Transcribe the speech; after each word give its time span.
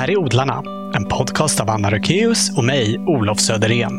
här 0.00 0.10
är 0.10 0.16
Odlarna, 0.16 0.62
en 0.94 1.04
podcast 1.04 1.60
av 1.60 1.70
Anna 1.70 1.90
Rökeus 1.90 2.56
och 2.56 2.64
mig, 2.64 2.98
Olof 2.98 3.40
Söderén. 3.40 3.94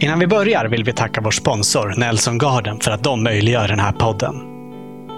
Innan 0.00 0.18
vi 0.18 0.26
börjar 0.26 0.64
vill 0.64 0.84
vi 0.84 0.92
tacka 0.92 1.20
vår 1.20 1.30
sponsor 1.30 1.94
Nelson 1.96 2.38
Garden 2.38 2.80
för 2.80 2.90
att 2.90 3.04
de 3.04 3.22
möjliggör 3.22 3.68
den 3.68 3.78
här 3.78 3.92
podden. 3.92 4.34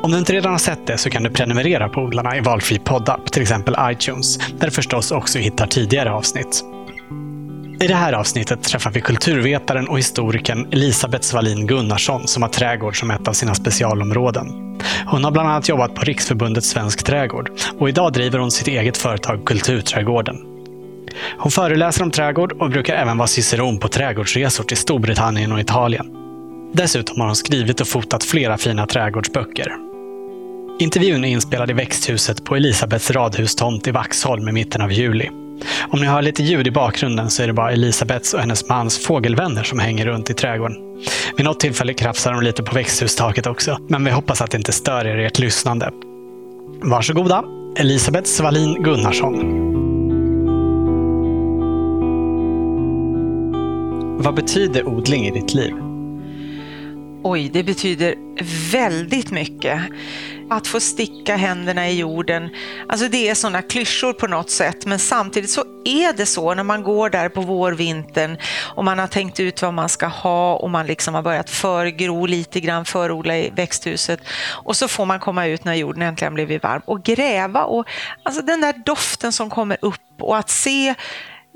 Om 0.02 0.10
du 0.10 0.18
inte 0.18 0.32
redan 0.32 0.52
har 0.52 0.58
sett 0.58 0.86
det 0.86 0.98
så 0.98 1.10
kan 1.10 1.22
du 1.22 1.30
prenumerera 1.30 1.88
på 1.88 2.00
Odlarna 2.00 2.36
i 2.36 2.40
valfri 2.40 2.78
poddapp, 2.78 3.32
till 3.32 3.42
exempel 3.42 3.74
iTunes, 3.80 4.38
där 4.38 4.66
du 4.66 4.70
förstås 4.70 5.10
också 5.10 5.38
hittar 5.38 5.66
tidigare 5.66 6.12
avsnitt. 6.12 6.64
I 7.80 7.86
det 7.86 7.94
här 7.94 8.12
avsnittet 8.12 8.62
träffar 8.62 8.90
vi 8.90 9.00
kulturvetaren 9.00 9.88
och 9.88 9.98
historikern 9.98 10.66
Elisabeth 10.72 11.24
Svalin 11.24 11.66
Gunnarsson 11.66 12.28
som 12.28 12.42
har 12.42 12.50
trädgård 12.50 13.00
som 13.00 13.10
ett 13.10 13.28
av 13.28 13.32
sina 13.32 13.54
specialområden. 13.54 14.46
Hon 15.06 15.24
har 15.24 15.30
bland 15.30 15.48
annat 15.48 15.68
jobbat 15.68 15.94
på 15.94 16.02
Riksförbundet 16.02 16.64
Svensk 16.64 17.04
Trädgård 17.04 17.50
och 17.78 17.88
idag 17.88 18.12
driver 18.12 18.38
hon 18.38 18.50
sitt 18.50 18.68
eget 18.68 18.96
företag 18.96 19.44
Kulturträdgården. 19.46 20.36
Hon 21.38 21.50
föreläser 21.50 22.02
om 22.02 22.10
trädgård 22.10 22.52
och 22.52 22.70
brukar 22.70 22.94
även 22.94 23.18
vara 23.18 23.28
ciceron 23.28 23.78
på 23.78 23.88
trädgårdsresor 23.88 24.64
till 24.64 24.76
Storbritannien 24.76 25.52
och 25.52 25.60
Italien. 25.60 26.06
Dessutom 26.72 27.20
har 27.20 27.26
hon 27.26 27.36
skrivit 27.36 27.80
och 27.80 27.88
fotat 27.88 28.24
flera 28.24 28.58
fina 28.58 28.86
trädgårdsböcker. 28.86 29.72
Intervjun 30.80 31.24
är 31.24 31.28
inspelad 31.28 31.70
i 31.70 31.72
växthuset 31.72 32.44
på 32.44 32.56
Elisabeths 32.56 33.10
radhustomt 33.10 33.86
i 33.88 33.90
Vaxholm 33.90 34.48
i 34.48 34.52
mitten 34.52 34.80
av 34.80 34.92
juli. 34.92 35.30
Om 35.88 36.00
ni 36.00 36.06
hör 36.06 36.22
lite 36.22 36.42
ljud 36.42 36.66
i 36.66 36.70
bakgrunden 36.70 37.30
så 37.30 37.42
är 37.42 37.46
det 37.46 37.52
bara 37.52 37.72
Elisabeths 37.72 38.34
och 38.34 38.40
hennes 38.40 38.68
mans 38.68 38.98
fågelvänner 38.98 39.62
som 39.62 39.78
hänger 39.78 40.06
runt 40.06 40.30
i 40.30 40.34
trädgården. 40.34 40.76
Vid 41.36 41.44
något 41.44 41.60
tillfälle 41.60 41.94
krafsar 41.94 42.32
de 42.32 42.42
lite 42.42 42.62
på 42.62 42.74
växthustaket 42.74 43.46
också, 43.46 43.78
men 43.88 44.04
vi 44.04 44.10
hoppas 44.10 44.42
att 44.42 44.50
det 44.50 44.56
inte 44.56 44.72
stör 44.72 45.06
er 45.06 45.18
i 45.18 45.24
ert 45.24 45.38
lyssnande. 45.38 45.90
Varsågoda, 46.82 47.44
Elisabeth 47.76 48.26
Svalin 48.26 48.82
Gunnarsson. 48.82 49.68
Vad 54.22 54.34
betyder 54.34 54.88
odling 54.88 55.26
i 55.26 55.30
ditt 55.30 55.54
liv? 55.54 55.74
Oj, 57.22 57.50
det 57.52 57.62
betyder 57.62 58.14
väldigt 58.72 59.30
mycket. 59.30 59.80
Att 60.50 60.66
få 60.66 60.80
sticka 60.80 61.36
händerna 61.36 61.88
i 61.88 61.98
jorden, 61.98 62.50
alltså 62.88 63.08
det 63.08 63.28
är 63.28 63.34
sådana 63.34 63.62
klyschor 63.62 64.12
på 64.12 64.26
något 64.26 64.50
sätt, 64.50 64.86
men 64.86 64.98
samtidigt 64.98 65.50
så 65.50 65.64
är 65.84 66.12
det 66.12 66.26
så 66.26 66.54
när 66.54 66.62
man 66.62 66.82
går 66.82 67.10
där 67.10 67.28
på 67.28 67.40
vårvintern 67.40 68.38
och 68.76 68.84
man 68.84 68.98
har 68.98 69.06
tänkt 69.06 69.40
ut 69.40 69.62
vad 69.62 69.74
man 69.74 69.88
ska 69.88 70.06
ha 70.06 70.54
och 70.54 70.70
man 70.70 70.86
liksom 70.86 71.14
har 71.14 71.22
börjat 71.22 71.50
förgro 71.50 72.26
lite 72.26 72.60
grann, 72.60 72.84
förodla 72.84 73.36
i 73.36 73.50
växthuset 73.50 74.20
och 74.50 74.76
så 74.76 74.88
får 74.88 75.06
man 75.06 75.20
komma 75.20 75.46
ut 75.46 75.64
när 75.64 75.74
jorden 75.74 76.02
äntligen 76.02 76.34
blivit 76.34 76.62
varm 76.62 76.82
och 76.84 77.02
gräva 77.02 77.64
och 77.64 77.88
alltså 78.22 78.42
den 78.42 78.60
där 78.60 78.74
doften 78.84 79.32
som 79.32 79.50
kommer 79.50 79.78
upp 79.80 80.00
och 80.20 80.36
att 80.36 80.50
se 80.50 80.94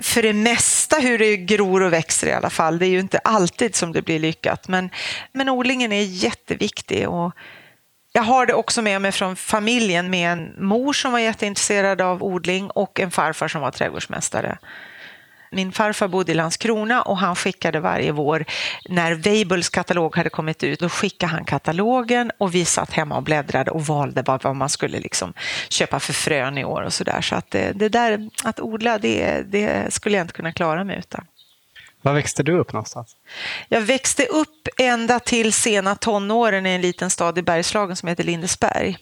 för 0.02 0.22
det 0.22 0.32
mesta 0.32 0.96
hur 0.96 1.18
det 1.18 1.36
gror 1.36 1.82
och 1.82 1.92
växer 1.92 2.26
i 2.26 2.32
alla 2.32 2.50
fall. 2.50 2.78
Det 2.78 2.86
är 2.86 2.90
ju 2.90 3.00
inte 3.00 3.18
alltid 3.18 3.76
som 3.76 3.92
det 3.92 4.02
blir 4.02 4.18
lyckat, 4.18 4.68
men, 4.68 4.90
men 5.32 5.48
odlingen 5.48 5.92
är 5.92 6.02
jätteviktig. 6.02 7.08
Och 7.08 7.32
jag 8.12 8.22
har 8.22 8.46
det 8.46 8.54
också 8.54 8.82
med 8.82 9.02
mig 9.02 9.12
från 9.12 9.36
familjen 9.36 10.10
med 10.10 10.32
en 10.32 10.54
mor 10.58 10.92
som 10.92 11.12
var 11.12 11.18
jätteintresserad 11.18 12.00
av 12.00 12.22
odling 12.22 12.70
och 12.70 13.00
en 13.00 13.10
farfar 13.10 13.48
som 13.48 13.60
var 13.60 13.70
trädgårdsmästare. 13.70 14.58
Min 15.54 15.72
farfar 15.72 16.08
bodde 16.08 16.32
i 16.32 16.34
Landskrona 16.34 17.02
och 17.02 17.18
han 17.18 17.36
skickade 17.36 17.80
varje 17.80 18.12
vår, 18.12 18.44
när 18.88 19.14
Weibulls 19.14 19.68
katalog 19.68 20.16
hade 20.16 20.30
kommit 20.30 20.64
ut, 20.64 20.80
då 20.80 20.88
skickade 20.88 21.32
han 21.32 21.44
katalogen 21.44 22.30
och 22.38 22.54
vi 22.54 22.64
satt 22.64 22.92
hemma 22.92 23.16
och 23.16 23.22
bläddrade 23.22 23.70
och 23.70 23.86
valde 23.86 24.22
vad 24.26 24.56
man 24.56 24.68
skulle 24.68 25.00
liksom 25.00 25.32
köpa 25.68 26.00
för 26.00 26.12
frön 26.12 26.58
i 26.58 26.64
år 26.64 26.82
och 26.82 26.92
sådär. 26.92 27.20
Så 27.20 27.34
att 27.34 27.50
det, 27.50 27.72
det, 27.72 27.88
där 27.88 28.30
att 28.44 28.60
odla, 28.60 28.98
det, 28.98 29.42
det 29.42 29.94
skulle 29.94 30.16
jag 30.16 30.24
inte 30.24 30.34
kunna 30.34 30.52
klara 30.52 30.84
mig 30.84 30.98
utan. 30.98 31.24
Var 32.02 32.12
växte 32.12 32.42
du 32.42 32.58
upp 32.58 32.72
någonstans? 32.72 33.16
Jag 33.68 33.80
växte 33.80 34.26
upp 34.26 34.68
ända 34.78 35.20
till 35.20 35.52
sena 35.52 35.94
tonåren 35.94 36.66
i 36.66 36.70
en 36.70 36.80
liten 36.80 37.10
stad 37.10 37.38
i 37.38 37.42
Bergslagen 37.42 37.96
som 37.96 38.08
heter 38.08 38.24
Lindesberg. 38.24 38.98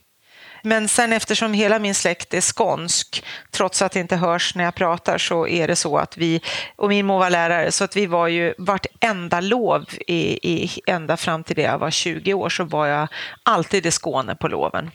Men 0.63 0.89
sen 0.89 1.13
eftersom 1.13 1.53
hela 1.53 1.79
min 1.79 1.95
släkt 1.95 2.35
är 2.35 2.41
skånsk, 2.41 3.25
trots 3.51 3.83
att 3.83 3.93
det 3.93 4.01
inte 4.01 4.17
hörs 4.17 4.55
när 4.55 4.65
jag 4.65 4.75
pratar, 4.75 5.19
så 5.19 5.47
är 5.47 5.69
det 5.69 5.77
så 5.77 5.99
att 5.99 6.17
vi, 6.17 6.41
och 6.77 6.89
min 6.89 7.07
mor 7.07 7.19
var 7.19 7.31
lärare, 7.31 7.73
så 7.73 7.85
att 7.85 7.97
vi 7.97 8.07
var 8.07 8.29
ju 8.29 8.55
vartenda 8.59 9.41
lov 9.41 9.85
i, 10.07 10.53
i, 10.53 10.71
ända 10.87 11.17
fram 11.17 11.45
till 11.45 11.57
det 11.57 11.63
jag 11.63 11.79
var 11.79 11.91
20 11.91 12.35
år 12.35 12.49
så 12.49 12.65
var 12.65 12.87
jag 12.87 13.09
alltid 13.43 13.87
i 13.87 13.91
Skåne 13.91 14.35
på 14.35 14.49
loven. 14.49 14.91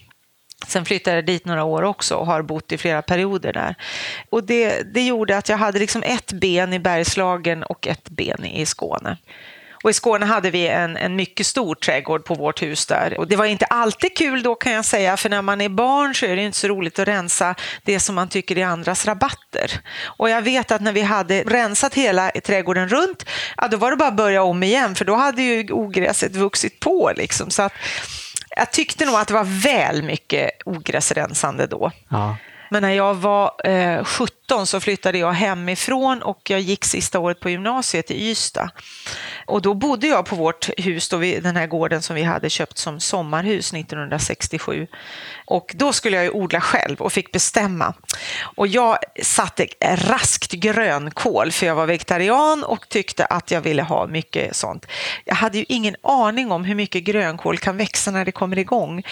Sen 0.67 0.85
flyttade 0.85 1.17
jag 1.17 1.25
dit 1.25 1.45
några 1.45 1.63
år 1.63 1.83
också 1.83 2.15
och 2.15 2.25
har 2.25 2.41
bott 2.41 2.71
i 2.71 2.77
flera 2.77 3.01
perioder 3.01 3.53
där. 3.53 3.75
Och 4.29 4.43
det, 4.43 4.93
det 4.93 5.05
gjorde 5.05 5.37
att 5.37 5.49
jag 5.49 5.57
hade 5.57 5.79
liksom 5.79 6.03
ett 6.03 6.31
ben 6.31 6.73
i 6.73 6.79
Bergslagen 6.79 7.63
och 7.63 7.87
ett 7.87 8.09
ben 8.09 8.45
i 8.45 8.65
Skåne. 8.65 9.17
Och 9.85 9.89
i 9.89 9.93
Skåne 9.93 10.25
hade 10.25 10.51
vi 10.51 10.67
en, 10.67 10.97
en 10.97 11.15
mycket 11.15 11.47
stor 11.47 11.75
trädgård 11.75 12.25
på 12.25 12.33
vårt 12.33 12.61
hus 12.61 12.85
där. 12.85 13.19
Och 13.19 13.27
det 13.27 13.35
var 13.35 13.45
inte 13.45 13.65
alltid 13.65 14.17
kul 14.17 14.43
då 14.43 14.55
kan 14.55 14.71
jag 14.71 14.85
säga, 14.85 15.17
för 15.17 15.29
när 15.29 15.41
man 15.41 15.61
är 15.61 15.69
barn 15.69 16.15
så 16.15 16.25
är 16.25 16.35
det 16.35 16.41
inte 16.41 16.57
så 16.57 16.67
roligt 16.67 16.99
att 16.99 17.07
rensa 17.07 17.55
det 17.83 17.99
som 17.99 18.15
man 18.15 18.29
tycker 18.29 18.57
är 18.57 18.65
andras 18.65 19.05
rabatter. 19.05 19.71
Och 20.03 20.29
jag 20.29 20.41
vet 20.41 20.71
att 20.71 20.81
när 20.81 20.91
vi 20.91 21.01
hade 21.01 21.43
rensat 21.43 21.93
hela 21.93 22.31
trädgården 22.43 22.89
runt, 22.89 23.25
ja, 23.57 23.67
då 23.67 23.77
var 23.77 23.91
det 23.91 23.97
bara 23.97 24.09
att 24.09 24.15
börja 24.15 24.43
om 24.43 24.63
igen, 24.63 24.95
för 24.95 25.05
då 25.05 25.15
hade 25.15 25.41
ju 25.41 25.71
ogräset 25.71 26.35
vuxit 26.35 26.79
på. 26.79 27.11
Liksom. 27.15 27.49
Så 27.49 27.61
att, 27.61 27.73
jag 28.55 28.71
tyckte 28.71 29.05
nog 29.05 29.15
att 29.15 29.27
det 29.27 29.33
var 29.33 29.61
väl 29.63 30.03
mycket 30.03 30.51
ogräsrensande 30.65 31.67
då. 31.67 31.91
Ja. 32.09 32.37
Men 32.69 32.81
när 32.81 32.91
jag 32.91 33.13
var 33.13 33.67
eh, 33.69 34.03
17 34.03 34.67
så 34.67 34.79
flyttade 34.79 35.17
jag 35.17 35.31
hemifrån 35.31 36.21
och 36.21 36.49
jag 36.49 36.59
gick 36.59 36.85
sista 36.85 37.19
året 37.19 37.39
på 37.39 37.49
gymnasiet 37.49 38.11
i 38.11 38.29
Ystad. 38.29 38.69
Och 39.45 39.61
då 39.61 39.73
bodde 39.73 40.07
jag 40.07 40.25
på 40.25 40.35
vårt 40.35 40.69
hus, 40.77 41.09
då 41.09 41.17
vi, 41.17 41.39
den 41.39 41.55
här 41.55 41.67
gården 41.67 42.01
som 42.01 42.15
vi 42.15 42.23
hade 42.23 42.49
köpt 42.49 42.77
som 42.77 42.99
sommarhus 42.99 43.73
1967. 43.73 44.87
Och 45.45 45.71
då 45.75 45.93
skulle 45.93 46.15
jag 46.15 46.25
ju 46.25 46.31
odla 46.31 46.61
själv 46.61 47.01
och 47.01 47.13
fick 47.13 47.31
bestämma. 47.31 47.93
Och 48.41 48.67
jag 48.67 48.97
satte 49.23 49.67
raskt 49.81 50.51
grönkål 50.51 51.51
för 51.51 51.65
jag 51.65 51.75
var 51.75 51.85
vegetarian 51.85 52.63
och 52.63 52.89
tyckte 52.89 53.25
att 53.25 53.51
jag 53.51 53.61
ville 53.61 53.83
ha 53.83 54.07
mycket 54.07 54.55
sånt. 54.55 54.85
Jag 55.25 55.35
hade 55.35 55.57
ju 55.57 55.65
ingen 55.69 55.95
aning 56.03 56.51
om 56.51 56.63
hur 56.63 56.75
mycket 56.75 57.03
grönkål 57.03 57.57
kan 57.57 57.77
växa 57.77 58.11
när 58.11 58.25
det 58.25 58.31
kommer 58.31 58.59
igång. 58.59 59.03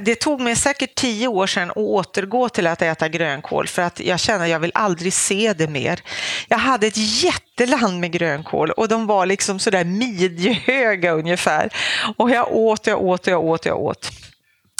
Det 0.00 0.14
tog 0.14 0.40
mig 0.40 0.56
säkert 0.56 0.94
tio 0.94 1.28
år 1.28 1.46
sedan 1.46 1.70
att 1.70 1.76
återgå 1.76 2.48
till 2.48 2.66
att 2.66 2.82
äta 2.82 3.08
grönkål 3.08 3.66
för 3.66 3.82
att 3.82 4.00
jag 4.00 4.20
känner 4.20 4.44
att 4.44 4.50
jag 4.50 4.60
vill 4.60 4.72
aldrig 4.74 5.12
se 5.12 5.52
det 5.52 5.68
mer. 5.68 6.00
Jag 6.48 6.58
hade 6.58 6.86
ett 6.86 7.22
jätteland 7.24 8.00
med 8.00 8.12
grönkål 8.12 8.70
och 8.70 8.88
de 8.88 9.06
var 9.06 9.26
liksom 9.26 9.58
sådär 9.58 9.84
midjehöga 9.84 11.12
ungefär. 11.12 11.72
Och 12.16 12.30
jag 12.30 12.52
åt, 12.52 12.86
jag 12.86 13.02
åt, 13.02 13.26
jag 13.26 13.44
åt, 13.44 13.66
jag 13.66 13.80
åt. 13.80 14.10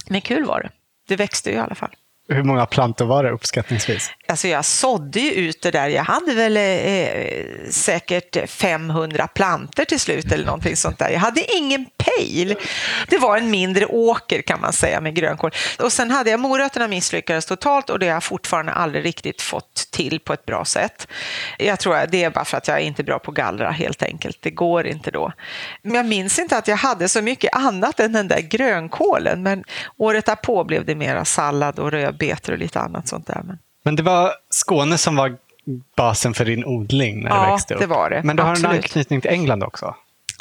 Men 0.09 0.21
kul 0.21 0.45
var 0.45 0.61
det. 0.61 0.71
Det 1.09 1.17
växte 1.17 1.51
ju 1.51 1.57
i 1.57 1.59
alla 1.59 1.75
fall. 1.75 1.97
Hur 2.29 2.43
många 2.43 2.67
plantor 2.67 3.07
var 3.07 3.25
det 3.25 3.31
uppskattningsvis? 3.31 4.11
Alltså 4.29 4.49
jag 4.49 4.65
sådde 4.65 5.21
ju 5.21 5.31
ut 5.31 5.63
det 5.63 5.71
där. 5.71 5.89
Jag 5.89 6.05
hade 6.05 6.35
väl 6.35 6.57
eh, 6.57 6.63
eh 6.63 7.47
säkert 7.71 8.51
500 8.51 9.27
planter 9.27 9.85
till 9.85 10.01
slut 10.01 10.33
eller 10.33 10.45
någonting 10.45 10.77
sånt 10.77 10.99
där. 10.99 11.11
Jag 11.11 11.21
hade 11.21 11.57
ingen 11.57 11.87
pejl. 11.97 12.57
Det 13.09 13.19
var 13.19 13.37
en 13.37 13.51
mindre 13.51 13.87
åker 13.87 14.43
kan 14.43 14.61
man 14.61 14.73
säga 14.73 15.01
med 15.01 15.15
grönkål. 15.15 15.51
Och 15.79 15.93
sen 15.93 16.11
hade 16.11 16.31
jag 16.31 16.41
morötterna 16.41 16.89
misslyckades 16.89 17.47
totalt 17.47 17.91
och 17.91 17.99
det 17.99 18.07
har 18.07 18.13
jag 18.13 18.25
fortfarande 18.25 18.73
aldrig 18.73 19.05
riktigt 19.05 19.43
fått 19.43 19.89
till 19.91 20.21
på 20.21 20.33
ett 20.33 20.47
bra 20.47 20.65
sätt. 20.65 21.09
Jag 21.59 21.79
tror 21.79 21.97
att 21.97 22.11
det 22.11 22.25
är 22.25 22.31
bara 22.31 22.45
för 22.45 22.57
att 22.57 22.69
jag 22.69 22.77
är 22.77 22.83
inte 22.83 23.05
bra 23.05 23.19
på 23.19 23.31
gallra 23.31 23.71
helt 23.71 24.03
enkelt. 24.03 24.39
Det 24.41 24.51
går 24.51 24.87
inte 24.87 25.11
då. 25.11 25.33
Men 25.83 25.95
jag 25.95 26.07
minns 26.07 26.39
inte 26.39 26.59
att 26.59 26.69
jag 26.69 26.77
hade 26.77 27.09
så 27.09 27.23
mycket 27.23 27.55
annat 27.55 28.01
än 28.01 28.13
den 28.13 28.29
där 28.29 28.41
grönkålen. 28.41 29.43
Men 29.43 29.65
året 29.97 30.27
därpå 30.27 30.65
blev 30.65 30.85
det 30.85 30.95
mera 30.95 31.25
sallad 31.25 31.79
och 31.79 31.91
rödbetor 32.13 32.53
och 32.53 32.59
lite 32.59 32.81
annat 32.81 33.09
sånt 33.09 33.27
där. 33.27 33.43
Men... 33.45 33.59
Men 33.83 33.97
det 33.97 34.03
var 34.03 34.33
Skåne 34.51 34.99
som 34.99 35.17
var 35.17 35.37
basen 35.97 36.35
för 36.35 36.45
din 36.45 36.65
odling 36.65 37.23
när 37.23 37.31
ja, 37.31 37.45
du 37.45 37.53
växte 37.53 37.75
upp? 37.75 37.81
Ja, 37.81 37.87
det 37.87 37.95
var 37.95 38.11
det. 38.11 38.23
Men 38.25 38.37
du 38.37 38.43
har 38.43 38.51
Absolut. 38.51 38.71
en 38.71 38.77
anknytning 38.77 39.21
till 39.21 39.31
England 39.31 39.63
också? 39.63 39.95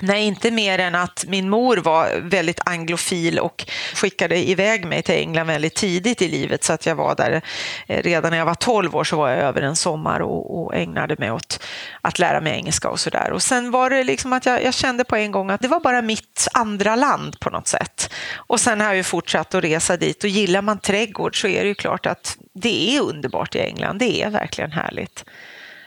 Nej, 0.04 0.24
inte 0.24 0.52
mer 0.52 0.80
än 0.80 0.96
att 0.96 1.26
min 1.28 1.50
mor 1.50 1.78
var 1.78 2.20
väldigt 2.22 2.60
anglofil 2.66 3.40
och 3.40 3.66
skickade 3.94 4.50
iväg 4.50 4.86
mig 4.86 5.02
till 5.02 5.16
England 5.16 5.48
väldigt 5.48 5.76
tidigt 5.76 6.22
i 6.22 6.28
livet 6.28 6.64
så 6.64 6.74
att 6.74 6.86
jag 6.86 6.96
var 6.96 7.16
där 7.16 7.42
eh, 7.88 8.04
redan 8.04 8.32
när 8.32 8.38
jag 8.38 8.46
var 8.46 8.56
12 8.56 8.96
år 8.96 9.04
så 9.04 9.18
var 9.18 9.30
jag 9.30 9.40
över 9.40 9.62
en 9.62 9.76
sommar 9.76 10.20
och, 10.20 10.62
och 10.62 10.76
ägnade 10.76 11.16
mig 11.20 11.32
åt 11.32 11.64
att 12.02 12.20
lära 12.20 12.42
mig 12.42 12.54
engelska 12.54 12.90
och 12.90 13.00
sådär. 13.00 13.32
Och 13.32 13.42
sen 13.42 13.72
var 13.72 13.90
det 13.90 14.04
liksom 14.04 14.34
att 14.34 14.46
jag, 14.46 14.64
jag, 14.64 14.74
kände 14.74 15.04
på 15.04 15.16
en 15.16 15.32
gång 15.32 15.50
att 15.50 15.62
det 15.62 15.68
var 15.68 15.80
bara 15.80 16.02
mitt 16.02 16.48
andra 16.54 16.96
land 16.96 17.40
på 17.40 17.50
något 17.50 17.68
sätt. 17.68 18.14
Och 18.36 18.60
sen 18.60 18.80
har 18.82 18.88
jag 18.88 18.96
ju 18.96 19.04
fortsatt 19.04 19.56
att 19.56 19.64
resa 19.64 19.98
dit 19.98 20.24
och 20.24 20.30
gillar 20.30 20.62
man 20.62 20.80
trädgård 20.80 21.42
så 21.42 21.48
är 21.48 21.62
det 21.62 21.68
ju 21.68 21.76
klart 21.76 22.06
att 22.06 22.38
det 22.54 22.96
är 22.96 23.02
underbart 23.02 23.56
i 23.56 23.60
England. 23.60 24.00
Det 24.00 24.24
är 24.24 24.30
verkligen 24.30 24.72
härligt 24.72 25.26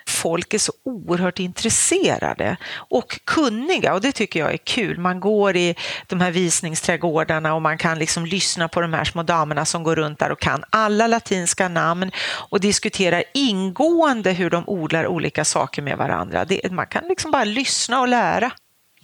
folk 0.09 0.55
är 0.55 0.59
så 0.59 0.73
oerhört 0.85 1.39
intresserade 1.39 2.57
och 2.75 3.21
kunniga 3.25 3.95
och 3.95 4.01
det 4.01 4.13
tycker 4.13 4.41
jag 4.41 4.53
är 4.53 4.57
kul. 4.57 4.99
Man 4.99 5.21
går 5.21 5.57
i 5.57 5.75
de 6.07 6.21
här 6.21 6.31
visningsträdgårdarna 6.31 7.55
och 7.55 7.63
man 7.63 7.79
kan 7.79 7.99
liksom 7.99 8.27
lyssna 8.27 8.69
på 8.69 8.81
de 8.81 8.93
här 8.93 9.05
små 9.05 9.23
damerna 9.23 9.65
som 9.65 9.83
går 9.83 9.97
runt 9.97 10.19
där 10.19 10.33
och 10.33 10.41
kan 10.41 10.65
alla 10.71 11.07
latinska 11.07 11.69
namn 11.69 12.11
och 12.51 12.61
diskuterar 12.61 13.25
ingående 13.35 14.33
hur 14.33 14.51
de 14.51 14.65
odlar 14.67 15.07
olika 15.07 15.45
saker 15.45 15.83
med 15.83 15.99
varandra. 15.99 16.45
Det, 16.45 16.73
man 16.73 16.87
kan 16.87 17.09
liksom 17.09 17.31
bara 17.31 17.45
lyssna 17.45 18.01
och 18.01 18.09
lära. 18.09 18.51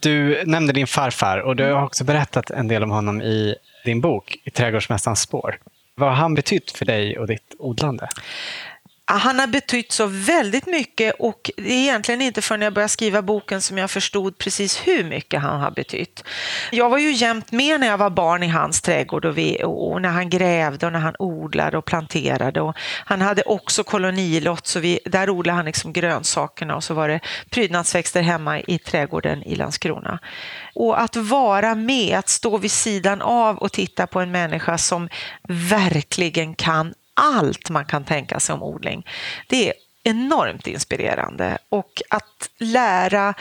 Du 0.00 0.44
nämnde 0.46 0.72
din 0.72 0.86
farfar 0.86 1.38
och 1.38 1.56
du 1.56 1.72
har 1.72 1.84
också 1.84 2.04
berättat 2.04 2.50
en 2.50 2.68
del 2.68 2.82
om 2.82 2.90
honom 2.90 3.22
i 3.22 3.54
din 3.84 4.00
bok 4.00 4.36
I 4.44 4.50
trädgårdsmästarens 4.50 5.20
spår. 5.20 5.58
Vad 5.94 6.08
har 6.08 6.16
han 6.16 6.34
betytt 6.34 6.70
för 6.70 6.84
dig 6.84 7.18
och 7.18 7.26
ditt 7.26 7.54
odlande? 7.58 8.08
Han 9.18 9.38
har 9.38 9.46
betytt 9.46 9.92
så 9.92 10.06
väldigt 10.06 10.66
mycket 10.66 11.14
och 11.18 11.50
det 11.56 11.72
är 11.72 11.82
egentligen 11.82 12.22
inte 12.22 12.42
förrän 12.42 12.62
jag 12.62 12.72
började 12.72 12.88
skriva 12.88 13.22
boken 13.22 13.62
som 13.62 13.78
jag 13.78 13.90
förstod 13.90 14.38
precis 14.38 14.86
hur 14.86 15.04
mycket 15.04 15.40
han 15.40 15.60
har 15.60 15.70
betytt. 15.70 16.24
Jag 16.70 16.90
var 16.90 16.98
ju 16.98 17.12
jämt 17.12 17.52
med 17.52 17.80
när 17.80 17.86
jag 17.86 17.98
var 17.98 18.10
barn 18.10 18.42
i 18.42 18.48
hans 18.48 18.82
trädgård 18.82 19.24
och, 19.24 19.38
vi, 19.38 19.62
och 19.64 20.02
när 20.02 20.08
han 20.08 20.30
grävde 20.30 20.86
och 20.86 20.92
när 20.92 21.00
han 21.00 21.14
odlade 21.18 21.78
och 21.78 21.84
planterade. 21.84 22.60
Och 22.60 22.76
han 23.04 23.20
hade 23.20 23.42
också 23.42 23.84
kolonilott, 23.84 24.66
så 24.66 24.80
vi, 24.80 25.00
där 25.04 25.30
odlade 25.30 25.56
han 25.56 25.64
liksom 25.64 25.92
grönsakerna 25.92 26.76
och 26.76 26.84
så 26.84 26.94
var 26.94 27.08
det 27.08 27.20
prydnadsväxter 27.50 28.22
hemma 28.22 28.60
i 28.60 28.78
trädgården 28.78 29.42
i 29.42 29.56
Landskrona. 29.56 30.18
Och 30.74 31.00
att 31.00 31.16
vara 31.16 31.74
med, 31.74 32.18
att 32.18 32.28
stå 32.28 32.58
vid 32.58 32.70
sidan 32.72 33.22
av 33.22 33.58
och 33.58 33.72
titta 33.72 34.06
på 34.06 34.20
en 34.20 34.30
människa 34.30 34.78
som 34.78 35.08
verkligen 35.48 36.54
kan 36.54 36.94
allt 37.20 37.70
man 37.70 37.84
kan 37.84 38.04
tänka 38.04 38.40
sig 38.40 38.52
om 38.52 38.62
odling. 38.62 39.06
Det 39.48 39.68
är 39.68 39.74
enormt 40.02 40.66
inspirerande 40.66 41.58
och 41.68 42.02
att 42.10 42.50
lära 42.58 43.34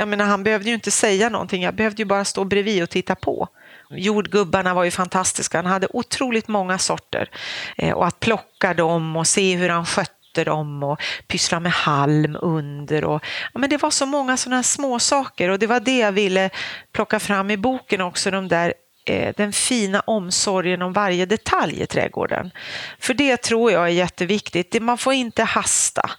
jag 0.00 0.08
menar, 0.08 0.24
han 0.24 0.44
behövde 0.44 0.68
ju 0.68 0.74
inte 0.74 0.90
säga 0.90 1.28
någonting, 1.28 1.62
jag 1.62 1.74
behövde 1.74 2.02
ju 2.02 2.06
bara 2.06 2.24
stå 2.24 2.44
bredvid 2.44 2.82
och 2.82 2.90
titta 2.90 3.14
på. 3.14 3.48
Jordgubbarna 3.90 4.74
var 4.74 4.84
ju 4.84 4.90
fantastiska, 4.90 5.58
han 5.58 5.66
hade 5.66 5.86
otroligt 5.90 6.48
många 6.48 6.78
sorter. 6.78 7.30
Eh, 7.76 7.94
och 7.94 8.06
att 8.06 8.20
plocka 8.20 8.74
dem 8.74 9.16
och 9.16 9.26
se 9.26 9.56
hur 9.56 9.68
han 9.68 9.86
skötte 9.86 10.44
dem 10.44 10.82
och 10.82 11.00
pyssla 11.26 11.60
med 11.60 11.72
halm 11.72 12.36
under. 12.40 13.04
Och, 13.04 13.24
ja, 13.52 13.58
men 13.58 13.70
det 13.70 13.82
var 13.82 13.90
så 13.90 14.06
många 14.06 14.36
sådana 14.36 14.62
små 14.62 14.98
saker 14.98 15.48
och 15.48 15.58
det 15.58 15.66
var 15.66 15.80
det 15.80 15.98
jag 15.98 16.12
ville 16.12 16.50
plocka 16.92 17.20
fram 17.20 17.50
i 17.50 17.56
boken 17.56 18.00
också, 18.00 18.30
de 18.30 18.48
där 18.48 18.74
Eh, 19.08 19.32
den 19.36 19.52
fina 19.52 20.00
omsorgen 20.00 20.82
om 20.82 20.92
varje 20.92 21.26
detalj 21.26 21.82
i 21.82 21.86
trädgården. 21.86 22.50
För 22.98 23.14
det 23.14 23.36
tror 23.36 23.72
jag 23.72 23.82
är 23.82 23.88
jätteviktigt. 23.88 24.82
Man 24.82 24.98
får 24.98 25.12
inte 25.12 25.42
hasta, 25.42 26.10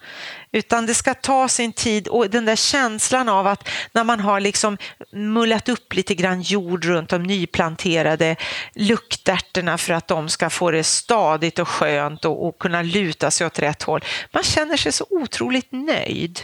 utan 0.52 0.86
det 0.86 0.94
ska 0.94 1.14
ta 1.14 1.48
sin 1.48 1.74
tid 1.74 2.08
och 2.08 2.30
den 2.30 2.46
där 2.46 2.56
känslan 2.56 3.30
av 3.30 3.48
att 3.48 3.70
när 3.92 4.04
man 4.04 4.20
har 4.20 4.40
liksom 4.40 4.78
mullat 5.12 5.70
upp 5.70 5.94
lite 5.94 6.16
grann 6.16 6.42
jord 6.42 6.86
runt 6.86 7.10
de 7.10 7.24
nyplanterade 7.24 8.36
luktärterna 8.74 9.78
för 9.78 9.94
att 9.94 10.08
de 10.08 10.30
ska 10.30 10.50
få 10.50 10.72
det 10.72 10.84
stadigt 10.84 11.60
och 11.60 11.68
skönt 11.68 12.26
och, 12.26 12.48
och 12.48 12.60
kunna 12.60 12.82
luta 12.82 13.32
sig 13.32 13.48
åt 13.48 13.60
rätt 13.60 13.84
håll. 13.84 14.04
Man 14.32 14.44
känner 14.44 14.78
sig 14.78 14.92
så 14.92 15.06
otroligt 15.10 15.72
nöjd. 15.72 16.40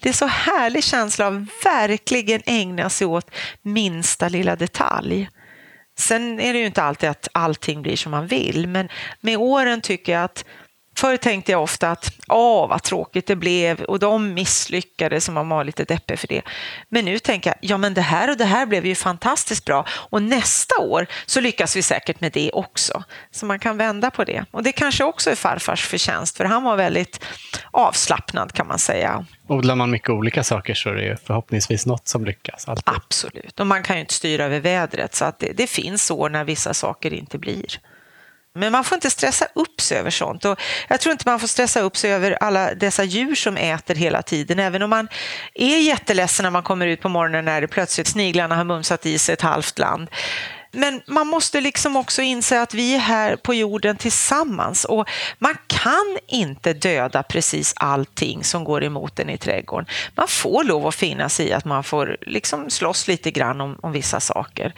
Det 0.00 0.08
är 0.08 0.12
så 0.12 0.26
härlig 0.26 0.84
känsla 0.84 1.26
av 1.26 1.46
verkligen 1.64 2.42
ägna 2.46 2.90
sig 2.90 3.06
åt 3.06 3.30
minsta 3.62 4.28
lilla 4.28 4.56
detalj. 4.56 5.28
Sen 5.96 6.40
är 6.40 6.52
det 6.52 6.58
ju 6.58 6.66
inte 6.66 6.82
alltid 6.82 7.08
att 7.08 7.28
allting 7.32 7.82
blir 7.82 7.96
som 7.96 8.10
man 8.10 8.26
vill, 8.26 8.68
men 8.68 8.88
med 9.20 9.36
åren 9.36 9.80
tycker 9.80 10.12
jag 10.12 10.24
att 10.24 10.44
Förr 10.96 11.16
tänkte 11.16 11.52
jag 11.52 11.62
ofta 11.62 11.90
att 11.90 12.12
åh 12.28 12.68
vad 12.68 12.82
tråkigt 12.82 13.26
det 13.26 13.36
blev 13.36 13.82
och 13.82 13.98
de 13.98 14.34
misslyckades 14.34 15.28
och 15.28 15.34
man 15.34 15.48
var 15.48 15.64
lite 15.64 15.84
deppig 15.84 16.18
för 16.18 16.28
det. 16.28 16.42
Men 16.88 17.04
nu 17.04 17.18
tänker 17.18 17.50
jag, 17.50 17.56
ja 17.60 17.78
men 17.78 17.94
det 17.94 18.00
här 18.00 18.30
och 18.30 18.36
det 18.36 18.44
här 18.44 18.66
blev 18.66 18.86
ju 18.86 18.94
fantastiskt 18.94 19.64
bra 19.64 19.86
och 19.88 20.22
nästa 20.22 20.80
år 20.80 21.06
så 21.26 21.40
lyckas 21.40 21.76
vi 21.76 21.82
säkert 21.82 22.20
med 22.20 22.32
det 22.32 22.50
också. 22.52 23.04
Så 23.30 23.46
man 23.46 23.58
kan 23.58 23.76
vända 23.76 24.10
på 24.10 24.24
det. 24.24 24.44
Och 24.50 24.62
det 24.62 24.72
kanske 24.72 25.04
också 25.04 25.30
är 25.30 25.34
farfars 25.34 25.86
förtjänst 25.86 26.36
för 26.36 26.44
han 26.44 26.62
var 26.62 26.76
väldigt 26.76 27.24
avslappnad 27.70 28.52
kan 28.52 28.66
man 28.66 28.78
säga. 28.78 29.26
Odlar 29.46 29.74
man 29.74 29.90
mycket 29.90 30.10
olika 30.10 30.44
saker 30.44 30.74
så 30.74 30.88
är 30.88 30.94
det 30.94 31.16
förhoppningsvis 31.26 31.86
något 31.86 32.08
som 32.08 32.24
lyckas. 32.24 32.68
Alltid. 32.68 32.94
Absolut, 32.96 33.60
och 33.60 33.66
man 33.66 33.82
kan 33.82 33.96
ju 33.96 34.00
inte 34.00 34.14
styra 34.14 34.44
över 34.44 34.60
vädret 34.60 35.14
så 35.14 35.24
att 35.24 35.38
det, 35.38 35.52
det 35.52 35.66
finns 35.66 36.10
år 36.10 36.30
när 36.30 36.44
vissa 36.44 36.74
saker 36.74 37.12
inte 37.12 37.38
blir. 37.38 37.80
Men 38.54 38.72
man 38.72 38.84
får 38.84 38.96
inte 38.96 39.10
stressa 39.10 39.46
upp 39.54 39.80
sig 39.80 39.98
över 39.98 40.10
sånt. 40.10 40.44
Och 40.44 40.60
jag 40.88 41.00
tror 41.00 41.12
inte 41.12 41.28
man 41.28 41.40
får 41.40 41.48
stressa 41.48 41.80
upp 41.80 41.96
sig 41.96 42.12
över 42.12 42.32
alla 42.40 42.74
dessa 42.74 43.04
djur 43.04 43.34
som 43.34 43.56
äter 43.56 43.94
hela 43.94 44.22
tiden. 44.22 44.58
Även 44.58 44.82
om 44.82 44.90
man 44.90 45.08
är 45.54 45.78
jätteledsen 45.78 46.44
när 46.44 46.50
man 46.50 46.62
kommer 46.62 46.86
ut 46.86 47.00
på 47.00 47.08
morgonen 47.08 47.44
när 47.44 47.60
det 47.60 47.68
plötsligt 47.68 48.06
sniglarna 48.06 48.56
har 48.56 48.64
mumsat 48.64 49.06
i 49.06 49.18
sig 49.18 49.32
ett 49.32 49.40
halvt 49.40 49.78
land. 49.78 50.08
Men 50.74 51.02
man 51.06 51.26
måste 51.26 51.60
liksom 51.60 51.96
också 51.96 52.22
inse 52.22 52.60
att 52.60 52.74
vi 52.74 52.94
är 52.94 52.98
här 52.98 53.36
på 53.36 53.54
jorden 53.54 53.96
tillsammans 53.96 54.84
och 54.84 55.08
man 55.38 55.56
kan 55.66 56.18
inte 56.26 56.72
döda 56.72 57.22
precis 57.22 57.74
allting 57.76 58.44
som 58.44 58.64
går 58.64 58.84
emot 58.84 59.18
en 59.18 59.30
i 59.30 59.38
trädgården. 59.38 59.86
Man 60.14 60.28
får 60.28 60.64
lov 60.64 60.86
att 60.86 60.94
finna 60.94 61.28
sig 61.28 61.48
i 61.48 61.52
att 61.52 61.64
man 61.64 61.84
får 61.84 62.16
liksom 62.20 62.70
slåss 62.70 63.08
lite 63.08 63.30
grann 63.30 63.60
om, 63.60 63.78
om 63.82 63.92
vissa 63.92 64.20
saker. 64.20 64.74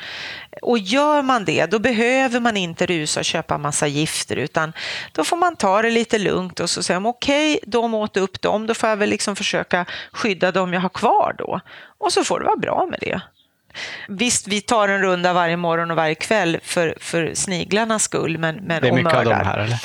Och 0.62 0.78
gör 0.78 1.22
man 1.22 1.44
det, 1.44 1.66
då 1.66 1.78
behöver 1.78 2.40
man 2.40 2.56
inte 2.56 2.86
rusa 2.86 3.20
och 3.20 3.24
köpa 3.24 3.58
massa 3.58 3.86
gifter 3.86 4.36
utan 4.36 4.72
då 5.12 5.24
får 5.24 5.36
man 5.36 5.56
ta 5.56 5.82
det 5.82 5.90
lite 5.90 6.18
lugnt 6.18 6.60
och 6.60 6.70
så 6.70 6.82
säger 6.82 7.00
man 7.00 7.10
okej, 7.10 7.54
okay, 7.54 7.70
de 7.70 7.94
åt 7.94 8.16
upp 8.16 8.42
dem, 8.42 8.66
då 8.66 8.74
får 8.74 8.88
jag 8.88 8.96
väl 8.96 9.10
liksom 9.10 9.36
försöka 9.36 9.86
skydda 10.12 10.52
dem 10.52 10.72
jag 10.72 10.80
har 10.80 10.88
kvar 10.88 11.34
då. 11.38 11.60
Och 11.98 12.12
så 12.12 12.24
får 12.24 12.40
det 12.40 12.46
vara 12.46 12.56
bra 12.56 12.86
med 12.90 12.98
det. 13.00 13.20
Visst, 14.08 14.48
vi 14.48 14.60
tar 14.60 14.88
en 14.88 15.02
runda 15.02 15.32
varje 15.32 15.56
morgon 15.56 15.90
och 15.90 15.96
varje 15.96 16.14
kväll 16.14 16.58
för, 16.62 16.94
för 17.00 17.34
sniglarnas 17.34 18.02
skull. 18.02 18.38
Men, 18.38 18.56
men, 18.56 18.82
det 18.82 18.88
är 18.88 18.92
mycket 18.92 19.14
av 19.14 19.24
de 19.24 19.34
här, 19.34 19.58
eller? 19.58 19.78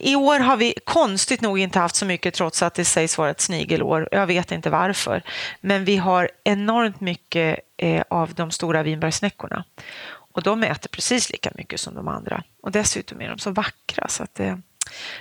I 0.00 0.16
år 0.16 0.38
har 0.38 0.56
vi 0.56 0.74
konstigt 0.84 1.40
nog 1.40 1.58
inte 1.58 1.78
haft 1.78 1.96
så 1.96 2.06
mycket 2.06 2.34
trots 2.34 2.62
att 2.62 2.74
det 2.74 2.84
sägs 2.84 3.18
vara 3.18 3.30
ett 3.30 3.40
snigelår. 3.40 4.08
Jag 4.10 4.26
vet 4.26 4.52
inte 4.52 4.70
varför. 4.70 5.22
Men 5.60 5.84
vi 5.84 5.96
har 5.96 6.30
enormt 6.44 7.00
mycket 7.00 7.58
eh, 7.76 8.02
av 8.10 8.34
de 8.34 8.50
stora 8.50 8.82
vinbärssnäckorna. 8.82 9.64
Och 10.38 10.42
de 10.42 10.62
äter 10.62 10.88
precis 10.88 11.30
lika 11.30 11.50
mycket 11.54 11.80
som 11.80 11.94
de 11.94 12.08
andra. 12.08 12.42
Och 12.62 12.72
dessutom 12.72 13.20
är 13.20 13.28
de 13.28 13.38
så 13.38 13.50
vackra 13.50 14.08
så 14.08 14.22
att 14.22 14.34
det, 14.34 14.60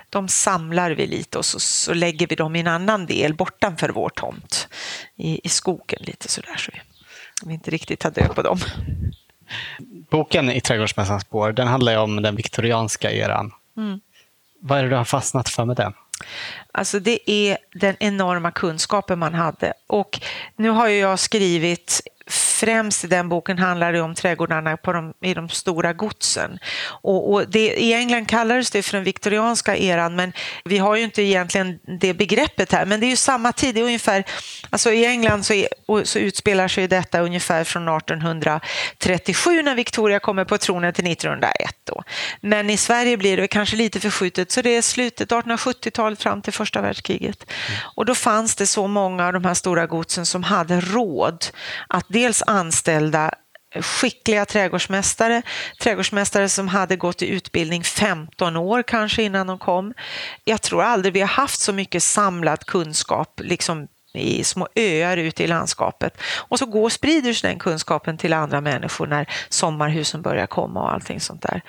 de 0.10 0.28
samlar 0.28 0.92
vi 0.92 1.08
lite 1.08 1.38
och 1.38 1.46
så, 1.46 1.60
så 1.60 1.94
lägger 1.94 2.28
vi 2.28 2.36
dem 2.36 2.56
i 2.56 2.60
en 2.60 2.68
annan 2.68 3.06
del 3.06 3.34
bortanför 3.34 3.90
vår 3.90 4.10
tomt 4.10 4.68
i, 5.16 5.42
i 5.44 5.50
skogen 5.50 6.00
lite 6.02 6.28
sådär. 6.28 6.58
Så 6.58 6.72
vi 6.74 6.82
vi 7.46 7.54
inte 7.54 7.72
riktigt 7.72 8.00
tar 8.00 8.12
död 8.12 8.36
på 8.36 8.42
dem. 8.42 8.58
Boken 10.10 10.52
I 10.52 10.62
trädgårdsmässans 10.62 11.24
spår, 11.24 11.52
den 11.52 11.68
handlar 11.68 11.92
ju 11.92 11.98
om 11.98 12.22
den 12.22 12.36
viktorianska 12.36 13.12
eran. 13.12 13.52
Mm. 13.78 14.00
Vad 14.60 14.80
är 14.80 14.84
det 14.84 14.90
du 14.90 14.96
har 14.96 15.06
fastnat 15.06 15.50
för 15.50 15.66
med 15.66 15.76
den? 15.76 15.94
Alltså 16.72 17.00
det 17.00 17.32
är 17.32 17.58
den 17.74 17.96
enorma 18.00 18.52
kunskapen 18.52 19.20
man 19.20 19.34
hade. 19.34 19.74
Och 19.88 20.20
nu 20.56 20.70
har 20.70 20.88
jag 20.88 21.20
skrivit 21.20 22.02
främst 22.30 23.04
i 23.04 23.08
den 23.08 23.30
boken 23.30 23.60
handlar 23.60 23.94
det 23.94 24.02
om 24.02 24.16
trädgårdarna 24.16 24.78
på 24.78 24.94
de, 24.94 25.14
i 25.22 25.34
de 25.34 25.50
stora 25.50 25.94
godsen. 25.94 26.60
Och, 26.86 27.34
och 27.34 27.50
det, 27.50 27.74
I 27.74 27.94
England 27.94 28.26
kallades 28.26 28.72
det 28.72 28.84
för 28.84 28.98
den 28.98 29.04
viktorianska 29.04 29.78
eran, 29.78 30.16
men 30.16 30.34
vi 30.66 30.78
har 30.78 30.96
ju 30.96 31.04
inte 31.04 31.22
egentligen 31.22 31.80
det 32.00 32.14
begreppet 32.14 32.72
här. 32.72 32.86
Men 32.86 33.00
det 33.00 33.06
är 33.06 33.10
ju 33.10 33.16
samma 33.16 33.52
tid, 33.52 33.76
det 33.76 33.82
är 33.82 33.86
ungefär, 33.86 34.24
alltså 34.70 34.92
i 34.92 35.06
England 35.06 35.44
så, 35.44 35.54
är, 35.54 35.68
så 36.04 36.20
utspelar 36.20 36.68
sig 36.68 36.88
detta 36.88 37.20
ungefär 37.20 37.64
från 37.64 37.88
1837 37.88 39.62
när 39.62 39.76
Victoria 39.76 40.20
kommer 40.20 40.46
på 40.46 40.58
tronen 40.58 40.94
till 40.94 41.12
1901. 41.12 41.52
Då. 41.84 42.04
Men 42.42 42.70
i 42.70 42.78
Sverige 42.78 43.18
blir 43.18 43.38
det 43.38 43.48
kanske 43.48 43.76
lite 43.76 44.00
förskjutet, 44.00 44.52
så 44.52 44.62
det 44.62 44.76
är 44.76 44.82
slutet 44.82 45.30
1870-talet 45.32 46.24
fram 46.24 46.42
till 46.42 46.54
första 46.54 46.82
världskriget. 46.82 47.44
Mm. 47.44 47.80
Och 47.96 48.06
då 48.06 48.16
fanns 48.16 48.56
det 48.56 48.68
så 48.68 48.88
många 48.88 49.28
av 49.28 49.34
de 49.34 49.46
här 49.46 49.54
stora 49.54 49.86
godsen 49.86 50.26
som 50.26 50.44
hade 50.44 50.82
råd 50.82 51.46
att 51.88 52.06
dels 52.18 52.44
anställda 52.48 53.32
eh, 53.76 53.82
skickliga 53.82 54.46
trädgårdsmästare, 54.46 55.42
trädgårdsmästare 55.82 56.50
som 56.50 56.68
hade 56.68 56.96
gått 56.96 57.22
i 57.22 57.28
utbildning 57.28 57.84
15 57.84 58.58
år 58.58 58.84
kanske 58.84 59.24
innan 59.24 59.48
de 59.48 59.60
kom. 59.60 59.94
Jag 60.44 60.62
tror 60.62 60.84
aldrig 60.84 61.14
vi 61.14 61.20
har 61.20 61.28
haft 61.28 61.60
så 61.60 61.74
mycket 61.74 62.04
samlad 62.04 62.66
kunskap 62.66 63.42
liksom 63.44 63.88
i 64.18 64.44
små 64.44 64.68
öar 64.76 65.18
ute 65.18 65.44
i 65.44 65.48
landskapet. 65.48 66.18
Och 66.38 66.60
så 66.60 66.66
går 66.66 66.84
och 66.84 66.92
sprider 66.92 67.34
sig 67.34 67.50
den 67.50 67.60
kunskapen 67.60 68.18
till 68.18 68.34
andra 68.34 68.62
människor 68.62 69.08
när 69.08 69.30
sommarhusen 69.50 70.22
börjar 70.22 70.48
komma 70.48 70.82
och 70.82 70.94
allting 70.94 71.20
sånt 71.20 71.42
där. 71.42 71.62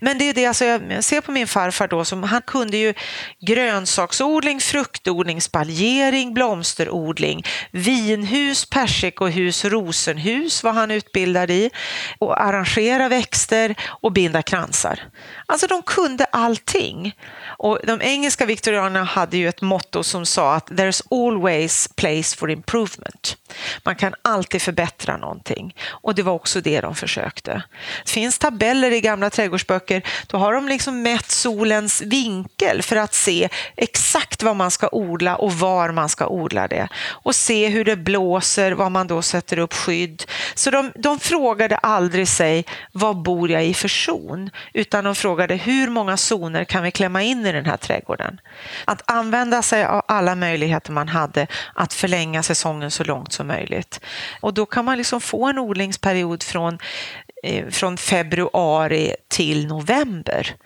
Men 0.00 0.18
det 0.18 0.28
är 0.28 0.34
det, 0.34 0.46
alltså 0.46 0.64
jag 0.64 1.04
ser 1.04 1.20
på 1.20 1.32
min 1.32 1.46
farfar 1.46 1.88
då, 1.88 2.04
som, 2.04 2.22
han 2.22 2.42
kunde 2.42 2.76
ju 2.76 2.94
grönsaksodling, 3.40 4.60
fruktodling, 4.60 5.40
spaljering, 5.40 6.34
blomsterodling, 6.34 7.44
vinhus, 7.70 8.70
persikohus, 8.70 9.64
rosenhus 9.64 10.62
var 10.62 10.72
han 10.72 10.90
utbildad 10.90 11.50
i 11.50 11.70
och 12.18 12.42
arrangera 12.42 13.08
växter 13.08 13.74
och 14.02 14.12
binda 14.12 14.42
kransar. 14.42 15.00
Alltså 15.46 15.66
de 15.66 15.82
kunde 15.82 16.24
allting. 16.24 17.16
Och 17.58 17.78
de 17.86 18.02
engelska 18.02 18.46
viktorianerna 18.46 19.04
hade 19.04 19.36
ju 19.36 19.48
ett 19.48 19.62
motto 19.62 20.02
som 20.02 20.26
sa 20.26 20.54
att 20.54 20.70
there's 20.70 21.02
always 21.10 21.91
place 21.96 22.36
for 22.36 22.50
improvement. 22.50 23.36
Man 23.84 23.96
kan 23.96 24.14
alltid 24.22 24.62
förbättra 24.62 25.16
någonting 25.16 25.74
och 25.88 26.14
det 26.14 26.22
var 26.22 26.32
också 26.32 26.60
det 26.60 26.80
de 26.80 26.94
försökte. 26.94 27.62
Det 28.04 28.10
finns 28.10 28.38
tabeller 28.38 28.90
i 28.90 29.00
gamla 29.00 29.30
trädgårdsböcker, 29.30 30.02
då 30.26 30.38
har 30.38 30.52
de 30.52 30.68
liksom 30.68 31.02
mätt 31.02 31.30
solens 31.30 32.02
vinkel 32.02 32.82
för 32.82 32.96
att 32.96 33.14
se 33.14 33.48
exakt 33.76 34.42
vad 34.42 34.56
man 34.56 34.70
ska 34.70 34.88
odla 34.92 35.36
och 35.36 35.52
var 35.52 35.90
man 35.90 36.08
ska 36.08 36.26
odla 36.26 36.68
det 36.68 36.88
och 37.08 37.34
se 37.34 37.68
hur 37.68 37.84
det 37.84 37.96
blåser, 37.96 38.72
var 38.72 38.90
man 38.90 39.06
då 39.06 39.22
sätter 39.22 39.58
upp 39.58 39.74
skydd. 39.74 40.24
Så 40.54 40.70
de, 40.70 40.92
de 40.94 41.18
frågade 41.20 41.76
aldrig 41.76 42.28
sig, 42.28 42.64
vad 42.92 43.22
bor 43.22 43.50
jag 43.50 43.66
i 43.66 43.74
för 43.74 43.88
zon? 43.88 44.50
Utan 44.72 45.04
de 45.04 45.14
frågade, 45.14 45.54
hur 45.54 45.88
många 45.88 46.16
zoner 46.16 46.64
kan 46.64 46.82
vi 46.82 46.90
klämma 46.90 47.22
in 47.22 47.46
i 47.46 47.52
den 47.52 47.66
här 47.66 47.76
trädgården? 47.76 48.40
Att 48.84 49.10
använda 49.10 49.62
sig 49.62 49.84
av 49.84 50.02
alla 50.08 50.34
möjligheter 50.34 50.92
man 50.92 51.08
hade 51.08 51.46
att 51.74 51.92
förlänga 51.92 52.42
säsongen 52.42 52.90
så 52.90 53.04
långt 53.04 53.32
som 53.32 53.46
möjligt. 53.46 54.00
Och 54.40 54.54
då 54.54 54.66
kan 54.66 54.84
man 54.84 54.98
liksom 54.98 55.20
få 55.20 55.46
en 55.46 55.58
odlingsperiod 55.58 56.42
från 56.42 56.78
Eh, 57.44 57.68
från 57.68 57.96
februari 57.96 59.14
till 59.28 59.66
november. 59.66 60.56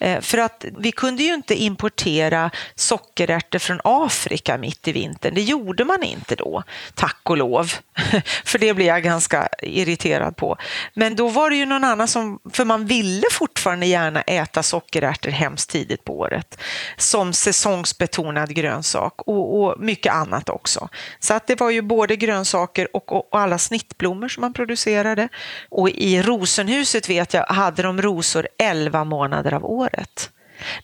Eh, 0.00 0.20
för 0.20 0.38
att 0.38 0.64
vi 0.78 0.92
kunde 0.92 1.22
ju 1.22 1.34
inte 1.34 1.54
importera 1.54 2.50
sockerärtor 2.74 3.58
från 3.58 3.80
Afrika 3.84 4.58
mitt 4.58 4.88
i 4.88 4.92
vintern. 4.92 5.34
Det 5.34 5.42
gjorde 5.42 5.84
man 5.84 6.02
inte 6.02 6.34
då, 6.34 6.62
tack 6.94 7.20
och 7.22 7.36
lov. 7.36 7.72
För 8.44 8.58
det 8.58 8.74
blir 8.74 8.86
jag 8.86 9.02
ganska 9.02 9.48
irriterad 9.62 10.36
på. 10.36 10.56
Men 10.94 11.16
då 11.16 11.28
var 11.28 11.50
det 11.50 11.56
ju 11.56 11.66
någon 11.66 11.84
annan 11.84 12.08
som, 12.08 12.38
för 12.52 12.64
man 12.64 12.86
ville 12.86 13.26
fortfarande 13.32 13.86
gärna 13.86 14.20
äta 14.20 14.62
sockerärtor 14.62 15.30
hemskt 15.30 15.70
tidigt 15.70 16.04
på 16.04 16.18
året 16.18 16.58
som 16.96 17.32
säsongsbetonad 17.32 18.54
grönsak 18.54 19.14
och, 19.16 19.62
och 19.62 19.80
mycket 19.80 20.12
annat 20.12 20.48
också. 20.48 20.88
Så 21.18 21.34
att 21.34 21.46
det 21.46 21.60
var 21.60 21.70
ju 21.70 21.82
både 21.82 22.16
grönsaker 22.16 22.96
och, 22.96 23.12
och 23.12 23.40
alla 23.40 23.58
snittblommor 23.58 24.28
som 24.28 24.40
man 24.40 24.52
producerade. 24.52 25.28
Och 25.68 25.90
i 25.90 26.19
rosenhuset 26.22 27.10
vet 27.10 27.34
jag 27.34 27.46
hade 27.46 27.82
de 27.82 28.02
rosor 28.02 28.48
11 28.58 29.04
månader 29.04 29.54
av 29.54 29.64
året. 29.64 30.30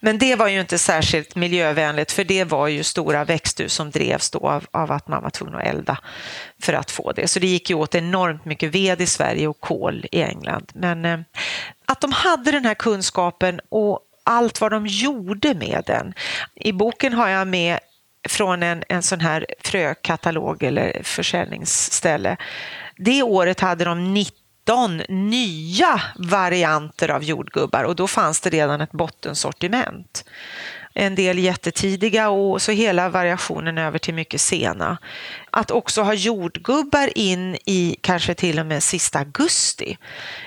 Men 0.01 0.19
det 0.19 0.37
var 0.37 0.49
ju 0.49 0.61
inte 0.61 0.79
särskilt 0.79 1.35
miljövänligt 1.35 2.13
för 2.13 2.25
det 2.25 2.45
var 2.45 2.69
ju 2.69 2.83
stora 2.83 3.25
växthus 3.25 3.73
som 3.73 3.91
drevs 3.91 4.31
då 4.31 4.49
av, 4.49 4.67
av, 4.71 4.93
att 4.93 5.09
man 5.09 5.23
var 5.23 5.31
tvungen 5.31 5.55
att 5.55 5.67
elda 5.67 5.99
för 6.63 6.73
att 6.73 6.91
få 6.91 7.13
det. 7.13 7.29
Så 7.29 7.39
det 7.39 7.47
gick 7.47 7.71
ju 7.71 7.77
åt 7.77 7.95
enormt 7.95 8.45
mycket 8.45 8.75
ved 8.75 9.01
i 9.01 9.07
Sverige 9.07 9.49
och 9.49 9.61
kol 9.61 10.07
i 10.13 10.23
England. 10.23 10.73
Men 10.75 11.05
eh, 11.05 11.21
att 11.87 12.01
de 12.01 12.13
hade 12.13 12.51
den 12.51 12.65
här 12.65 12.75
kunskapen 12.75 13.61
och 13.69 14.01
allt 14.25 14.61
vad 14.61 14.71
de 14.71 14.87
gjorde 14.87 15.55
med 15.55 15.83
den. 15.87 16.15
I 16.55 16.73
boken 16.73 17.13
har 17.13 17.29
jag 17.29 17.49
med 17.49 17.79
från 18.29 18.63
en, 18.63 18.83
en 18.89 19.03
sån 19.03 19.21
här 19.21 19.47
frökatalog 19.61 20.63
eller 20.63 21.01
försäljningsställe. 21.03 22.37
Det 22.97 23.23
året 23.23 23.61
hade 23.61 23.85
de 23.85 24.15
90 24.15 24.46
19 24.67 25.03
nya 25.09 26.01
varianter 26.17 27.11
av 27.11 27.25
jordgubbar 27.25 27.85
och 27.85 27.97
då 27.97 28.07
fanns 28.07 28.41
det 28.41 28.51
redan 28.51 28.81
ett 28.81 28.93
bottensortiment 28.93 30.25
en 30.99 31.15
del 31.15 31.39
jättetidiga 31.39 32.29
och 32.29 32.63
så 32.63 32.73
hela 32.73 33.09
variationen 33.09 33.79
över 33.79 33.99
till 33.99 34.15
mycket 34.15 34.41
sena. 34.41 34.99
Att 35.51 35.71
också 35.71 36.03
ha 36.03 36.15
jordgubbar 36.15 37.19
in 37.19 37.57
i 37.65 37.97
kanske 38.01 38.35
till 38.35 38.59
och 38.59 38.67
med 38.67 38.83
sista 38.83 39.19
augusti. 39.19 39.99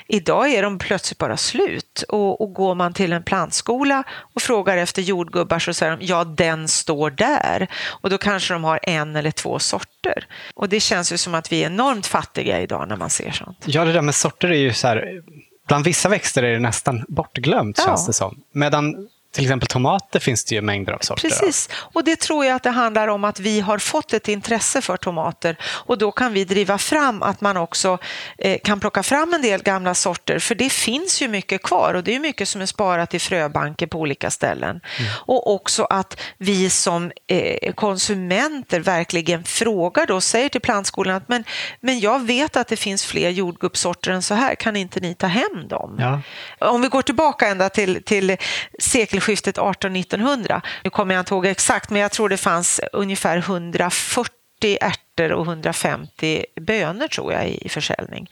Idag 0.07 0.49
är 0.51 0.63
de 0.63 0.77
plötsligt 0.79 1.17
bara 1.17 1.37
slut 1.37 2.03
och, 2.07 2.41
och 2.41 2.53
går 2.53 2.75
man 2.75 2.93
till 2.93 3.13
en 3.13 3.23
plantskola 3.23 4.03
och 4.33 4.41
frågar 4.41 4.77
efter 4.77 5.01
jordgubbar 5.01 5.59
så 5.59 5.73
säger 5.73 5.97
de 5.97 6.05
ja, 6.05 6.23
den 6.23 6.67
står 6.67 7.09
där 7.09 7.67
och 7.85 8.09
då 8.09 8.17
kanske 8.17 8.53
de 8.53 8.63
har 8.63 8.79
en 8.83 9.15
eller 9.15 9.31
två 9.31 9.59
sorter. 9.59 10.27
Och 10.53 10.69
det 10.69 10.79
känns 10.79 11.13
ju 11.13 11.17
som 11.17 11.35
att 11.35 11.51
vi 11.51 11.63
är 11.63 11.65
enormt 11.65 12.05
fattiga 12.05 12.61
idag 12.61 12.87
när 12.87 12.95
man 12.95 13.09
ser 13.09 13.31
sånt. 13.31 13.63
Ja, 13.65 13.85
det 13.85 13.93
där 13.93 14.01
med 14.01 14.15
sorter 14.15 14.51
är 14.51 14.57
ju 14.57 14.73
så 14.73 14.87
här, 14.87 15.21
bland 15.67 15.85
vissa 15.85 16.09
växter 16.09 16.43
är 16.43 16.53
det 16.53 16.59
nästan 16.59 17.05
bortglömt 17.07 17.77
ja. 17.77 17.85
känns 17.85 18.05
det 18.05 18.13
som. 18.13 18.41
Medan 18.51 19.09
till 19.31 19.43
exempel 19.43 19.67
tomater 19.67 20.19
finns 20.19 20.45
det 20.45 20.55
ju 20.55 20.61
mängder 20.61 20.93
av 20.93 20.99
sorter 20.99 21.29
Precis, 21.29 21.69
och 21.73 22.03
det 22.03 22.19
tror 22.19 22.45
jag 22.45 22.55
att 22.55 22.63
det 22.63 22.69
handlar 22.69 23.07
om 23.07 23.23
att 23.23 23.39
vi 23.39 23.59
har 23.59 23.77
fått 23.77 24.13
ett 24.13 24.27
intresse 24.27 24.81
för 24.81 24.97
tomater 24.97 25.57
och 25.63 25.97
då 25.97 26.11
kan 26.11 26.33
vi 26.33 26.45
driva 26.45 26.77
fram 26.77 27.23
att 27.23 27.41
man 27.41 27.57
också 27.57 27.97
eh, 28.37 28.59
kan 28.63 28.79
plocka 28.79 29.03
fram 29.03 29.33
en 29.33 29.41
del 29.41 29.63
gamla 29.63 29.93
sorter 29.93 30.39
för 30.39 30.55
det 30.55 30.69
finns 30.69 31.21
ju 31.21 31.27
mycket 31.27 31.63
kvar 31.63 31.93
och 31.93 32.03
det 32.03 32.15
är 32.15 32.19
mycket 32.19 32.47
som 32.47 32.61
är 32.61 32.65
sparat 32.65 33.13
i 33.13 33.19
fröbanker 33.19 33.87
på 33.87 33.99
olika 33.99 34.31
ställen. 34.31 34.69
Mm. 34.69 35.11
Och 35.15 35.53
också 35.53 35.83
att 35.83 36.21
vi 36.37 36.69
som 36.69 37.11
eh, 37.27 37.73
konsumenter 37.73 38.79
verkligen 38.79 39.43
frågar 39.43 40.05
då, 40.05 40.21
säger 40.21 40.49
till 40.49 40.61
plantskolan 40.61 41.15
att 41.15 41.29
men, 41.29 41.43
men 41.79 41.99
jag 41.99 42.25
vet 42.25 42.57
att 42.57 42.67
det 42.67 42.75
finns 42.75 43.05
fler 43.05 43.29
jordgubbssorter 43.29 44.11
än 44.11 44.21
så 44.21 44.33
här, 44.33 44.55
kan 44.55 44.75
inte 44.75 44.99
ni 44.99 45.15
ta 45.15 45.27
hem 45.27 45.67
dem? 45.67 45.97
Ja. 45.99 46.21
Om 46.69 46.81
vi 46.81 46.87
går 46.87 47.01
tillbaka 47.01 47.47
ända 47.47 47.69
till, 47.69 48.03
till 48.03 48.37
sekel 48.79 49.18
sekelskiftet 49.19 49.57
18-1900. 49.57 50.61
Nu 50.83 50.89
kommer 50.89 51.15
jag 51.15 51.21
inte 51.21 51.33
ihåg 51.33 51.45
exakt, 51.45 51.89
men 51.89 52.01
jag 52.01 52.11
tror 52.11 52.29
det 52.29 52.37
fanns 52.37 52.81
ungefär 52.93 53.37
140 53.37 54.77
ärtor 54.81 55.31
och 55.31 55.45
150 55.45 56.45
bönor 56.61 57.07
tror 57.07 57.33
jag 57.33 57.49
i 57.49 57.69
försäljning. 57.69 58.29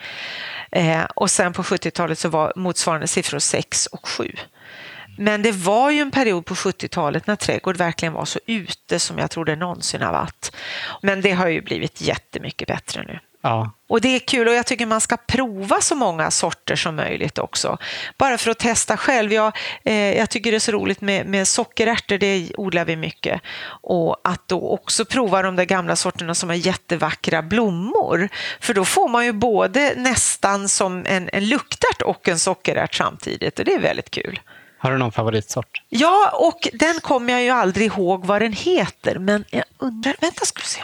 Eh, 0.72 1.04
och 1.16 1.32
sen 1.32 1.54
på 1.54 1.64
70-talet 1.64 2.20
så 2.20 2.30
var 2.30 2.54
motsvarande 2.56 3.08
siffror 3.08 3.40
6 3.40 3.86
och 3.86 4.08
7. 4.08 4.32
Men 5.18 5.42
det 5.42 5.52
var 5.52 5.92
ju 5.92 6.00
en 6.00 6.12
period 6.12 6.46
på 6.46 6.56
70-talet 6.56 7.28
när 7.28 7.36
trädgård 7.36 7.78
verkligen 7.78 8.14
var 8.14 8.26
så 8.26 8.40
ute 8.48 9.00
som 9.00 9.18
jag 9.18 9.32
tror 9.32 9.46
det 9.46 9.56
någonsin 9.56 10.02
har 10.02 10.12
varit. 10.12 10.52
Men 11.02 11.22
det 11.22 11.32
har 11.32 11.48
ju 11.48 11.62
blivit 11.62 12.02
jättemycket 12.02 12.68
bättre 12.68 13.04
nu. 13.04 13.20
Ja. 13.48 13.72
Och 13.90 14.02
det 14.02 14.16
är 14.16 14.20
kul 14.20 14.48
och 14.48 14.54
jag 14.54 14.66
tycker 14.66 14.86
man 14.86 15.02
ska 15.02 15.18
prova 15.18 15.82
så 15.82 15.96
många 15.96 16.32
sorter 16.32 16.76
som 16.76 16.96
möjligt 16.96 17.38
också. 17.38 17.78
Bara 18.18 18.38
för 18.38 18.52
att 18.52 18.58
testa 18.58 18.98
själv. 18.98 19.34
Jag, 19.34 19.58
eh, 19.84 20.18
jag 20.18 20.30
tycker 20.30 20.52
det 20.52 20.58
är 20.58 20.60
så 20.60 20.72
roligt 20.72 21.02
med, 21.02 21.26
med 21.26 21.48
sockerärtor, 21.48 22.18
det 22.18 22.52
odlar 22.58 22.86
vi 22.86 22.96
mycket. 22.96 23.42
Och 23.82 24.18
att 24.24 24.48
då 24.48 24.70
också 24.70 25.06
prova 25.06 25.42
de 25.42 25.56
där 25.56 25.66
gamla 25.66 25.96
sorterna 25.96 26.36
som 26.36 26.50
har 26.50 26.56
jättevackra 26.56 27.42
blommor. 27.42 28.30
För 28.60 28.74
då 28.74 28.86
får 28.86 29.08
man 29.10 29.26
ju 29.26 29.32
både 29.32 29.94
nästan 29.98 30.70
som 30.70 31.06
en, 31.06 31.30
en 31.34 31.50
luktärt 31.50 32.02
och 32.02 32.28
en 32.28 32.40
sockerärt 32.40 32.96
samtidigt 32.96 33.60
och 33.60 33.66
det 33.66 33.74
är 33.74 33.80
väldigt 33.80 34.12
kul. 34.12 34.40
Har 34.78 34.92
du 34.92 34.98
någon 34.98 35.12
favoritsort? 35.12 35.82
Ja, 35.90 36.32
och 36.34 36.68
den 36.74 37.00
kommer 37.00 37.34
jag 37.34 37.44
ju 37.44 37.50
aldrig 37.50 37.88
ihåg 37.88 38.26
vad 38.26 38.42
den 38.42 38.54
heter, 38.54 39.20
men 39.20 39.46
jag 39.50 39.64
undrar, 39.78 40.16
vänta 40.20 40.46
ska 40.46 40.60
vi 40.60 40.68
se. 40.68 40.84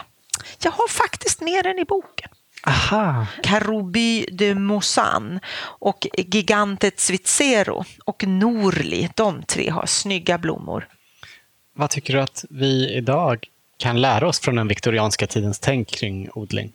Jag 0.62 0.70
har 0.70 0.88
faktiskt 0.88 1.40
med 1.40 1.64
den 1.64 1.78
i 1.78 1.84
boken. 1.84 2.30
Aha. 2.66 3.26
Karuby 3.42 4.26
de 4.32 4.54
Mosan 4.54 5.40
och 5.62 6.06
Gigantet 6.16 7.00
Svizzero 7.00 7.84
och 8.04 8.26
Norli. 8.26 9.08
De 9.16 9.42
tre 9.42 9.70
har 9.70 9.86
snygga 9.86 10.38
blommor. 10.38 10.88
Vad 11.76 11.90
tycker 11.90 12.14
du 12.14 12.20
att 12.20 12.44
vi 12.50 12.94
idag 12.94 13.46
kan 13.76 14.00
lära 14.00 14.28
oss 14.28 14.40
från 14.40 14.56
den 14.56 14.68
viktorianska 14.68 15.26
tidens 15.26 15.58
tänk 15.58 15.88
kring 15.88 16.28
odling? 16.34 16.72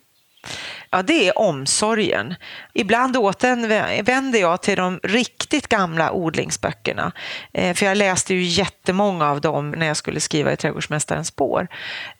Ja, 0.90 1.02
det 1.02 1.28
är 1.28 1.38
omsorgen. 1.38 2.34
Ibland 2.74 3.16
återvänder 3.16 4.40
jag 4.40 4.62
till 4.62 4.76
de 4.76 5.00
riktigt 5.02 5.68
gamla 5.68 6.12
odlingsböckerna. 6.12 7.12
Eh, 7.52 7.74
för 7.74 7.86
jag 7.86 7.96
läste 7.96 8.34
ju 8.34 8.42
jättemånga 8.42 9.30
av 9.30 9.40
dem 9.40 9.70
när 9.70 9.86
jag 9.86 9.96
skulle 9.96 10.20
skriva 10.20 10.52
i 10.52 10.56
Trädgårdsmästarens 10.56 11.28
spår. 11.28 11.68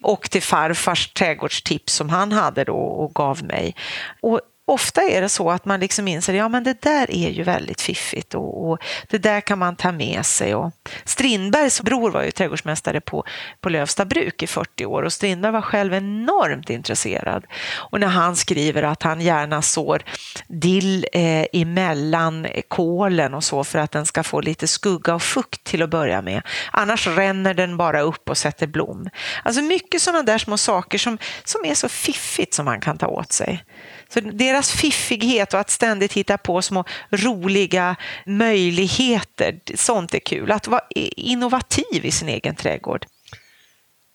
Och 0.03 0.31
till 0.31 0.43
farfars 0.43 1.13
trädgårdstips 1.13 1.95
som 1.95 2.09
han 2.09 2.33
hade 2.33 2.65
då 2.65 2.77
och 2.77 3.15
gav 3.15 3.45
mig. 3.45 3.77
Och 4.23 4.41
ofta 4.71 5.03
är 5.03 5.21
det 5.21 5.29
så 5.29 5.51
att 5.51 5.65
man 5.65 5.81
liksom 5.81 6.09
inser 6.09 6.35
ja 6.35 6.49
men 6.49 6.65
det 6.65 6.83
där 6.83 7.11
är 7.11 7.31
ju 7.31 7.43
väldigt 7.43 7.81
fiffigt 7.81 8.35
och, 8.35 8.71
och 8.71 8.79
det 9.09 9.19
där 9.19 9.41
kan 9.41 9.59
man 9.59 9.77
ta 9.77 9.93
med 9.93 10.27
sig. 10.27 10.55
Och 10.55 10.73
Strindbergs 11.05 11.81
bror 11.83 12.11
var 12.11 12.23
ju 12.23 12.31
trädgårdsmästare 12.31 13.01
på, 13.01 13.25
på 13.61 13.69
Lövsta 13.69 14.05
bruk 14.05 14.43
i 14.43 14.47
40 14.47 14.87
år 14.87 15.03
och 15.03 15.13
Strindberg 15.13 15.53
var 15.53 15.63
själv 15.63 15.95
enormt 15.95 16.71
intresserad. 16.71 17.45
Och 17.75 18.01
när 18.01 18.07
han 18.07 18.37
skriver 18.37 18.83
att 18.83 19.03
han 19.03 19.21
gärna 19.21 19.63
sår 19.63 20.03
dill 20.49 21.07
eh, 21.13 21.47
emellan 21.53 22.47
kålen 22.69 23.35
och 23.35 23.45
så 23.45 23.65
för 23.65 23.79
att 23.79 23.91
den 23.91 24.07
ska 24.07 24.23
få 24.23 24.41
lite 24.41 24.67
skugga 24.67 25.15
och 25.15 25.23
fukt 25.23 25.65
till 25.65 25.83
att 25.83 25.91
börja 25.91 26.23
med. 26.23 26.43
Annars 26.71 27.07
ränner 27.07 27.55
den 27.55 27.77
bara 27.77 28.01
upp 28.01 28.31
och 28.31 28.39
sätter 28.39 28.67
blom. 28.67 29.11
Alltså 29.43 29.63
mycket 29.63 30.03
sådana 30.03 30.23
där 30.23 30.39
små 30.39 30.57
saker 30.57 30.99
som, 30.99 31.19
som 31.45 31.65
är 31.65 31.75
så 31.75 31.89
fiffigt 31.89 32.55
som 32.55 32.65
man 32.65 32.81
kan 32.81 32.99
ta 32.99 33.07
åt 33.07 33.33
sig. 33.33 33.65
Så 34.15 34.21
deras 34.21 34.73
fiffighet 34.73 35.55
och 35.55 35.61
att 35.61 35.71
ständigt 35.71 36.13
hitta 36.13 36.39
på 36.39 36.63
små 36.63 36.85
roliga 37.11 37.97
möjligheter, 38.27 39.59
sånt 39.75 40.15
är 40.15 40.19
kul. 40.19 40.53
Att 40.53 40.69
vara 40.69 40.83
innovativ 41.17 42.05
i 42.05 42.11
sin 42.11 42.29
egen 42.29 42.55
trädgård. 42.55 43.07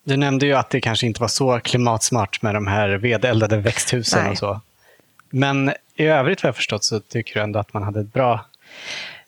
Du 0.03 0.17
nämnde 0.17 0.45
ju 0.45 0.53
att 0.53 0.69
det 0.69 0.81
kanske 0.81 1.05
inte 1.05 1.21
var 1.21 1.27
så 1.27 1.59
klimatsmart 1.59 2.41
med 2.41 2.53
de 2.53 2.67
här 2.67 2.89
vedeldade 2.89 3.57
växthusen 3.57 4.23
Nej. 4.23 4.31
och 4.31 4.37
så. 4.37 4.61
Men 5.29 5.73
i 5.95 6.05
övrigt 6.05 6.43
vad 6.43 6.47
jag 6.47 6.55
förstått 6.55 6.83
så 6.83 6.99
tycker 6.99 7.33
du 7.33 7.41
ändå 7.41 7.59
att 7.59 7.73
man 7.73 7.83
hade 7.83 7.99
ett 7.99 8.13
bra, 8.13 8.45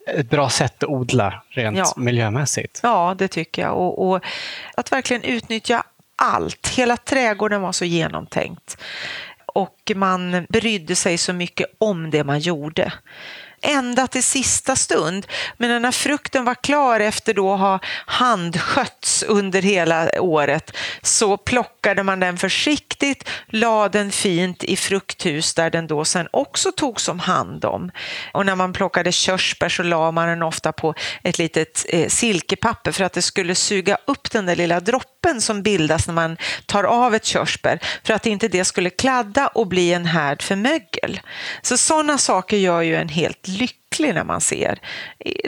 ett 0.07 0.29
bra 0.29 0.49
sätt 0.49 0.83
att 0.83 0.89
odla 0.89 1.43
rent 1.49 1.77
ja. 1.77 1.93
miljömässigt. 1.97 2.79
Ja, 2.83 3.15
det 3.17 3.27
tycker 3.27 3.61
jag. 3.61 3.77
Och, 3.77 4.09
och, 4.09 4.23
att 4.75 4.91
verkligen 4.91 5.23
utnyttja 5.23 5.83
allt. 6.15 6.67
Hela 6.67 6.97
trädgården 6.97 7.61
var 7.61 7.71
så 7.71 7.85
genomtänkt. 7.85 8.77
Och 9.57 9.91
man 9.95 10.45
brydde 10.49 10.95
sig 10.95 11.17
så 11.17 11.33
mycket 11.33 11.67
om 11.77 12.09
det 12.09 12.23
man 12.23 12.39
gjorde 12.39 12.93
ända 13.61 14.07
till 14.07 14.23
sista 14.23 14.75
stund. 14.75 15.27
Men 15.57 15.81
när 15.81 15.91
frukten 15.91 16.45
var 16.45 16.55
klar 16.55 16.99
efter 16.99 17.33
då 17.33 17.53
att 17.53 17.59
ha 17.59 17.79
handskötts 18.05 19.23
under 19.23 19.61
hela 19.61 20.21
året 20.21 20.77
så 21.01 21.37
plockade 21.37 22.03
man 22.03 22.19
den 22.19 22.37
försiktigt, 22.37 23.29
la 23.47 23.89
den 23.89 24.11
fint 24.11 24.63
i 24.63 24.75
frukthus 24.75 25.53
där 25.53 25.69
den 25.69 25.87
då 25.87 26.05
sen 26.05 26.27
också 26.31 26.71
togs 26.71 27.07
om 27.07 27.19
hand 27.19 27.65
om. 27.65 27.91
Och 28.33 28.45
när 28.45 28.55
man 28.55 28.73
plockade 28.73 29.11
körsbär 29.11 29.69
så 29.69 29.83
la 29.83 30.11
man 30.11 30.27
den 30.27 30.43
ofta 30.43 30.71
på 30.71 30.93
ett 31.23 31.37
litet 31.37 31.85
eh, 31.89 32.07
silkepapper 32.07 32.91
för 32.91 33.03
att 33.03 33.13
det 33.13 33.21
skulle 33.21 33.55
suga 33.55 33.97
upp 34.07 34.31
den 34.31 34.45
där 34.45 34.55
lilla 34.55 34.79
droppen 34.79 35.41
som 35.41 35.63
bildas 35.63 36.07
när 36.07 36.13
man 36.13 36.37
tar 36.65 36.83
av 36.83 37.15
ett 37.15 37.25
körsbär 37.25 37.79
för 38.03 38.13
att 38.13 38.25
inte 38.25 38.47
det 38.47 38.65
skulle 38.65 38.89
kladda 38.89 39.47
och 39.47 39.67
bli 39.67 39.93
en 39.93 40.05
härd 40.05 40.41
för 40.41 40.55
mögel. 40.55 41.19
Så 41.61 41.77
sådana 41.77 42.17
saker 42.17 42.57
gör 42.57 42.81
ju 42.81 42.95
en 42.95 43.09
helt 43.09 43.46
lycklig 43.47 44.13
när 44.13 44.23
man 44.23 44.41
ser. 44.41 44.79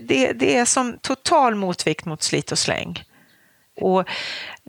Det, 0.01 0.34
det 0.34 0.58
är 0.58 0.65
som 0.65 0.98
total 1.01 1.56
motvikt 1.56 2.06
mot 2.06 2.24
slit 2.24 2.51
och 2.51 2.60
släng. 2.60 3.03
Och 3.82 4.03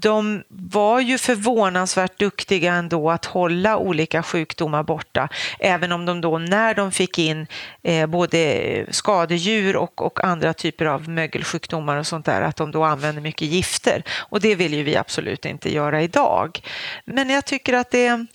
de 0.01 0.43
var 0.49 1.01
ju 1.01 1.19
förvånansvärt 1.19 2.19
duktiga 2.19 2.75
ändå 2.75 3.11
att 3.11 3.25
hålla 3.25 3.77
olika 3.77 4.23
sjukdomar 4.23 4.83
borta, 4.83 5.29
även 5.59 5.93
om 5.93 6.07
de 6.07 6.21
då 6.21 6.39
när 6.39 6.75
de 6.75 6.93
fick 6.93 7.19
in 7.19 7.47
eh, 7.83 8.07
både 8.07 8.87
skadedjur 8.91 9.77
och, 9.77 10.03
och 10.03 10.25
andra 10.25 10.55
typer 10.55 10.87
av 10.87 11.09
mögelsjukdomar 11.09 11.97
och 11.97 12.07
sånt 12.07 12.27
där, 12.27 12.43
att 12.43 12.57
de 12.57 12.71
då 12.71 12.85
använde 12.85 13.21
mycket 13.21 13.49
gifter. 13.49 14.03
Och 14.19 14.41
det 14.41 14.55
vill 14.55 14.75
ju 14.75 14.83
vi 14.83 14.97
absolut 14.97 15.45
inte 15.45 15.75
göra 15.75 16.03
idag. 16.03 16.61
Men 17.05 17.31
jag 17.31 17.45
tycker 17.45 17.75
att 17.75 17.91
det, 17.91 18.27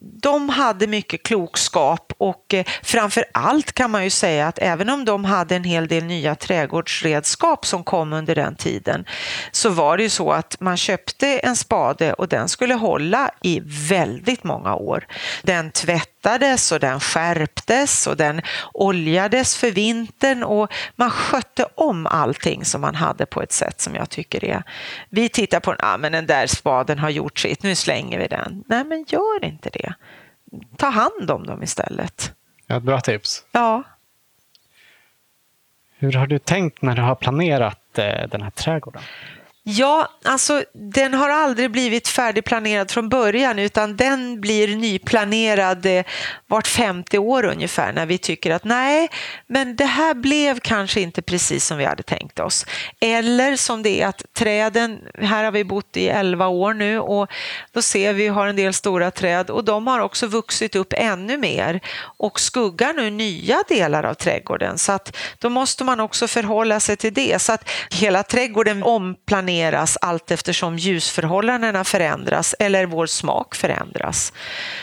de 0.00 0.48
hade 0.48 0.86
mycket 0.86 1.22
klokskap 1.22 2.12
och 2.18 2.54
eh, 2.54 2.64
framför 2.82 3.24
allt 3.32 3.72
kan 3.72 3.90
man 3.90 4.04
ju 4.04 4.10
säga 4.10 4.48
att 4.48 4.58
även 4.58 4.88
om 4.88 5.04
de 5.04 5.24
hade 5.24 5.56
en 5.56 5.64
hel 5.64 5.88
del 5.88 6.04
nya 6.04 6.34
trädgårdsredskap 6.34 7.66
som 7.66 7.84
kom 7.84 8.12
under 8.12 8.34
den 8.34 8.56
tiden 8.56 9.04
så 9.52 9.68
var 9.68 9.96
det 9.96 10.02
ju 10.02 10.10
så 10.10 10.30
att 10.30 10.56
man 10.60 10.76
köpte 10.76 11.03
en 11.22 11.56
spade 11.56 12.12
och 12.12 12.28
den 12.28 12.48
skulle 12.48 12.74
hålla 12.74 13.30
i 13.42 13.62
väldigt 13.88 14.44
många 14.44 14.74
år. 14.74 15.06
Den 15.42 15.70
tvättades 15.70 16.72
och 16.72 16.80
den 16.80 17.00
skärptes 17.00 18.06
och 18.06 18.16
den 18.16 18.42
oljades 18.72 19.56
för 19.56 19.70
vintern 19.70 20.42
och 20.42 20.72
man 20.96 21.10
skötte 21.10 21.66
om 21.74 22.06
allting 22.06 22.64
som 22.64 22.80
man 22.80 22.94
hade 22.94 23.26
på 23.26 23.42
ett 23.42 23.52
sätt 23.52 23.80
som 23.80 23.94
jag 23.94 24.10
tycker 24.10 24.44
är... 24.44 24.62
Vi 25.08 25.28
tittar 25.28 25.60
på 25.60 25.70
den, 25.70 25.80
ah, 25.82 25.98
men 25.98 26.12
den 26.12 26.26
där 26.26 26.46
spaden 26.46 26.98
har 26.98 27.10
gjort 27.10 27.38
sitt, 27.38 27.62
nu 27.62 27.74
slänger 27.74 28.18
vi 28.18 28.26
den. 28.26 28.64
Nej, 28.66 28.84
men 28.84 29.04
gör 29.08 29.44
inte 29.44 29.70
det. 29.70 29.94
Ta 30.76 30.86
hand 30.86 31.30
om 31.30 31.46
dem 31.46 31.62
istället. 31.62 32.32
Ja, 32.66 32.80
bra 32.80 33.00
tips. 33.00 33.44
Ja. 33.52 33.82
Hur 35.98 36.12
har 36.12 36.26
du 36.26 36.38
tänkt 36.38 36.82
när 36.82 36.96
du 36.96 37.02
har 37.02 37.14
planerat 37.14 37.98
eh, 37.98 38.28
den 38.28 38.42
här 38.42 38.50
trädgården? 38.50 39.02
Ja, 39.66 40.08
alltså 40.24 40.64
den 40.72 41.14
har 41.14 41.30
aldrig 41.30 41.70
blivit 41.70 42.08
färdigplanerad 42.08 42.90
från 42.90 43.08
början 43.08 43.58
utan 43.58 43.96
den 43.96 44.40
blir 44.40 44.76
nyplanerad 44.76 45.86
eh, 45.86 46.04
vart 46.46 46.66
femte 46.66 47.18
år 47.18 47.44
ungefär 47.44 47.92
när 47.92 48.06
vi 48.06 48.18
tycker 48.18 48.50
att 48.50 48.64
nej, 48.64 49.08
men 49.46 49.76
det 49.76 49.84
här 49.84 50.14
blev 50.14 50.60
kanske 50.60 51.00
inte 51.00 51.22
precis 51.22 51.66
som 51.66 51.78
vi 51.78 51.84
hade 51.84 52.02
tänkt 52.02 52.40
oss. 52.40 52.66
Eller 53.00 53.56
som 53.56 53.82
det 53.82 54.02
är 54.02 54.06
att 54.06 54.22
träden, 54.32 54.98
här 55.18 55.44
har 55.44 55.52
vi 55.52 55.64
bott 55.64 55.96
i 55.96 56.08
elva 56.08 56.48
år 56.48 56.74
nu 56.74 56.98
och 56.98 57.30
då 57.72 57.82
ser 57.82 58.12
vi 58.12 58.28
har 58.28 58.46
en 58.46 58.56
del 58.56 58.74
stora 58.74 59.10
träd 59.10 59.50
och 59.50 59.64
de 59.64 59.86
har 59.86 60.00
också 60.00 60.26
vuxit 60.26 60.76
upp 60.76 60.92
ännu 60.96 61.36
mer 61.36 61.80
och 62.00 62.40
skuggar 62.40 62.92
nu 62.92 63.10
nya 63.10 63.62
delar 63.68 64.02
av 64.02 64.14
trädgården 64.14 64.78
så 64.78 64.92
att 64.92 65.16
då 65.38 65.48
måste 65.48 65.84
man 65.84 66.00
också 66.00 66.28
förhålla 66.28 66.80
sig 66.80 66.96
till 66.96 67.14
det 67.14 67.42
så 67.42 67.52
att 67.52 67.70
hela 67.90 68.22
trädgården 68.22 68.82
omplaneras 68.82 69.53
planeras 69.54 69.98
allt 70.00 70.30
eftersom 70.30 70.78
ljusförhållandena 70.78 71.84
förändras 71.84 72.54
eller 72.58 72.86
vår 72.86 73.06
smak 73.06 73.54
förändras. 73.54 74.32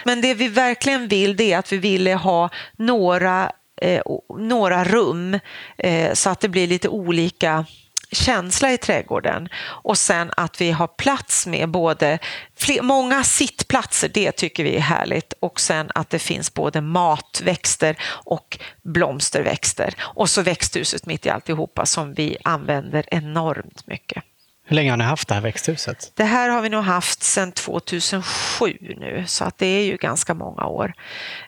Men 0.05 0.21
det 0.21 0.33
vi 0.33 0.47
verkligen 0.47 1.07
vill 1.07 1.35
det 1.35 1.53
är 1.53 1.57
att 1.57 1.71
vi 1.71 1.77
ville 1.77 2.13
ha 2.13 2.49
några, 2.77 3.51
eh, 3.81 4.01
några 4.39 4.83
rum 4.83 5.39
eh, 5.77 6.13
så 6.13 6.29
att 6.29 6.39
det 6.39 6.49
blir 6.49 6.67
lite 6.67 6.89
olika 6.89 7.65
känsla 8.11 8.71
i 8.71 8.77
trädgården 8.77 9.49
och 9.83 9.97
sen 9.97 10.31
att 10.37 10.61
vi 10.61 10.71
har 10.71 10.87
plats 10.87 11.47
med 11.47 11.69
både 11.69 12.19
fler, 12.57 12.81
många 12.81 13.23
sittplatser, 13.23 14.09
det 14.13 14.31
tycker 14.31 14.63
vi 14.63 14.75
är 14.75 14.81
härligt 14.81 15.33
och 15.41 15.59
sen 15.59 15.91
att 15.95 16.09
det 16.09 16.19
finns 16.19 16.53
både 16.53 16.81
matväxter 16.81 17.95
och 18.25 18.57
blomsterväxter 18.83 19.93
och 19.99 20.29
så 20.29 20.41
växthuset 20.41 21.05
mitt 21.05 21.25
i 21.25 21.29
alltihopa 21.29 21.85
som 21.85 22.13
vi 22.13 22.37
använder 22.43 23.05
enormt 23.11 23.87
mycket. 23.87 24.23
Hur 24.71 24.75
länge 24.75 24.89
har 24.89 24.97
ni 24.97 25.03
haft 25.03 25.27
det 25.27 25.33
här 25.33 25.41
växthuset? 25.41 26.11
Det 26.15 26.23
här 26.23 26.49
har 26.49 26.61
vi 26.61 26.69
nog 26.69 26.83
haft 26.83 27.23
sedan 27.23 27.51
2007 27.51 28.77
nu, 28.79 29.23
så 29.27 29.43
att 29.43 29.57
det 29.57 29.65
är 29.65 29.83
ju 29.83 29.97
ganska 29.97 30.33
många 30.33 30.65
år. 30.65 30.93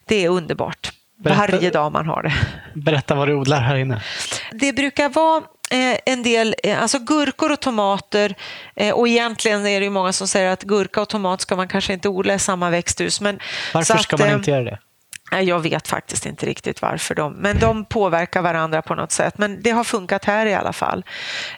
Det 0.05 0.25
är 0.25 0.29
underbart. 0.29 0.91
Berätta, 1.23 1.39
Varje 1.39 1.69
dag 1.69 1.91
man 1.91 2.05
har 2.05 2.23
det. 2.23 2.33
Berätta 2.73 3.15
vad 3.15 3.27
du 3.27 3.35
odlar 3.35 3.61
här 3.61 3.75
inne. 3.75 4.01
Det 4.51 4.73
brukar 4.73 5.09
vara 5.09 5.43
eh, 5.71 5.97
en 6.05 6.23
del, 6.23 6.55
eh, 6.63 6.81
alltså 6.81 6.99
gurkor 6.99 7.51
och 7.51 7.59
tomater 7.59 8.35
eh, 8.75 8.93
och 8.93 9.07
egentligen 9.07 9.67
är 9.67 9.79
det 9.79 9.83
ju 9.83 9.89
många 9.89 10.13
som 10.13 10.27
säger 10.27 10.49
att 10.49 10.63
gurka 10.63 11.01
och 11.01 11.09
tomat 11.09 11.41
ska 11.41 11.55
man 11.55 11.67
kanske 11.67 11.93
inte 11.93 12.09
odla 12.09 12.33
i 12.33 12.39
samma 12.39 12.69
växthus. 12.69 13.21
Men, 13.21 13.39
Varför 13.73 13.97
ska 13.97 14.17
man 14.17 14.31
inte 14.31 14.51
göra 14.51 14.63
det? 14.63 14.79
Jag 15.41 15.59
vet 15.59 15.87
faktiskt 15.87 16.25
inte 16.25 16.45
riktigt 16.45 16.81
varför 16.81 17.15
de, 17.15 17.33
men 17.33 17.59
de 17.59 17.85
påverkar 17.85 18.41
varandra 18.41 18.81
på 18.81 18.95
något 18.95 19.11
sätt. 19.11 19.37
Men 19.37 19.61
det 19.61 19.69
har 19.69 19.83
funkat 19.83 20.25
här 20.25 20.45
i 20.45 20.53
alla 20.53 20.73
fall. 20.73 21.05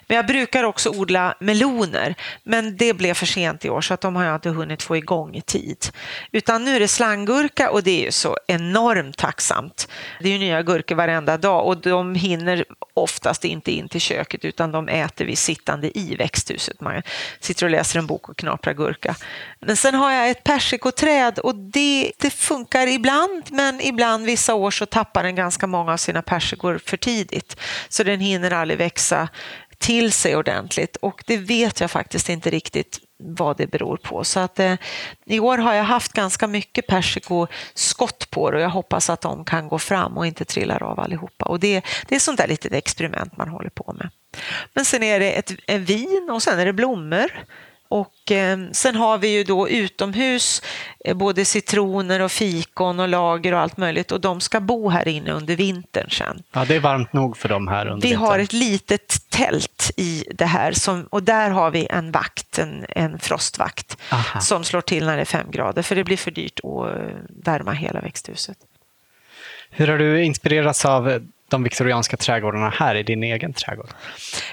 Men 0.06 0.16
jag 0.16 0.26
brukar 0.26 0.64
också 0.64 0.90
odla 0.90 1.34
meloner, 1.40 2.14
men 2.42 2.76
det 2.76 2.94
blev 2.94 3.14
för 3.14 3.26
sent 3.26 3.64
i 3.64 3.70
år 3.70 3.80
så 3.80 3.94
att 3.94 4.00
de 4.00 4.16
har 4.16 4.24
jag 4.24 4.34
inte 4.34 4.50
hunnit 4.50 4.82
få 4.82 4.96
igång 4.96 5.34
i 5.34 5.40
tid. 5.40 5.86
Utan 6.32 6.64
nu 6.64 6.76
är 6.76 6.80
det 6.80 6.88
slanggurka 6.88 7.70
och 7.70 7.82
det 7.82 8.00
är 8.00 8.04
ju 8.04 8.12
så 8.12 8.36
enormt 8.46 9.16
tacksamt. 9.16 9.88
Det 10.20 10.28
är 10.28 10.32
ju 10.32 10.38
nya 10.38 10.62
gurkor 10.62 10.94
varenda 10.94 11.36
dag 11.36 11.66
och 11.66 11.76
de 11.76 12.14
hinner 12.14 12.64
oftast 12.96 13.44
inte 13.44 13.72
in 13.72 13.88
till 13.88 14.00
köket 14.00 14.44
utan 14.44 14.72
de 14.72 14.88
äter 14.88 15.24
vi 15.24 15.36
sittande 15.36 15.98
i 15.98 16.16
växthuset. 16.16 16.80
Man 16.80 17.02
sitter 17.40 17.66
och 17.66 17.70
läser 17.70 17.98
en 17.98 18.06
bok 18.06 18.28
och 18.28 18.36
knaprar 18.36 18.74
gurka. 18.74 19.16
Men 19.60 19.76
sen 19.76 19.94
har 19.94 20.12
jag 20.12 20.30
ett 20.30 20.44
persikoträd 20.44 21.38
och 21.38 21.54
det, 21.54 22.12
det 22.18 22.30
funkar 22.30 22.86
ibland 22.86 23.42
men 23.50 23.80
ibland 23.80 24.26
vissa 24.26 24.54
år 24.54 24.70
så 24.70 24.86
tappar 24.86 25.22
den 25.22 25.34
ganska 25.34 25.66
många 25.66 25.92
av 25.92 25.96
sina 25.96 26.22
persikor 26.22 26.80
för 26.84 26.96
tidigt 26.96 27.56
så 27.88 28.02
den 28.02 28.20
hinner 28.20 28.50
aldrig 28.50 28.78
växa 28.78 29.28
till 29.78 30.12
sig 30.12 30.36
ordentligt 30.36 30.96
och 30.96 31.24
det 31.26 31.36
vet 31.36 31.80
jag 31.80 31.90
faktiskt 31.90 32.28
inte 32.28 32.50
riktigt 32.50 33.05
vad 33.18 33.56
det 33.56 33.66
beror 33.66 33.96
på. 33.96 34.24
Så 34.24 34.40
att, 34.40 34.60
eh, 34.60 34.74
I 35.24 35.40
år 35.40 35.58
har 35.58 35.74
jag 35.74 35.84
haft 35.84 36.12
ganska 36.12 36.46
mycket 36.46 36.86
persikoskott 36.86 38.30
på 38.30 38.50
det 38.50 38.56
och 38.56 38.62
jag 38.62 38.70
hoppas 38.70 39.10
att 39.10 39.20
de 39.20 39.44
kan 39.44 39.68
gå 39.68 39.78
fram 39.78 40.18
och 40.18 40.26
inte 40.26 40.44
trillar 40.44 40.82
av 40.82 41.00
allihopa. 41.00 41.44
Och 41.44 41.60
det, 41.60 41.84
det 42.08 42.14
är 42.14 42.18
sånt 42.18 42.38
där 42.38 42.48
litet 42.48 42.72
experiment 42.72 43.36
man 43.36 43.48
håller 43.48 43.70
på 43.70 43.94
med. 43.98 44.10
Men 44.74 44.84
sen 44.84 45.02
är 45.02 45.20
det 45.20 45.32
ett, 45.32 45.52
ett 45.66 45.80
vin 45.80 46.28
och 46.30 46.42
sen 46.42 46.58
är 46.58 46.66
det 46.66 46.72
blommor. 46.72 47.30
Och 47.88 48.30
eh, 48.32 48.58
sen 48.72 48.96
har 48.96 49.18
vi 49.18 49.28
ju 49.28 49.44
då 49.44 49.68
utomhus 49.68 50.62
eh, 51.04 51.16
både 51.16 51.44
citroner 51.44 52.20
och 52.20 52.32
fikon 52.32 53.00
och 53.00 53.08
lager 53.08 53.52
och 53.54 53.60
allt 53.60 53.76
möjligt 53.76 54.12
och 54.12 54.20
de 54.20 54.40
ska 54.40 54.60
bo 54.60 54.88
här 54.88 55.08
inne 55.08 55.32
under 55.32 55.56
vintern 55.56 56.10
sen. 56.10 56.42
Ja, 56.52 56.64
det 56.64 56.74
är 56.74 56.80
varmt 56.80 57.12
nog 57.12 57.36
för 57.36 57.48
dem 57.48 57.68
här 57.68 57.86
under 57.86 58.02
Vi 58.02 58.08
vintern. 58.08 58.26
har 58.28 58.38
ett 58.38 58.52
litet 58.52 59.30
tält 59.30 59.90
i 59.96 60.24
det 60.34 60.44
här 60.46 60.72
som, 60.72 61.06
och 61.10 61.22
där 61.22 61.50
har 61.50 61.70
vi 61.70 61.86
en 61.90 62.10
vakt, 62.10 62.58
en, 62.58 62.86
en 62.88 63.18
frostvakt 63.18 63.96
Aha. 64.12 64.40
som 64.40 64.64
slår 64.64 64.80
till 64.80 65.06
när 65.06 65.14
det 65.16 65.20
är 65.22 65.24
fem 65.24 65.50
grader 65.50 65.82
för 65.82 65.94
det 65.96 66.04
blir 66.04 66.16
för 66.16 66.30
dyrt 66.30 66.60
att 66.64 66.88
eh, 67.00 67.16
värma 67.44 67.72
hela 67.72 68.00
växthuset. 68.00 68.56
Hur 69.70 69.88
har 69.88 69.98
du 69.98 70.24
inspirerats 70.24 70.84
av 70.84 71.08
de 71.48 71.62
viktorianska 71.62 72.16
trädgårdarna 72.16 72.70
här 72.70 72.94
i 72.94 73.02
din 73.02 73.22
egen 73.22 73.52
trädgård? 73.52 73.88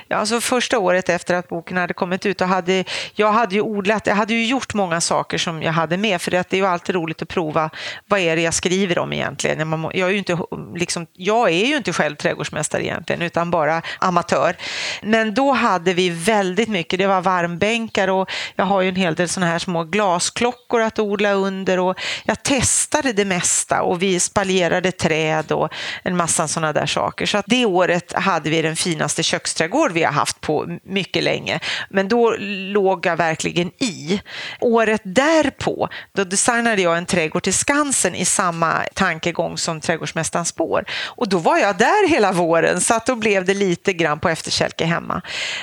Ja, 0.08 0.18
alltså 0.18 0.42
första 0.42 0.80
året 0.80 1.10
efter 1.10 1.36
att 1.36 1.48
boken 1.50 1.78
hade 1.78 1.94
kommit 1.94 2.26
ut, 2.26 2.38
då 2.38 2.46
hade, 2.46 2.84
jag 3.14 3.32
hade 3.32 3.56
ju 3.56 3.62
odlat, 3.62 4.08
jag 4.08 4.16
hade 4.16 4.34
ju 4.34 4.46
gjort 4.46 4.74
många 4.74 5.02
saker 5.02 5.38
som 5.38 5.64
jag 5.64 5.72
hade 5.72 5.98
med, 5.98 6.22
för 6.22 6.32
det 6.32 6.54
är 6.54 6.58
ju 6.58 6.66
alltid 6.66 6.96
roligt 6.96 7.22
att 7.22 7.28
prova 7.28 7.70
vad 8.08 8.20
är 8.20 8.36
det 8.36 8.42
jag 8.42 8.54
skriver 8.54 9.00
om 9.00 9.14
egentligen. 9.14 9.90
Jag 9.94 10.10
är 10.10 10.12
ju 10.12 10.18
inte, 10.18 10.38
liksom, 10.76 11.08
jag 11.14 11.50
är 11.50 11.66
ju 11.66 11.78
inte 11.78 11.94
själv 11.94 12.16
trädgårdsmästare 12.16 12.86
egentligen, 12.86 13.22
utan 13.22 13.52
bara 13.52 13.82
amatör. 14.00 14.56
Men 15.02 15.34
då 15.34 15.52
hade 15.52 15.94
vi 15.94 16.10
väldigt 16.10 16.70
mycket, 16.70 17.00
det 17.00 17.08
var 17.08 17.22
varmbänkar 17.22 18.08
och 18.08 18.30
jag 18.56 18.66
har 18.66 18.82
ju 18.82 18.90
en 18.90 18.96
hel 18.96 19.16
del 19.16 19.30
sådana 19.30 19.52
här 19.52 19.60
små 19.60 19.84
glasklockor 19.84 20.82
att 20.82 21.00
odla 21.00 21.34
under 21.34 21.80
och 21.80 22.00
jag 22.24 22.44
testade 22.44 23.14
det 23.14 23.26
mesta 23.26 23.82
och 23.82 24.02
vi 24.02 24.20
spaljerade 24.20 24.92
träd 24.92 25.52
och 25.52 25.74
en 26.04 26.18
massa 26.18 26.48
sådana 26.48 26.74
där 26.74 26.83
saker. 26.86 27.26
Så 27.26 27.38
att 27.38 27.46
det 27.48 27.66
året 27.66 28.14
hade 28.14 28.50
vi 28.50 28.62
den 28.62 28.76
finaste 28.76 29.24
köksträdgård 29.24 29.92
vi 29.92 30.04
har 30.04 30.12
haft 30.12 30.42
på 30.42 30.80
mycket 30.84 31.24
länge. 31.24 31.60
Men 31.90 32.08
då 32.08 32.36
låg 32.40 33.06
jag 33.06 33.18
verkligen 33.18 33.68
i. 33.68 34.22
Året 34.60 35.02
därpå, 35.04 35.90
då 36.14 36.24
designade 36.24 36.82
jag 36.82 36.98
en 36.98 37.06
trädgård 37.06 37.44
till 37.44 37.54
Skansen 37.54 38.16
i 38.16 38.26
samma 38.26 38.74
tankegång 38.94 39.58
som 39.58 39.82
Trädgårdsmästarens 39.82 40.50
spår. 40.50 40.86
Och 41.06 41.30
då 41.30 41.38
var 41.38 41.58
jag 41.58 41.78
där 41.78 42.10
hela 42.10 42.32
våren, 42.32 42.82
så 42.82 42.94
att 42.94 43.06
då 43.06 43.16
blev 43.16 43.46
det 43.46 43.54
lite 43.54 43.94
grann 43.94 44.20
på 44.20 44.30
efterkälke 44.30 44.86
hemma. 44.86 45.22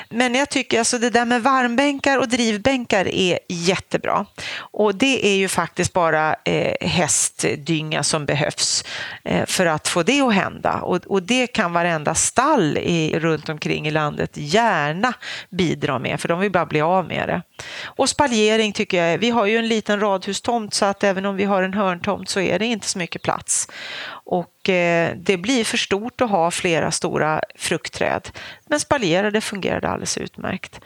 Men 0.09 0.35
jag 0.35 0.49
tycker 0.49 0.79
alltså 0.79 0.99
det 0.99 1.11
där 1.11 1.25
med 1.25 1.43
varmbänkar 1.43 2.19
och 2.19 2.29
drivbänkar 2.29 3.09
är 3.09 3.39
jättebra. 3.49 4.27
Och 4.57 4.95
det 4.95 5.27
är 5.27 5.37
ju 5.37 5.49
faktiskt 5.49 5.93
bara 5.93 6.37
eh, 6.45 6.89
hästdynga 6.89 8.03
som 8.03 8.27
behövs 8.27 8.85
eh, 9.25 9.47
för 9.47 9.67
att 9.67 9.89
få 9.89 10.03
det 10.03 10.21
att 10.21 10.35
hända. 10.35 10.81
Och, 10.81 11.01
och 11.11 11.23
det 11.23 11.47
kan 11.47 11.73
varenda 11.73 12.15
stall 12.15 12.79
i, 12.79 13.19
runt 13.19 13.49
omkring 13.49 13.87
i 13.87 13.91
landet 13.91 14.31
gärna 14.35 15.15
bidra 15.51 15.99
med, 15.99 16.21
för 16.21 16.29
de 16.29 16.41
vill 16.41 16.53
bara 16.53 16.67
bli 16.67 16.81
av 16.81 17.07
med 17.07 17.29
det. 17.29 17.43
Och 17.85 18.09
spaljering 18.09 18.73
tycker 18.73 19.05
jag, 19.05 19.19
vi 19.19 19.31
har 19.31 19.47
ju 19.47 19.57
en 19.57 19.69
liten 19.69 20.01
radhustomt 20.01 20.75
så 20.75 20.85
att 20.85 21.05
även 21.05 21.27
om 21.27 21.37
vi 21.37 21.45
har 21.45 21.63
en 21.63 21.75
hörntomt 21.75 22.29
så 22.29 22.41
är 22.41 22.59
det 22.59 22.67
inte 22.67 22.87
så 22.87 22.99
mycket 22.99 23.23
plats. 23.23 23.69
Och 24.11 24.69
eh, 24.69 25.17
det 25.17 25.37
blir 25.37 25.65
för 25.65 25.77
stort 25.77 26.21
att 26.21 26.31
ha 26.31 26.51
flera 26.51 26.91
stora 26.91 27.41
fruktträd. 27.59 28.31
Men 28.69 28.81
spaljerade 28.81 29.41
fungerade 29.41 29.89
alldeles 29.89 30.19
utmärkt. 30.19 30.81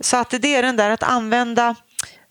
Så 0.00 0.16
att 0.16 0.30
det 0.30 0.56
är 0.56 0.62
den 0.62 0.76
där 0.76 0.90
att 0.90 1.02
använda 1.02 1.74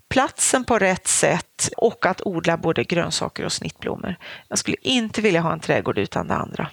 platsen 0.09 0.63
på 0.63 0.79
rätt 0.79 1.07
sätt 1.07 1.69
och 1.77 2.05
att 2.05 2.21
odla 2.25 2.57
både 2.57 2.83
grönsaker 2.83 3.45
och 3.45 3.53
snittblommor. 3.53 4.15
Jag 4.47 4.57
skulle 4.57 4.77
inte 4.81 5.21
vilja 5.21 5.41
ha 5.41 5.53
en 5.53 5.59
trädgård 5.59 5.97
utan 5.97 6.27
det 6.27 6.35
andra. 6.35 6.69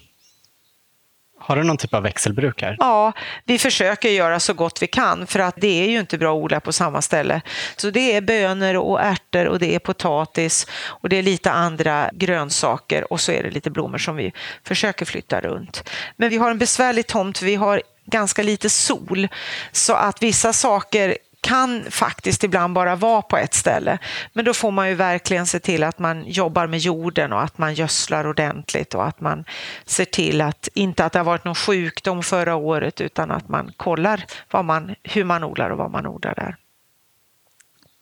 Har 1.44 1.56
du 1.56 1.62
någon 1.62 1.76
typ 1.76 1.94
av 1.94 2.02
växelbruk 2.02 2.62
här? 2.62 2.76
Ja, 2.78 3.12
vi 3.44 3.58
försöker 3.58 4.08
göra 4.08 4.40
så 4.40 4.54
gott 4.54 4.82
vi 4.82 4.86
kan 4.86 5.26
för 5.26 5.38
att 5.38 5.54
det 5.56 5.84
är 5.84 5.88
ju 5.88 6.00
inte 6.00 6.18
bra 6.18 6.36
att 6.36 6.42
odla 6.44 6.60
på 6.60 6.72
samma 6.72 7.02
ställe. 7.02 7.40
Så 7.76 7.90
det 7.90 8.16
är 8.16 8.20
bönor 8.20 8.76
och 8.76 9.00
ärtor 9.00 9.46
och 9.46 9.58
det 9.58 9.74
är 9.74 9.78
potatis 9.78 10.66
och 10.86 11.08
det 11.08 11.16
är 11.16 11.22
lite 11.22 11.50
andra 11.50 12.10
grönsaker 12.12 13.12
och 13.12 13.20
så 13.20 13.32
är 13.32 13.42
det 13.42 13.50
lite 13.50 13.70
blommor 13.70 13.98
som 13.98 14.16
vi 14.16 14.32
försöker 14.64 15.04
flytta 15.04 15.40
runt. 15.40 15.90
Men 16.16 16.30
vi 16.30 16.36
har 16.36 16.50
en 16.50 16.58
besvärlig 16.58 17.06
tomt 17.06 17.38
för 17.38 17.46
vi 17.46 17.54
har 17.54 17.82
ganska 18.04 18.42
lite 18.42 18.70
sol 18.70 19.28
så 19.72 19.94
att 19.94 20.22
vissa 20.22 20.52
saker 20.52 21.16
kan 21.42 21.84
faktiskt 21.90 22.44
ibland 22.44 22.74
bara 22.74 22.96
vara 22.96 23.22
på 23.22 23.36
ett 23.36 23.54
ställe. 23.54 23.98
Men 24.32 24.44
då 24.44 24.54
får 24.54 24.70
man 24.70 24.88
ju 24.88 24.94
verkligen 24.94 25.46
se 25.46 25.60
till 25.60 25.82
att 25.82 25.98
man 25.98 26.24
jobbar 26.26 26.66
med 26.66 26.78
jorden 26.78 27.32
och 27.32 27.42
att 27.42 27.58
man 27.58 27.74
gödslar 27.74 28.26
ordentligt 28.26 28.94
och 28.94 29.06
att 29.06 29.20
man 29.20 29.44
ser 29.84 30.04
till 30.04 30.40
att 30.40 30.68
inte 30.74 31.04
att 31.04 31.12
det 31.12 31.18
har 31.18 31.24
varit 31.24 31.44
någon 31.44 31.54
sjukdom 31.54 32.22
förra 32.22 32.54
året 32.54 33.00
utan 33.00 33.30
att 33.30 33.48
man 33.48 33.72
kollar 33.76 34.24
vad 34.50 34.64
man, 34.64 34.94
hur 35.02 35.24
man 35.24 35.44
odlar 35.44 35.70
och 35.70 35.78
vad 35.78 35.90
man 35.90 36.06
odlar 36.06 36.34
där. 36.34 36.56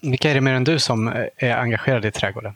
Vilka 0.03 0.31
är 0.31 0.35
det 0.35 0.41
mer 0.41 0.55
än 0.55 0.65
du 0.65 0.79
som 0.79 1.09
är 1.37 1.57
engagerade 1.57 2.09
i 2.09 2.11
trädgården? 2.11 2.55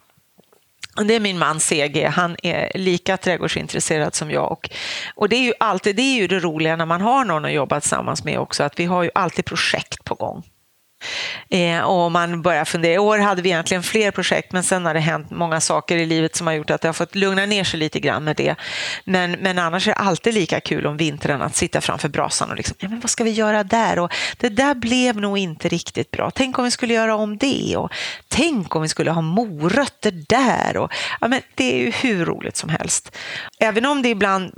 Det 0.97 1.15
är 1.15 1.21
min 1.21 1.39
man 1.39 1.61
CG, 1.61 2.05
han 2.05 2.37
är 2.43 2.79
lika 2.79 3.17
trädgårdsintresserad 3.17 4.15
som 4.15 4.31
jag. 4.31 4.53
Och, 4.53 4.71
och 5.15 5.29
det 5.29 5.37
är 5.37 5.43
ju 5.43 5.53
alltid 5.61 5.97
det, 5.97 6.03
är 6.03 6.21
ju 6.21 6.27
det 6.27 6.41
roliga 6.41 6.77
när 6.77 6.87
man 6.87 7.01
har 7.01 7.25
någon 7.25 7.45
att 7.45 7.53
jobba 7.53 7.81
tillsammans 7.81 8.25
med 8.25 8.39
också, 8.39 8.63
att 8.63 8.81
vi 8.81 8.85
har 8.85 9.03
ju 9.03 9.11
alltid 9.15 9.45
projekt 9.45 10.05
på 10.05 10.15
gång. 10.15 10.43
Eh, 11.49 11.81
och 11.81 12.13
man 12.13 12.43
börjar 12.43 12.65
fundera. 12.65 12.93
I 12.93 12.99
år 12.99 13.19
hade 13.19 13.43
vi 13.43 13.49
egentligen 13.49 13.83
fler 13.83 14.11
projekt 14.11 14.53
men 14.53 14.63
sen 14.63 14.87
har 14.87 14.95
det 14.95 15.01
hänt 15.01 15.31
många 15.31 15.61
saker 15.61 15.97
i 15.97 16.07
livet 16.07 16.37
som 16.37 16.47
har 16.47 16.55
gjort 16.55 16.71
att 16.71 16.81
det 16.81 16.89
har 16.89 16.93
fått 16.93 17.15
lugna 17.15 17.47
ner 17.47 17.65
sig 17.65 17.81
lite 17.81 18.01
grann 18.01 18.25
med 18.25 18.37
det. 18.37 18.55
Men, 19.05 19.33
men 19.33 19.59
annars 19.59 19.89
är 19.89 19.93
det 19.93 19.99
alltid 19.99 20.35
lika 20.35 20.61
kul 20.61 20.87
om 20.87 20.97
vintern 20.97 21.43
att 21.43 21.57
sitta 21.57 21.81
framför 21.81 22.09
brasan 22.09 22.51
och 22.51 22.57
liksom, 22.57 22.77
ja, 22.81 22.89
men 22.89 23.01
vad 23.01 23.11
ska 23.11 23.25
vi 23.25 23.31
göra 23.31 23.65
där? 23.65 23.99
Och 23.99 24.13
det 24.37 24.49
där 24.49 24.75
blev 24.75 25.17
nog 25.17 25.39
inte 25.39 25.69
riktigt 25.69 26.11
bra. 26.11 26.31
Tänk 26.31 26.59
om 26.59 26.65
vi 26.65 26.71
skulle 26.71 26.95
göra 26.95 27.17
om 27.17 27.37
det 27.39 27.77
och 27.77 27.93
tänk 28.29 28.77
om 28.77 28.83
vi 28.83 28.89
skulle 28.89 29.11
ha 29.11 29.21
morötter 29.21 30.11
där. 30.29 30.77
Och, 30.77 30.93
ja, 31.21 31.29
men 31.29 31.41
det 31.55 31.73
är 31.73 31.79
ju 31.79 31.91
hur 31.91 32.25
roligt 32.25 32.57
som 32.57 32.69
helst. 32.69 33.17
Även 33.65 33.87
om 33.87 34.03
det 34.03 34.09
ibland 34.09 34.53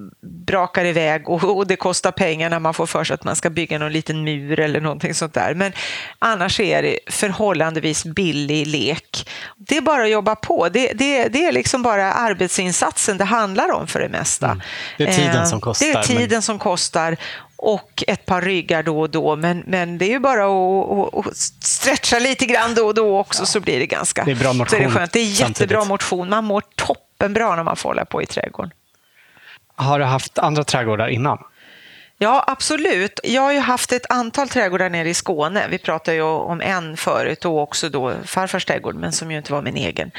brakar 0.47 0.85
iväg 0.85 1.29
och, 1.29 1.57
och 1.57 1.66
det 1.66 1.77
kostar 1.77 2.12
pengar 2.12 2.51
när 2.51 2.59
man 2.59 2.75
får 2.75 2.87
för 2.87 3.05
sig 3.05 3.14
att 3.14 3.25
man 3.25 3.37
ska 3.37 3.51
bygga 3.51 3.79
någon 3.79 3.92
liten 3.92 4.25
mur 4.25 4.61
eller 4.61 4.81
någonting 4.81 5.14
sånt 5.14 5.35
där. 5.35 5.55
Men 5.55 5.73
annars 6.19 6.61
är 6.61 6.83
det 6.83 6.99
förhållandevis 7.07 8.05
billig 8.05 8.66
lek. 8.66 9.29
Det 9.57 9.77
är 9.77 9.81
bara 9.81 10.03
att 10.03 10.11
jobba 10.11 10.35
på. 10.35 10.69
Det, 10.69 10.92
det, 10.92 11.29
det 11.29 11.47
är 11.47 11.53
liksom 11.53 11.83
bara 11.83 12.12
arbetsinsatsen 12.12 13.19
det 13.19 13.25
handlar 13.25 13.73
om 13.73 13.87
för 13.87 14.01
det 14.01 14.09
mesta. 14.09 14.47
Mm. 14.47 14.62
Det 14.99 15.05
är 15.05 15.12
tiden 15.12 15.47
som 15.47 15.61
kostar. 15.61 15.87
Det 15.87 15.92
är 15.92 16.03
tiden 16.03 16.29
men... 16.31 16.42
som 16.42 16.59
kostar 16.59 17.16
och 17.57 18.05
ett 18.07 18.27
par 18.27 18.42
ryggar 18.42 18.83
då 18.83 19.01
och 19.01 19.11
då. 19.11 19.37
Men, 19.37 19.64
men 19.66 19.99
det 19.99 20.05
är 20.05 20.11
ju 20.11 20.19
bara 20.19 20.45
att, 20.45 21.14
att, 21.14 21.27
att 21.27 21.37
stretcha 21.37 22.19
lite 22.19 22.47
grann 22.47 22.75
då 22.75 22.87
och 22.87 22.95
då 22.95 23.19
också 23.19 23.42
ja. 23.42 23.47
så 23.47 23.61
blir 23.61 23.79
det 23.79 23.87
ganska 23.87 24.25
det 24.25 24.31
är 24.31 24.35
bra 24.35 24.53
motion 24.53 24.69
så 24.69 24.77
är 24.77 24.81
det, 24.81 24.90
skönt. 24.90 25.12
det 25.12 25.21
är 25.21 25.25
jättebra 25.25 25.49
samtidigt. 25.49 25.88
motion. 25.88 26.29
Man 26.29 26.45
mår 26.45 26.62
toppenbra 26.75 27.57
när 27.57 27.62
man 27.62 27.77
får 27.77 27.88
hålla 27.88 28.05
på 28.05 28.23
i 28.23 28.27
trädgården. 28.27 28.71
Har 29.77 29.99
du 29.99 30.05
haft 30.05 30.39
andra 30.39 30.65
trädgårdar 30.65 31.09
innan? 31.09 31.39
Ja, 32.19 32.45
absolut. 32.47 33.21
Jag 33.25 33.43
har 33.43 33.53
ju 33.53 33.59
haft 33.59 33.93
ett 33.93 34.11
antal 34.11 34.49
trädgårdar 34.49 34.91
nere 34.91 35.09
i 35.09 35.15
Skåne. 35.15 35.67
Vi 35.71 35.79
pratade 35.79 36.17
ju 36.17 36.23
om 36.23 36.61
en 36.61 36.97
förut 36.97 37.45
och 37.45 37.59
också 37.62 37.89
då 37.89 38.15
farfars 38.25 38.65
trädgård, 38.65 38.95
men 38.95 39.12
som 39.12 39.31
ju 39.31 39.39
inte 39.39 39.53
var 39.53 39.62
min 39.62 39.77
egen. 39.77 40.11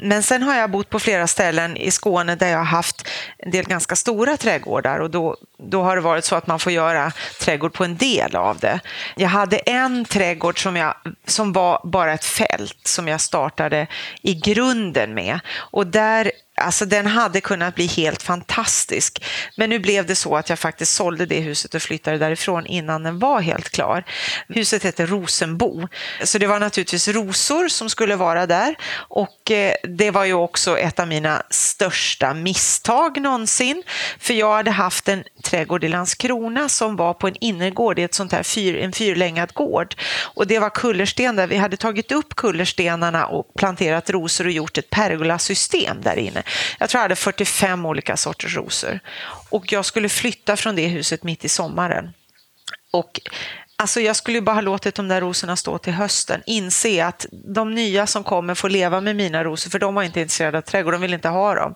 Men 0.00 0.22
sen 0.22 0.42
har 0.42 0.54
jag 0.54 0.70
bott 0.70 0.90
på 0.90 0.98
flera 0.98 1.26
ställen 1.26 1.76
i 1.76 1.90
Skåne 1.90 2.34
där 2.34 2.48
jag 2.48 2.58
har 2.58 2.64
haft 2.64 3.08
en 3.38 3.50
del 3.50 3.64
ganska 3.64 3.96
stora 3.96 4.36
trädgårdar 4.36 4.98
och 4.98 5.10
då, 5.10 5.36
då 5.58 5.82
har 5.82 5.96
det 5.96 6.02
varit 6.02 6.24
så 6.24 6.36
att 6.36 6.46
man 6.46 6.58
får 6.58 6.72
göra 6.72 7.12
trädgård 7.40 7.72
på 7.72 7.84
en 7.84 7.96
del 7.96 8.36
av 8.36 8.58
det. 8.58 8.80
Jag 9.16 9.28
hade 9.28 9.56
en 9.56 10.04
trädgård 10.04 10.62
som, 10.62 10.76
jag, 10.76 10.94
som 11.26 11.52
var 11.52 11.80
bara 11.84 12.12
ett 12.12 12.24
fält 12.24 12.80
som 12.84 13.08
jag 13.08 13.20
startade 13.20 13.86
i 14.22 14.34
grunden 14.34 15.14
med 15.14 15.40
och 15.54 15.86
där 15.86 16.32
Alltså 16.56 16.86
den 16.86 17.06
hade 17.06 17.40
kunnat 17.40 17.74
bli 17.74 17.86
helt 17.86 18.22
fantastisk. 18.22 19.24
Men 19.56 19.70
nu 19.70 19.78
blev 19.78 20.06
det 20.06 20.14
så 20.14 20.36
att 20.36 20.48
jag 20.48 20.58
faktiskt 20.58 20.94
sålde 20.94 21.26
det 21.26 21.40
huset 21.40 21.74
och 21.74 21.82
flyttade 21.82 22.18
därifrån 22.18 22.66
innan 22.66 23.02
den 23.02 23.18
var 23.18 23.40
helt 23.40 23.68
klar. 23.68 24.04
Huset 24.48 24.82
hette 24.82 25.06
Rosenbo. 25.06 25.88
Så 26.24 26.38
det 26.38 26.46
var 26.46 26.60
naturligtvis 26.60 27.08
rosor 27.08 27.68
som 27.68 27.90
skulle 27.90 28.16
vara 28.16 28.46
där. 28.46 28.76
Och 28.96 29.50
eh, 29.50 29.74
det 29.82 30.10
var 30.10 30.24
ju 30.24 30.32
också 30.32 30.78
ett 30.78 31.00
av 31.00 31.08
mina 31.08 31.42
största 31.50 32.34
misstag 32.34 33.20
någonsin. 33.20 33.82
För 34.18 34.34
jag 34.34 34.54
hade 34.54 34.70
haft 34.70 35.08
en 35.08 35.24
trädgård 35.44 35.84
i 35.84 35.88
Landskrona 35.88 36.68
som 36.68 36.96
var 36.96 37.14
på 37.14 37.28
en 37.28 37.36
innergård 37.40 37.98
i 37.98 38.02
ett 38.02 38.14
sånt 38.14 38.32
här 38.32 38.42
fyr, 38.42 38.76
en 38.76 38.92
fyrlängad 38.92 39.52
gård. 39.52 39.94
Och 40.34 40.46
det 40.46 40.58
var 40.58 40.70
kullersten 40.70 41.36
där 41.36 41.46
vi 41.46 41.56
hade 41.56 41.76
tagit 41.76 42.12
upp 42.12 42.36
kullerstenarna 42.36 43.26
och 43.26 43.54
planterat 43.54 44.10
rosor 44.10 44.44
och 44.44 44.52
gjort 44.52 44.78
ett 44.78 44.90
pergolasystem 44.90 45.96
där 46.02 46.16
inne. 46.16 46.42
Jag 46.78 46.90
tror 46.90 46.98
jag 46.98 47.02
hade 47.04 47.16
45 47.16 47.86
olika 47.86 48.16
sorters 48.16 48.56
rosor. 48.56 49.00
Och 49.50 49.72
jag 49.72 49.84
skulle 49.84 50.08
flytta 50.08 50.56
från 50.56 50.76
det 50.76 50.86
huset 50.86 51.22
mitt 51.22 51.44
i 51.44 51.48
sommaren. 51.48 52.12
Och 52.90 53.20
Alltså 53.78 54.00
jag 54.00 54.16
skulle 54.16 54.40
bara 54.40 54.54
ha 54.54 54.60
låtit 54.60 54.94
de 54.94 55.08
där 55.08 55.20
rosorna 55.20 55.56
stå 55.56 55.78
till 55.78 55.92
hösten. 55.92 56.42
Inse 56.46 57.04
att 57.04 57.26
de 57.32 57.74
nya 57.74 58.06
som 58.06 58.24
kommer 58.24 58.54
får 58.54 58.68
leva 58.68 59.00
med 59.00 59.16
mina 59.16 59.44
rosor, 59.44 59.70
för 59.70 59.78
de 59.78 59.94
var 59.94 60.02
inte 60.02 60.20
intresserade 60.20 60.58
av 60.58 60.62
trädgård, 60.62 60.94
de 60.94 61.00
vill 61.00 61.14
inte 61.14 61.28
ha 61.28 61.54
dem. 61.54 61.74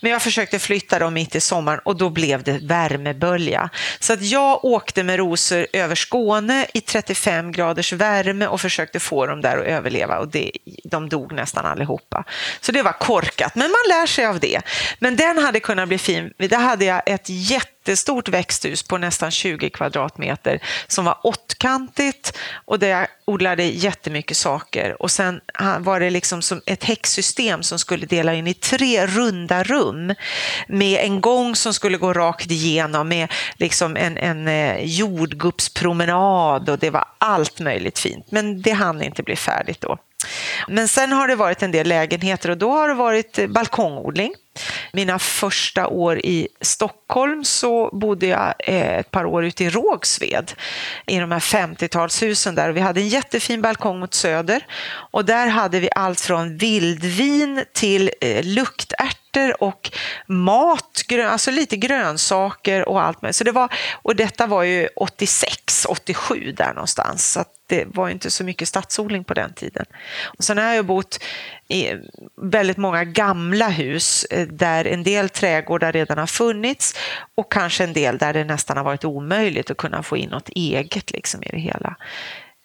Men 0.00 0.10
jag 0.10 0.22
försökte 0.22 0.58
flytta 0.58 0.98
dem 0.98 1.14
mitt 1.14 1.34
i 1.34 1.40
sommaren 1.40 1.80
och 1.84 1.96
då 1.96 2.10
blev 2.10 2.42
det 2.42 2.58
värmebölja. 2.62 3.70
Så 4.00 4.12
att 4.12 4.22
jag 4.22 4.64
åkte 4.64 5.02
med 5.02 5.16
rosor 5.16 5.66
över 5.72 5.94
Skåne 5.94 6.66
i 6.74 6.80
35 6.80 7.52
graders 7.52 7.92
värme 7.92 8.46
och 8.46 8.60
försökte 8.60 9.00
få 9.00 9.26
dem 9.26 9.40
där 9.40 9.58
att 9.58 9.66
överleva 9.66 10.18
och 10.18 10.28
det, 10.28 10.50
de 10.84 11.08
dog 11.08 11.32
nästan 11.32 11.66
allihopa. 11.66 12.24
Så 12.60 12.72
det 12.72 12.82
var 12.82 12.92
korkat, 12.92 13.54
men 13.54 13.70
man 13.70 13.98
lär 13.98 14.06
sig 14.06 14.26
av 14.26 14.40
det. 14.40 14.60
Men 14.98 15.16
den 15.16 15.38
hade 15.38 15.60
kunnat 15.60 15.88
bli 15.88 15.98
fin. 15.98 16.32
Där 16.38 16.58
hade 16.58 16.84
jag 16.84 17.02
ett 17.06 17.26
jätte 17.26 17.79
jättestort 17.80 18.28
växthus 18.28 18.82
på 18.82 18.98
nästan 18.98 19.30
20 19.30 19.70
kvadratmeter 19.70 20.60
som 20.86 21.04
var 21.04 21.18
åttkantigt 21.22 22.38
och 22.64 22.78
där 22.78 22.88
jag 22.88 23.06
odlade 23.24 23.64
jättemycket 23.64 24.36
saker. 24.36 25.02
Och 25.02 25.10
sen 25.10 25.40
var 25.78 26.00
det 26.00 26.10
liksom 26.10 26.42
som 26.42 26.60
ett 26.66 26.84
häcksystem 26.84 27.62
som 27.62 27.78
skulle 27.78 28.06
dela 28.06 28.34
in 28.34 28.46
i 28.46 28.54
tre 28.54 29.06
runda 29.06 29.62
rum 29.62 30.14
med 30.68 31.04
en 31.04 31.20
gång 31.20 31.56
som 31.56 31.74
skulle 31.74 31.98
gå 31.98 32.12
rakt 32.12 32.50
igenom 32.50 33.08
med 33.08 33.32
liksom 33.56 33.96
en, 33.96 34.18
en 34.18 34.48
eh, 34.48 34.84
jordgubbspromenad 34.84 36.68
och 36.68 36.78
det 36.78 36.90
var 36.90 37.04
allt 37.18 37.60
möjligt 37.60 37.98
fint. 37.98 38.26
Men 38.30 38.62
det 38.62 38.72
hann 38.72 39.02
inte 39.02 39.22
bli 39.22 39.36
färdigt 39.36 39.80
då. 39.80 39.98
Men 40.68 40.88
sen 40.88 41.12
har 41.12 41.28
det 41.28 41.36
varit 41.36 41.62
en 41.62 41.72
del 41.72 41.88
lägenheter 41.88 42.50
och 42.50 42.58
då 42.58 42.70
har 42.70 42.88
det 42.88 42.94
varit 42.94 43.38
eh, 43.38 43.46
balkongodling. 43.46 44.34
Mina 44.92 45.18
första 45.18 45.86
år 45.86 46.18
i 46.18 46.48
Stockholm 46.60 47.44
så 47.44 47.90
bodde 47.92 48.26
jag 48.26 48.54
eh, 48.58 48.98
ett 48.98 49.10
par 49.10 49.24
år 49.24 49.44
ute 49.44 49.64
i 49.64 49.70
Rågsved 49.70 50.52
i 51.06 51.18
de 51.18 51.32
här 51.32 51.40
50-talshusen 51.40 52.54
där. 52.54 52.70
Vi 52.70 52.80
hade 52.80 53.00
en 53.00 53.08
jättefin 53.08 53.62
balkong 53.62 54.00
mot 54.00 54.14
söder 54.14 54.66
och 54.90 55.24
där 55.24 55.46
hade 55.46 55.80
vi 55.80 55.88
allt 55.94 56.20
från 56.20 56.56
vildvin 56.56 57.64
till 57.72 58.10
eh, 58.20 58.44
luktärtor 58.44 59.62
och 59.62 59.90
mat, 60.26 61.02
alltså 61.26 61.50
lite 61.50 61.76
grönsaker 61.76 62.88
och 62.88 63.02
allt 63.02 63.22
möjligt. 63.22 63.36
Så 63.36 63.44
det 63.44 63.52
var, 63.52 63.72
och 64.02 64.16
detta 64.16 64.46
var 64.46 64.62
ju 64.62 64.88
86, 64.96 65.86
87 65.88 66.52
där 66.56 66.74
någonstans. 66.74 67.32
Så 67.32 67.44
det 67.66 67.84
var 67.86 68.08
inte 68.08 68.30
så 68.30 68.44
mycket 68.44 68.68
stadsodling 68.68 69.24
på 69.24 69.34
den 69.34 69.52
tiden. 69.52 69.86
Och 70.22 70.44
sen 70.44 70.58
har 70.58 70.64
jag 70.64 70.86
bott 70.86 71.18
väldigt 72.42 72.76
många 72.76 73.04
gamla 73.04 73.68
hus 73.68 74.24
eh, 74.24 74.48
där 74.48 74.84
en 74.84 75.02
del 75.02 75.28
trädgårdar 75.28 75.92
redan 75.92 76.18
har 76.18 76.26
funnits 76.26 76.94
och 77.34 77.52
kanske 77.52 77.84
en 77.84 77.92
del 77.92 78.18
där 78.18 78.32
det 78.32 78.44
nästan 78.44 78.76
har 78.76 78.84
varit 78.84 79.04
omöjligt 79.04 79.70
att 79.70 79.76
kunna 79.76 80.02
få 80.02 80.16
in 80.16 80.30
något 80.30 80.48
eget 80.48 81.12
liksom 81.12 81.42
i 81.42 81.48
det 81.50 81.58
hela. 81.60 81.96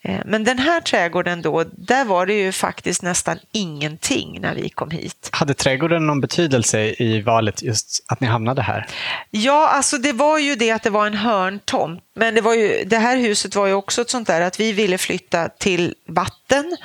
Eh, 0.08 0.20
men 0.24 0.44
den 0.44 0.58
här 0.58 0.80
trädgården 0.80 1.42
då, 1.42 1.64
där 1.72 2.04
var 2.04 2.26
det 2.26 2.34
ju 2.34 2.52
faktiskt 2.52 3.02
nästan 3.02 3.38
ingenting 3.52 4.40
när 4.40 4.54
vi 4.54 4.68
kom 4.68 4.90
hit. 4.90 5.28
Hade 5.32 5.54
trädgården 5.54 6.06
någon 6.06 6.20
betydelse 6.20 6.80
i 6.98 7.22
valet 7.22 7.62
just 7.62 8.04
att 8.08 8.20
ni 8.20 8.26
hamnade 8.26 8.62
här? 8.62 8.86
Ja, 9.30 9.68
alltså 9.68 9.98
det 9.98 10.12
var 10.12 10.38
ju 10.38 10.54
det 10.54 10.70
att 10.70 10.82
det 10.82 10.90
var 10.90 11.06
en 11.06 11.14
hörntomt. 11.14 12.02
Men 12.14 12.34
det, 12.34 12.40
var 12.40 12.54
ju, 12.54 12.84
det 12.84 12.98
här 12.98 13.16
huset 13.16 13.54
var 13.54 13.66
ju 13.66 13.72
också 13.72 14.02
ett 14.02 14.10
sånt 14.10 14.26
där 14.26 14.40
att 14.40 14.60
vi 14.60 14.72
ville 14.72 14.98
flytta 14.98 15.48
till 15.48 15.94
vatten 16.08 16.76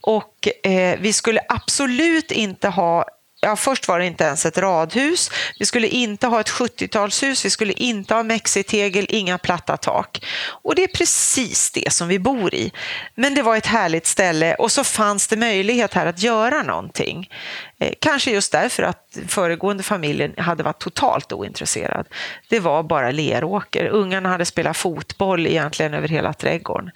och 0.00 0.66
eh, 0.66 0.98
vi 1.00 1.12
skulle 1.12 1.40
absolut 1.48 2.30
inte 2.30 2.68
ha 2.68 3.04
ja, 3.40 3.56
först 3.56 3.88
var 3.88 3.98
det 3.98 4.06
inte 4.06 4.24
ens 4.24 4.46
ett 4.46 4.58
radhus. 4.58 5.30
Vi 5.58 5.66
skulle 5.66 5.88
inte 5.88 6.26
ha 6.26 6.40
ett 6.40 6.50
70-talshus, 6.50 7.44
vi 7.44 7.50
skulle 7.50 7.72
inte 7.72 8.14
ha 8.14 8.22
mexitegel, 8.22 9.06
inga 9.08 9.38
platta 9.38 9.76
tak. 9.76 10.26
Och 10.62 10.74
det 10.74 10.82
är 10.82 10.88
precis 10.88 11.70
det 11.70 11.92
som 11.92 12.08
vi 12.08 12.18
bor 12.18 12.54
i. 12.54 12.72
Men 13.14 13.34
det 13.34 13.42
var 13.42 13.56
ett 13.56 13.66
härligt 13.66 14.06
ställe 14.06 14.54
och 14.54 14.72
så 14.72 14.84
fanns 14.84 15.28
det 15.28 15.36
möjlighet 15.36 15.94
här 15.94 16.06
att 16.06 16.22
göra 16.22 16.62
någonting. 16.62 17.30
Eh, 17.78 17.92
kanske 18.00 18.30
just 18.30 18.52
därför 18.52 18.82
att 18.82 19.18
föregående 19.28 19.82
familjen 19.82 20.34
hade 20.36 20.62
varit 20.62 20.80
totalt 20.80 21.32
ointresserad. 21.32 22.06
Det 22.48 22.60
var 22.60 22.82
bara 22.82 23.10
leråker. 23.10 23.86
Ungarna 23.86 24.28
hade 24.28 24.44
spelat 24.44 24.76
fotboll 24.76 25.46
egentligen 25.46 25.94
över 25.94 26.08
hela 26.08 26.32
trädgården. 26.32 26.90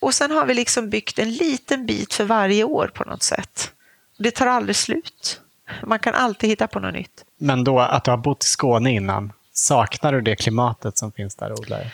Och 0.00 0.14
sen 0.14 0.30
har 0.30 0.46
vi 0.46 0.54
liksom 0.54 0.90
byggt 0.90 1.18
en 1.18 1.32
liten 1.32 1.86
bit 1.86 2.14
för 2.14 2.24
varje 2.24 2.64
år 2.64 2.90
på 2.94 3.04
något 3.04 3.22
sätt. 3.22 3.70
Det 4.18 4.30
tar 4.30 4.46
aldrig 4.46 4.76
slut. 4.76 5.40
Man 5.82 5.98
kan 5.98 6.14
alltid 6.14 6.50
hitta 6.50 6.66
på 6.66 6.80
något 6.80 6.94
nytt. 6.94 7.24
Men 7.38 7.64
då 7.64 7.80
att 7.80 8.04
du 8.04 8.10
har 8.10 8.18
bott 8.18 8.44
i 8.44 8.46
Skåne 8.46 8.90
innan, 8.90 9.32
saknar 9.52 10.12
du 10.12 10.20
det 10.20 10.36
klimatet 10.36 10.98
som 10.98 11.12
finns 11.12 11.36
där 11.36 11.52
odlare? 11.52 11.90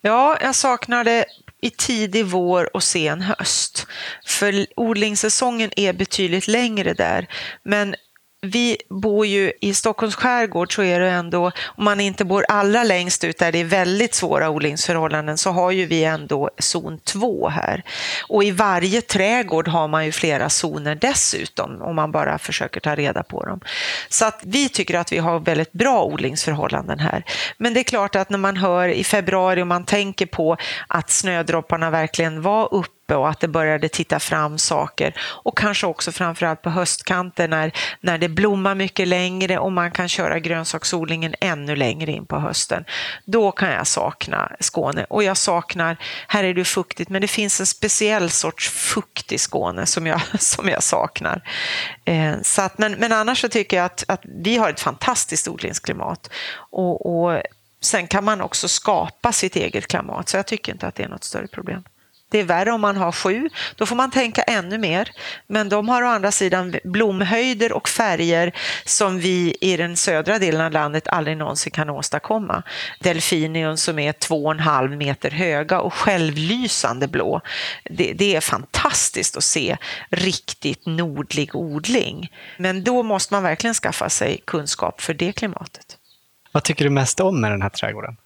Ja, 0.00 0.38
jag 0.40 0.54
saknar 0.54 1.04
det 1.04 1.24
i 1.60 1.70
tidig 1.70 2.26
vår 2.26 2.76
och 2.76 2.82
sen 2.82 3.20
höst. 3.20 3.86
För 4.26 4.66
odlingssäsongen 4.76 5.70
är 5.76 5.92
betydligt 5.92 6.48
längre 6.48 6.94
där. 6.94 7.26
Men 7.62 7.94
vi 8.44 8.76
bor 8.88 9.26
ju 9.26 9.52
i 9.60 9.74
Stockholms 9.74 10.14
skärgård 10.14 10.74
så 10.74 10.82
är 10.82 11.00
det 11.00 11.10
ändå, 11.10 11.52
om 11.64 11.84
man 11.84 12.00
inte 12.00 12.24
bor 12.24 12.44
allra 12.48 12.82
längst 12.82 13.24
ut 13.24 13.38
där 13.38 13.52
det 13.52 13.58
är 13.58 13.64
väldigt 13.64 14.14
svåra 14.14 14.50
odlingsförhållanden 14.50 15.38
så 15.38 15.50
har 15.50 15.70
ju 15.70 15.86
vi 15.86 16.04
ändå 16.04 16.50
zon 16.58 16.98
2 16.98 17.48
här. 17.48 17.82
Och 18.28 18.44
i 18.44 18.50
varje 18.50 19.00
trädgård 19.00 19.68
har 19.68 19.88
man 19.88 20.04
ju 20.04 20.12
flera 20.12 20.50
zoner 20.50 20.94
dessutom 20.94 21.82
om 21.82 21.96
man 21.96 22.12
bara 22.12 22.38
försöker 22.38 22.80
ta 22.80 22.94
reda 22.94 23.22
på 23.22 23.44
dem. 23.44 23.60
Så 24.08 24.24
att 24.24 24.40
vi 24.42 24.68
tycker 24.68 24.98
att 24.98 25.12
vi 25.12 25.18
har 25.18 25.40
väldigt 25.40 25.72
bra 25.72 26.04
odlingsförhållanden 26.04 26.98
här. 26.98 27.24
Men 27.58 27.74
det 27.74 27.80
är 27.80 27.84
klart 27.84 28.16
att 28.16 28.30
när 28.30 28.38
man 28.38 28.56
hör 28.56 28.88
i 28.88 29.04
februari 29.04 29.62
och 29.62 29.66
man 29.66 29.84
tänker 29.84 30.26
på 30.26 30.56
att 30.88 31.10
snödropparna 31.10 31.90
verkligen 31.90 32.42
var 32.42 32.74
uppe 32.74 32.93
uppe 33.04 33.14
och 33.14 33.28
att 33.28 33.40
det 33.40 33.48
började 33.48 33.88
titta 33.88 34.18
fram 34.18 34.58
saker. 34.58 35.14
Och 35.44 35.58
kanske 35.58 35.86
också 35.86 36.12
framförallt 36.12 36.62
på 36.62 36.70
höstkanten 36.70 37.50
när, 37.50 37.72
när 38.00 38.18
det 38.18 38.28
blommar 38.28 38.74
mycket 38.74 39.08
längre 39.08 39.58
och 39.58 39.72
man 39.72 39.90
kan 39.90 40.08
köra 40.08 40.38
grönsaksodlingen 40.38 41.34
ännu 41.40 41.76
längre 41.76 42.12
in 42.12 42.26
på 42.26 42.38
hösten. 42.38 42.84
Då 43.24 43.52
kan 43.52 43.70
jag 43.70 43.86
sakna 43.86 44.52
Skåne. 44.60 45.06
Och 45.08 45.22
jag 45.22 45.36
saknar, 45.36 45.96
här 46.28 46.44
är 46.44 46.54
det 46.54 46.64
fuktigt, 46.64 47.10
men 47.10 47.20
det 47.20 47.28
finns 47.28 47.60
en 47.60 47.66
speciell 47.66 48.30
sorts 48.30 48.68
fukt 48.68 49.32
i 49.32 49.38
Skåne 49.38 49.86
som 49.86 50.06
jag, 50.06 50.20
som 50.38 50.68
jag 50.68 50.82
saknar. 50.82 51.42
Eh, 52.04 52.34
så 52.42 52.62
att, 52.62 52.78
men, 52.78 52.92
men 52.92 53.12
annars 53.12 53.40
så 53.40 53.48
tycker 53.48 53.76
jag 53.76 53.86
att, 53.86 54.04
att 54.08 54.20
vi 54.24 54.56
har 54.56 54.70
ett 54.70 54.80
fantastiskt 54.80 55.48
odlingsklimat. 55.48 56.30
och, 56.70 57.24
och 57.24 57.42
Sen 57.80 58.06
kan 58.06 58.24
man 58.24 58.40
också 58.40 58.68
skapa 58.68 59.32
sitt 59.32 59.56
eget 59.56 59.86
klimat, 59.86 60.28
så 60.28 60.36
jag 60.36 60.46
tycker 60.46 60.72
inte 60.72 60.86
att 60.86 60.94
det 60.94 61.02
är 61.02 61.08
något 61.08 61.24
större 61.24 61.46
problem. 61.46 61.84
Det 62.34 62.40
är 62.40 62.44
värre 62.44 62.72
om 62.72 62.80
man 62.80 62.96
har 62.96 63.12
sju, 63.12 63.50
då 63.76 63.86
får 63.86 63.96
man 63.96 64.10
tänka 64.10 64.42
ännu 64.42 64.78
mer. 64.78 65.10
Men 65.46 65.68
de 65.68 65.88
har 65.88 66.02
å 66.02 66.06
andra 66.06 66.32
sidan 66.32 66.74
blomhöjder 66.84 67.72
och 67.72 67.88
färger 67.88 68.52
som 68.84 69.18
vi 69.18 69.56
i 69.60 69.76
den 69.76 69.96
södra 69.96 70.38
delen 70.38 70.60
av 70.60 70.72
landet 70.72 71.08
aldrig 71.08 71.36
någonsin 71.36 71.72
kan 71.72 71.90
åstadkomma. 71.90 72.62
Delfinium 73.00 73.76
som 73.76 73.98
är 73.98 74.12
två 74.12 74.44
och 74.44 74.50
en 74.50 74.60
halv 74.60 74.90
meter 74.96 75.30
höga 75.30 75.80
och 75.80 75.94
självlysande 75.94 77.08
blå. 77.08 77.40
Det, 77.84 78.12
det 78.12 78.36
är 78.36 78.40
fantastiskt 78.40 79.36
att 79.36 79.44
se 79.44 79.76
riktigt 80.10 80.86
nordlig 80.86 81.56
odling. 81.56 82.32
Men 82.58 82.84
då 82.84 83.02
måste 83.02 83.34
man 83.34 83.42
verkligen 83.42 83.74
skaffa 83.74 84.08
sig 84.08 84.40
kunskap 84.44 85.00
för 85.00 85.14
det 85.14 85.32
klimatet. 85.32 85.98
Vad 86.52 86.62
tycker 86.62 86.84
du 86.84 86.90
mest 86.90 87.20
om 87.20 87.40
med 87.40 87.50
den 87.50 87.62
här 87.62 87.70
trädgården? 87.70 88.16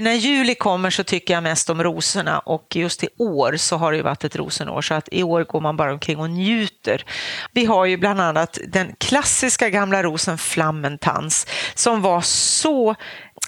När 0.00 0.14
juli 0.14 0.54
kommer 0.54 0.90
så 0.90 1.04
tycker 1.04 1.34
jag 1.34 1.42
mest 1.42 1.70
om 1.70 1.82
rosorna 1.82 2.38
och 2.38 2.76
just 2.76 3.04
i 3.04 3.08
år 3.18 3.56
så 3.56 3.76
har 3.76 3.92
det 3.92 3.96
ju 3.96 4.02
varit 4.02 4.24
ett 4.24 4.36
rosenår 4.36 4.82
så 4.82 4.94
att 4.94 5.08
i 5.12 5.22
år 5.22 5.44
går 5.44 5.60
man 5.60 5.76
bara 5.76 5.92
omkring 5.92 6.18
och 6.18 6.30
njuter. 6.30 7.04
Vi 7.52 7.64
har 7.64 7.84
ju 7.84 7.96
bland 7.96 8.20
annat 8.20 8.58
den 8.68 8.94
klassiska 8.98 9.70
gamla 9.70 10.02
rosen 10.02 10.38
flammentans 10.38 11.46
som 11.74 12.02
var 12.02 12.20
så 12.20 12.94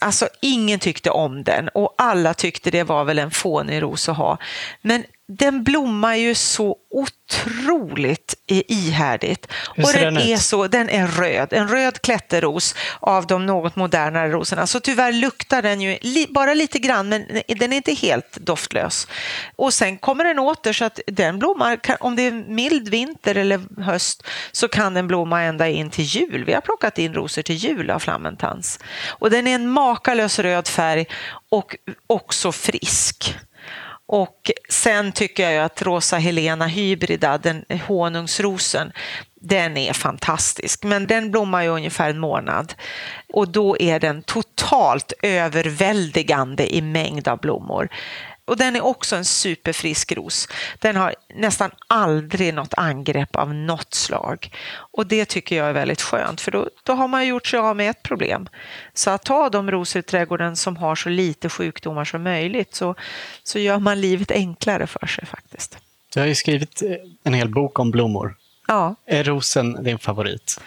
Alltså 0.00 0.28
ingen 0.40 0.78
tyckte 0.78 1.10
om 1.10 1.44
den 1.44 1.68
och 1.68 1.94
alla 1.98 2.34
tyckte 2.34 2.70
det 2.70 2.82
var 2.82 3.04
väl 3.04 3.18
en 3.18 3.30
fånig 3.30 3.82
ros 3.82 4.08
att 4.08 4.16
ha. 4.16 4.38
Men 4.82 5.04
den 5.28 5.64
blommar 5.64 6.14
ju 6.14 6.34
så 6.34 6.76
otroligt 6.90 8.34
ihärdigt. 8.46 9.46
Hur 9.74 9.84
ser 9.84 9.98
och 9.98 10.04
den, 10.04 10.14
den 10.14 10.22
är 10.22 10.36
så, 10.36 10.66
den 10.68 10.88
är 10.88 11.06
röd, 11.06 11.52
en 11.52 11.68
röd 11.68 12.02
klätterros 12.02 12.74
av 13.00 13.26
de 13.26 13.46
något 13.46 13.76
modernare 13.76 14.30
rosorna. 14.30 14.66
Så 14.66 14.80
tyvärr 14.80 15.12
luktar 15.12 15.62
den 15.62 15.80
ju 15.80 15.98
li, 16.00 16.26
bara 16.30 16.54
lite 16.54 16.78
grann, 16.78 17.08
men 17.08 17.26
den 17.46 17.72
är 17.72 17.76
inte 17.76 17.94
helt 17.94 18.36
doftlös. 18.36 19.08
Och 19.56 19.74
sen 19.74 19.98
kommer 19.98 20.24
den 20.24 20.38
åter 20.38 20.72
så 20.72 20.84
att 20.84 21.00
den 21.06 21.38
blommar, 21.38 21.80
om 22.00 22.16
det 22.16 22.22
är 22.22 22.32
mild 22.32 22.88
vinter 22.88 23.34
eller 23.34 23.82
höst, 23.82 24.22
så 24.52 24.68
kan 24.68 24.94
den 24.94 25.06
blomma 25.06 25.42
ända 25.42 25.68
in 25.68 25.90
till 25.90 26.04
jul. 26.04 26.44
Vi 26.44 26.52
har 26.52 26.60
plockat 26.60 26.98
in 26.98 27.14
rosor 27.14 27.42
till 27.42 27.56
jul 27.56 27.90
av 27.90 27.98
flammentans. 27.98 28.78
Och 29.06 29.30
den 29.30 29.46
är 29.46 29.54
en 29.54 29.68
makalös 29.68 30.38
röd 30.38 30.68
färg 30.68 31.06
och 31.48 31.76
också 32.06 32.52
frisk. 32.52 33.36
Och 34.06 34.50
sen 34.70 35.12
tycker 35.12 35.42
jag 35.42 35.52
ju 35.52 35.58
att 35.58 35.82
Rosa 35.82 36.16
Helena 36.16 36.66
hybrida, 36.66 37.38
den 37.38 37.64
honungsrosen, 37.86 38.92
den 39.40 39.76
är 39.76 39.92
fantastisk. 39.92 40.84
Men 40.84 41.06
den 41.06 41.30
blommar 41.30 41.62
ju 41.62 41.68
ungefär 41.68 42.10
en 42.10 42.18
månad 42.18 42.74
och 43.32 43.48
då 43.48 43.76
är 43.80 44.00
den 44.00 44.22
totalt 44.22 44.54
totalt 44.64 45.12
överväldigande 45.22 46.74
i 46.74 46.82
mängd 46.82 47.28
av 47.28 47.40
blommor. 47.40 47.88
Och 48.46 48.56
den 48.56 48.76
är 48.76 48.84
också 48.84 49.16
en 49.16 49.24
superfrisk 49.24 50.12
ros. 50.12 50.48
Den 50.78 50.96
har 50.96 51.14
nästan 51.34 51.70
aldrig 51.86 52.54
något 52.54 52.74
angrepp 52.76 53.36
av 53.36 53.54
något 53.54 53.94
slag. 53.94 54.50
Och 54.74 55.06
det 55.06 55.24
tycker 55.24 55.56
jag 55.56 55.68
är 55.68 55.72
väldigt 55.72 56.02
skönt, 56.02 56.40
för 56.40 56.50
då, 56.50 56.68
då 56.82 56.92
har 56.92 57.08
man 57.08 57.26
gjort 57.26 57.46
sig 57.46 57.58
av 57.58 57.76
med 57.76 57.90
ett 57.90 58.02
problem. 58.02 58.48
Så 58.94 59.10
att 59.10 59.22
ta 59.22 59.50
de 59.50 59.70
rosor 59.70 60.00
i 60.00 60.02
trädgården 60.02 60.56
som 60.56 60.76
har 60.76 60.94
så 60.94 61.08
lite 61.08 61.48
sjukdomar 61.48 62.04
som 62.04 62.22
möjligt 62.22 62.74
så, 62.74 62.94
så 63.42 63.58
gör 63.58 63.78
man 63.78 64.00
livet 64.00 64.30
enklare 64.30 64.86
för 64.86 65.06
sig 65.06 65.26
faktiskt. 65.26 65.78
Du 66.14 66.20
har 66.20 66.26
ju 66.26 66.34
skrivit 66.34 66.82
en 67.24 67.34
hel 67.34 67.48
bok 67.48 67.78
om 67.78 67.90
blommor. 67.90 68.36
Ja. 68.66 68.94
Är 69.06 69.24
rosen 69.24 69.84
din 69.84 69.98
favorit? 69.98 70.60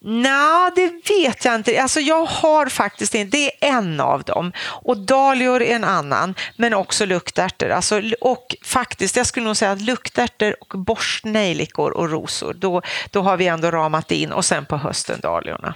Nej, 0.00 0.70
det 0.76 0.92
vet 1.10 1.44
jag 1.44 1.54
inte. 1.54 1.82
Alltså 1.82 2.00
jag 2.00 2.24
har 2.24 2.66
faktiskt 2.66 3.14
inte, 3.14 3.36
det 3.36 3.46
är 3.46 3.76
en 3.76 4.00
av 4.00 4.22
dem. 4.22 4.52
Och 4.58 4.96
dahlior 4.96 5.62
är 5.62 5.74
en 5.74 5.84
annan, 5.84 6.34
men 6.56 6.74
också 6.74 7.06
luktärtor. 7.06 7.70
Alltså, 7.70 8.02
och 8.20 8.56
faktiskt, 8.64 9.16
jag 9.16 9.26
skulle 9.26 9.46
nog 9.46 9.56
säga 9.56 9.72
att 9.72 9.80
luktärtor 9.80 10.56
och 10.60 10.78
borstnejlikor 10.78 11.90
och 11.90 12.10
rosor, 12.10 12.54
då, 12.54 12.82
då 13.10 13.20
har 13.20 13.36
vi 13.36 13.46
ändå 13.46 13.70
ramat 13.70 14.10
in. 14.10 14.32
Och 14.32 14.44
sen 14.44 14.66
på 14.66 14.76
hösten 14.76 15.20
dahliorna. 15.20 15.74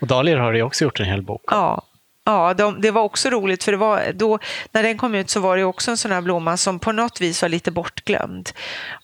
Och 0.00 0.06
dahlior 0.06 0.36
har 0.36 0.52
du 0.52 0.62
också 0.62 0.84
gjort 0.84 1.00
en 1.00 1.06
hel 1.06 1.22
bok 1.22 1.42
Ja, 1.46 1.82
Ja, 2.24 2.54
de, 2.54 2.80
det 2.80 2.90
var 2.90 3.02
också 3.02 3.30
roligt 3.30 3.64
för 3.64 3.72
det 3.72 3.78
var 3.78 4.12
då, 4.14 4.38
när 4.72 4.82
den 4.82 4.98
kom 4.98 5.14
ut 5.14 5.30
så 5.30 5.40
var 5.40 5.56
det 5.56 5.64
också 5.64 5.90
en 5.90 5.96
sån 5.96 6.12
här 6.12 6.20
blomma 6.20 6.56
som 6.56 6.78
på 6.78 6.92
något 6.92 7.20
vis 7.20 7.42
var 7.42 7.48
lite 7.48 7.70
bortglömd. 7.70 8.50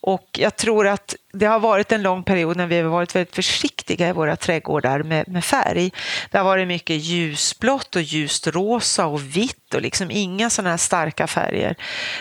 Och 0.01 0.29
jag 0.33 0.57
tror 0.57 0.87
att 0.87 1.14
det 1.35 1.47
har 1.47 1.61
varit 1.61 1.92
en 1.92 2.03
lång 2.03 2.23
period 2.23 2.57
när 2.57 2.66
vi 2.66 2.81
har 2.81 2.90
varit 2.90 3.14
väldigt 3.14 3.35
försiktiga 3.35 4.09
i 4.09 4.12
våra 4.12 4.37
trädgårdar 4.37 5.03
med, 5.03 5.29
med 5.29 5.44
färg. 5.44 5.92
Det 6.31 6.38
har 6.38 6.44
varit 6.44 6.68
mycket 6.68 6.97
ljusblått 6.97 7.97
och 7.97 8.03
ljust 8.03 8.47
rosa 8.47 9.07
och 9.07 9.37
vitt 9.37 9.75
och 9.75 9.83
liksom 9.83 10.11
inga 10.11 10.51
sådana 10.51 10.70
här 10.70 10.77
starka 10.77 11.27
färger. 11.27 11.77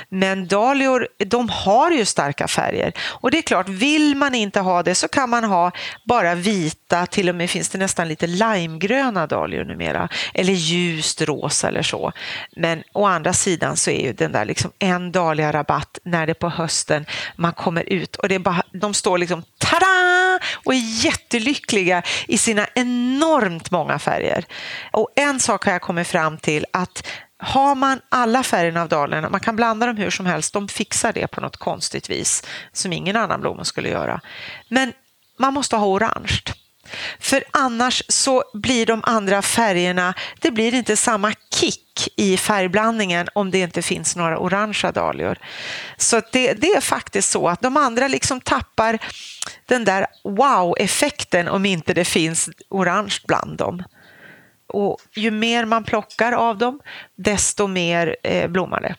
Men 0.10 0.48
dahlior, 0.48 1.08
de 1.18 1.50
har 1.50 1.92
ju 1.92 2.06
starka 2.06 2.48
färger. 2.48 2.94
Och 3.00 3.32
det 3.32 3.38
är 3.38 3.42
klart, 3.42 3.70
vill 3.70 4.16
man 4.16 4.36
inte 4.36 4.60
ha 4.60 4.84
det 4.84 4.96
så 4.96 5.08
kan 5.08 5.30
man 5.30 5.44
ha 5.44 5.72
bara 6.06 6.36
vita, 6.36 7.06
till 7.06 7.30
och 7.30 7.36
med 7.36 7.50
finns 7.50 7.70
det 7.70 7.78
nästan 7.78 8.08
lite 8.08 8.28
limegröna 8.28 9.28
dahlior 9.28 9.64
numera. 9.64 10.10
Eller 10.34 10.54
ljust 10.54 11.22
rosa 11.22 11.68
eller 11.68 11.82
så. 11.82 12.12
Men 12.56 12.84
å 12.94 13.06
andra 13.06 13.34
sidan 13.34 13.78
så 13.78 13.92
är 13.92 14.06
ju 14.06 14.14
den 14.14 14.32
där 14.32 14.46
liksom 14.46 14.72
en 14.80 15.12
dahlia 15.12 15.52
rabatt 15.54 16.00
när 16.04 16.28
det 16.28 16.34
på 16.34 16.50
hösten 16.50 17.06
man 17.36 17.54
kommer 17.54 17.84
ut 17.90 18.16
och 18.16 18.30
det 18.30 18.36
är 18.36 18.40
bara, 18.40 18.64
de 18.72 18.94
står 19.04 19.18
liksom 19.18 19.44
tada 19.58 20.40
och 20.66 20.74
är 20.74 21.06
jättelyckliga 21.06 22.04
i 22.28 22.38
sina 22.38 22.68
enormt 22.76 23.72
många 23.72 24.00
färger. 24.00 24.46
Och 24.92 25.10
en 25.16 25.40
sak 25.40 25.66
har 25.66 25.72
jag 25.72 25.82
kommit 25.82 26.08
fram 26.08 26.38
till 26.38 26.66
att 26.74 27.08
har 27.38 27.76
man 27.76 28.02
alla 28.10 28.44
färgerna 28.44 28.82
av 28.82 28.90
dahliorna, 28.90 29.30
man 29.30 29.40
kan 29.40 29.56
blanda 29.56 29.86
dem 29.86 29.98
hur 29.98 30.10
som 30.10 30.26
helst, 30.26 30.54
de 30.54 30.68
fixar 30.68 31.14
det 31.14 31.28
på 31.28 31.42
något 31.42 31.58
konstigt 31.58 32.10
vis 32.10 32.44
som 32.72 32.94
ingen 32.94 33.16
annan 33.16 33.42
blomma 33.42 33.64
skulle 33.64 33.90
göra. 33.90 34.22
Men 34.70 34.94
man 35.40 35.54
måste 35.54 35.76
ha 35.76 35.88
orange. 35.88 36.40
För 37.20 37.44
annars 37.52 38.04
så 38.08 38.44
blir 38.54 38.86
de 38.86 39.02
andra 39.04 39.42
färgerna, 39.42 40.14
det 40.40 40.52
blir 40.52 40.74
inte 40.74 40.96
samma 40.96 41.34
kick 41.54 42.10
i 42.16 42.38
färgblandningen 42.38 43.28
om 43.36 43.52
det 43.52 43.60
inte 43.60 43.82
finns 43.82 44.16
några 44.16 44.40
orangea 44.40 44.92
dahlior. 44.92 45.38
Så 45.98 46.22
det, 46.32 46.54
det, 46.54 46.68
är 46.68 46.82
faktiskt 46.82 47.32
så 47.32 47.48
att 47.48 47.62
de 47.62 47.78
andra 47.78 48.08
liksom 48.08 48.42
tappar 48.42 49.00
den 49.66 49.86
där 49.86 50.06
wow-effekten 50.24 51.48
om 51.48 51.66
inte 51.66 51.94
det 51.94 52.06
finns 52.06 52.50
orange 52.70 53.20
bland 53.28 53.58
dem. 53.58 53.84
Och 54.68 55.00
ju 55.16 55.32
mer 55.32 55.66
man 55.66 55.84
plockar 55.84 56.32
av 56.32 56.58
dem, 56.58 56.80
desto 57.16 57.68
mer 57.68 58.16
eh, 58.24 58.48
blommar 58.48 58.82
det. 58.82 58.96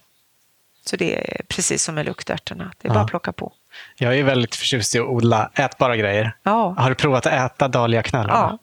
Så 0.87 0.97
det 0.97 1.15
är 1.15 1.43
precis 1.49 1.85
som 1.85 1.95
med 1.95 2.07
luktärtorna, 2.07 2.73
det 2.79 2.89
är 2.89 2.93
bara 2.93 3.05
att 3.05 3.11
plocka 3.11 3.33
på. 3.33 3.53
Jag 3.99 4.19
är 4.19 4.25
väldigt 4.25 4.55
förtjust 4.55 4.95
i 4.95 4.99
att 4.99 5.07
odla 5.07 5.51
ätbara 5.55 5.97
grejer. 5.97 6.37
Ja. 6.43 6.75
Har 6.79 6.89
du 6.89 6.95
provat 6.95 7.27
att 7.27 7.33
äta 7.33 7.69
dahliaknölarna? 7.69 8.33
Ja. 8.51 8.59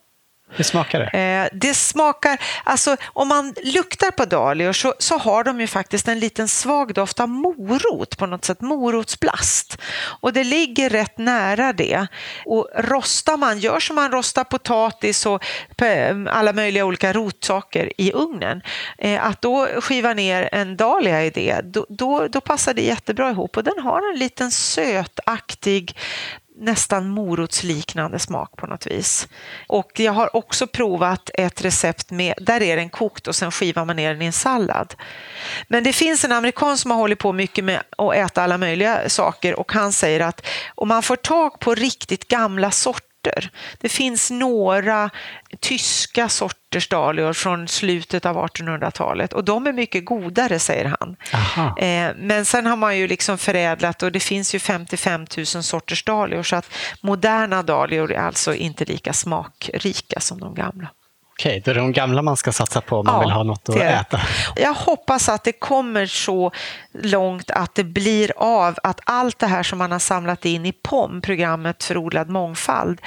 Hur 0.54 0.64
smakar 0.64 1.00
det? 1.00 1.18
Eh, 1.18 1.48
det 1.52 1.74
smakar, 1.74 2.40
alltså 2.64 2.96
om 3.04 3.28
man 3.28 3.54
luktar 3.64 4.10
på 4.10 4.24
dahlior 4.24 4.72
så, 4.72 4.94
så 4.98 5.18
har 5.18 5.44
de 5.44 5.60
ju 5.60 5.66
faktiskt 5.66 6.08
en 6.08 6.18
liten 6.18 6.48
svag 6.48 6.94
doft 6.94 7.20
av 7.20 7.28
morot 7.28 8.18
på 8.18 8.26
något 8.26 8.44
sätt, 8.44 8.60
morotsblast. 8.60 9.78
Och 10.20 10.32
det 10.32 10.44
ligger 10.44 10.90
rätt 10.90 11.18
nära 11.18 11.72
det. 11.72 12.06
Och 12.44 12.68
rostar 12.76 13.36
man, 13.36 13.58
gör 13.58 13.80
som 13.80 13.96
man 13.96 14.12
rostar 14.12 14.44
potatis 14.44 15.26
och 15.26 15.42
eh, 15.82 16.16
alla 16.26 16.52
möjliga 16.52 16.84
olika 16.84 17.12
rotsaker 17.12 17.92
i 17.96 18.12
ugnen, 18.12 18.62
eh, 18.98 19.26
att 19.26 19.42
då 19.42 19.66
skiva 19.66 20.14
ner 20.14 20.48
en 20.52 20.76
dahlia 20.76 21.24
i 21.24 21.30
det, 21.30 21.60
då, 21.64 21.86
då, 21.88 22.28
då 22.28 22.40
passar 22.40 22.74
det 22.74 22.82
jättebra 22.82 23.30
ihop. 23.30 23.56
Och 23.56 23.64
den 23.64 23.78
har 23.78 24.12
en 24.12 24.18
liten 24.18 24.50
sötaktig 24.50 25.96
nästan 26.56 27.08
morotsliknande 27.08 28.18
smak 28.18 28.56
på 28.56 28.66
något 28.66 28.86
vis. 28.86 29.28
Och 29.66 29.90
jag 29.94 30.12
har 30.12 30.36
också 30.36 30.66
provat 30.66 31.30
ett 31.34 31.64
recept 31.64 32.10
med, 32.10 32.34
där 32.40 32.62
är 32.62 32.76
den 32.76 32.90
kokt 32.90 33.26
och 33.26 33.36
sen 33.36 33.50
skivar 33.50 33.84
man 33.84 33.96
ner 33.96 34.12
den 34.12 34.22
i 34.22 34.26
en 34.26 34.32
sallad. 34.32 34.94
Men 35.68 35.84
det 35.84 35.92
finns 35.92 36.24
en 36.24 36.32
amerikan 36.32 36.78
som 36.78 36.90
har 36.90 36.98
hållit 36.98 37.18
på 37.18 37.32
mycket 37.32 37.64
med 37.64 37.82
att 37.98 38.14
äta 38.14 38.42
alla 38.42 38.58
möjliga 38.58 39.08
saker 39.08 39.58
och 39.58 39.72
han 39.72 39.92
säger 39.92 40.20
att 40.20 40.46
om 40.74 40.88
man 40.88 41.02
får 41.02 41.16
tag 41.16 41.60
på 41.60 41.74
riktigt 41.74 42.28
gamla 42.28 42.70
sorter 42.70 43.11
sorter. 43.22 43.50
Det 43.80 43.88
finns 43.88 44.30
några 44.30 45.10
tyska 45.60 46.28
sorters 46.28 46.88
dahlior 46.88 47.32
från 47.32 47.68
slutet 47.68 48.26
av 48.26 48.36
1800-talet 48.36 49.32
och 49.32 49.44
de 49.44 49.66
är 49.66 49.72
mycket 49.72 50.04
godare, 50.04 50.58
säger 50.58 50.84
han. 50.84 51.16
Eh, 51.78 52.14
men 52.16 52.44
sen 52.44 52.66
har 52.66 52.76
man 52.76 52.98
ju 52.98 53.08
liksom 53.08 53.38
förädlat 53.38 54.02
och 54.02 54.12
det 54.12 54.20
finns 54.20 54.54
ju 54.54 54.58
55 54.58 55.26
000 55.36 55.46
sorters 55.46 56.04
dahlior 56.04 56.42
så 56.42 56.56
att 56.56 56.70
moderna 57.00 57.62
dahlior 57.62 58.12
är 58.12 58.18
alltså 58.18 58.54
inte 58.54 58.84
lika 58.84 59.12
smakrika 59.12 60.20
som 60.20 60.40
de 60.40 60.54
gamla. 60.54 60.88
Okej, 61.42 61.62
då 61.64 61.70
är 61.70 61.74
det 61.74 61.80
de 61.80 61.92
gamla 61.92 62.22
man 62.22 62.36
ska 62.36 62.52
satsa 62.52 62.80
på 62.80 62.96
om 62.96 63.06
man 63.06 63.14
ja, 63.14 63.20
vill 63.20 63.30
ha 63.30 63.42
något 63.42 63.68
att 63.68 63.76
äta. 63.76 64.20
Jag 64.56 64.74
hoppas 64.74 65.28
att 65.28 65.44
det 65.44 65.52
kommer 65.52 66.06
så 66.06 66.52
långt 67.02 67.50
att 67.50 67.74
det 67.74 67.84
blir 67.84 68.32
av 68.36 68.78
att 68.82 69.00
allt 69.04 69.38
det 69.38 69.46
här 69.46 69.62
som 69.62 69.78
man 69.78 69.92
har 69.92 69.98
samlat 69.98 70.44
in 70.44 70.66
i 70.66 70.72
POM, 70.72 71.20
programmet 71.20 71.84
för 71.84 71.96
odlad 71.96 72.30
mångfald, 72.30 73.00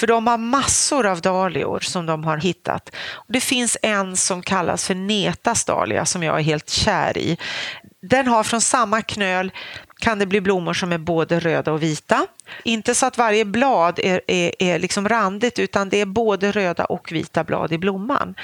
för 0.00 0.06
de 0.06 0.26
har 0.26 0.38
massor 0.38 1.06
av 1.06 1.20
dahlior 1.20 1.80
som 1.80 2.06
de 2.06 2.24
har 2.24 2.36
hittat. 2.36 2.90
Det 3.28 3.40
finns 3.40 3.76
en 3.82 4.16
som 4.16 4.42
kallas 4.42 4.86
för 4.86 4.94
Netas 4.94 5.64
dahlia 5.64 6.04
som 6.04 6.22
jag 6.22 6.38
är 6.38 6.42
helt 6.42 6.70
kär 6.70 7.18
i. 7.18 7.38
Den 8.02 8.26
har 8.26 8.44
från 8.44 8.60
samma 8.60 9.02
knöl 9.02 9.52
kan 10.02 10.18
det 10.18 10.26
bli 10.26 10.40
blommor 10.40 10.74
som 10.74 10.92
är 10.92 10.98
både 10.98 11.40
röda 11.40 11.72
och 11.72 11.82
vita. 11.82 12.26
Inte 12.64 12.94
så 12.94 13.06
att 13.06 13.18
varje 13.18 13.44
blad 13.44 13.98
är, 13.98 14.20
är, 14.26 14.54
är 14.58 14.78
liksom 14.78 15.08
randigt 15.08 15.58
utan 15.58 15.88
det 15.88 16.00
är 16.00 16.06
både 16.06 16.52
röda 16.52 16.84
och 16.84 17.12
vita 17.12 17.44
blad 17.44 17.72
i 17.72 17.78
blomman. 17.78 18.34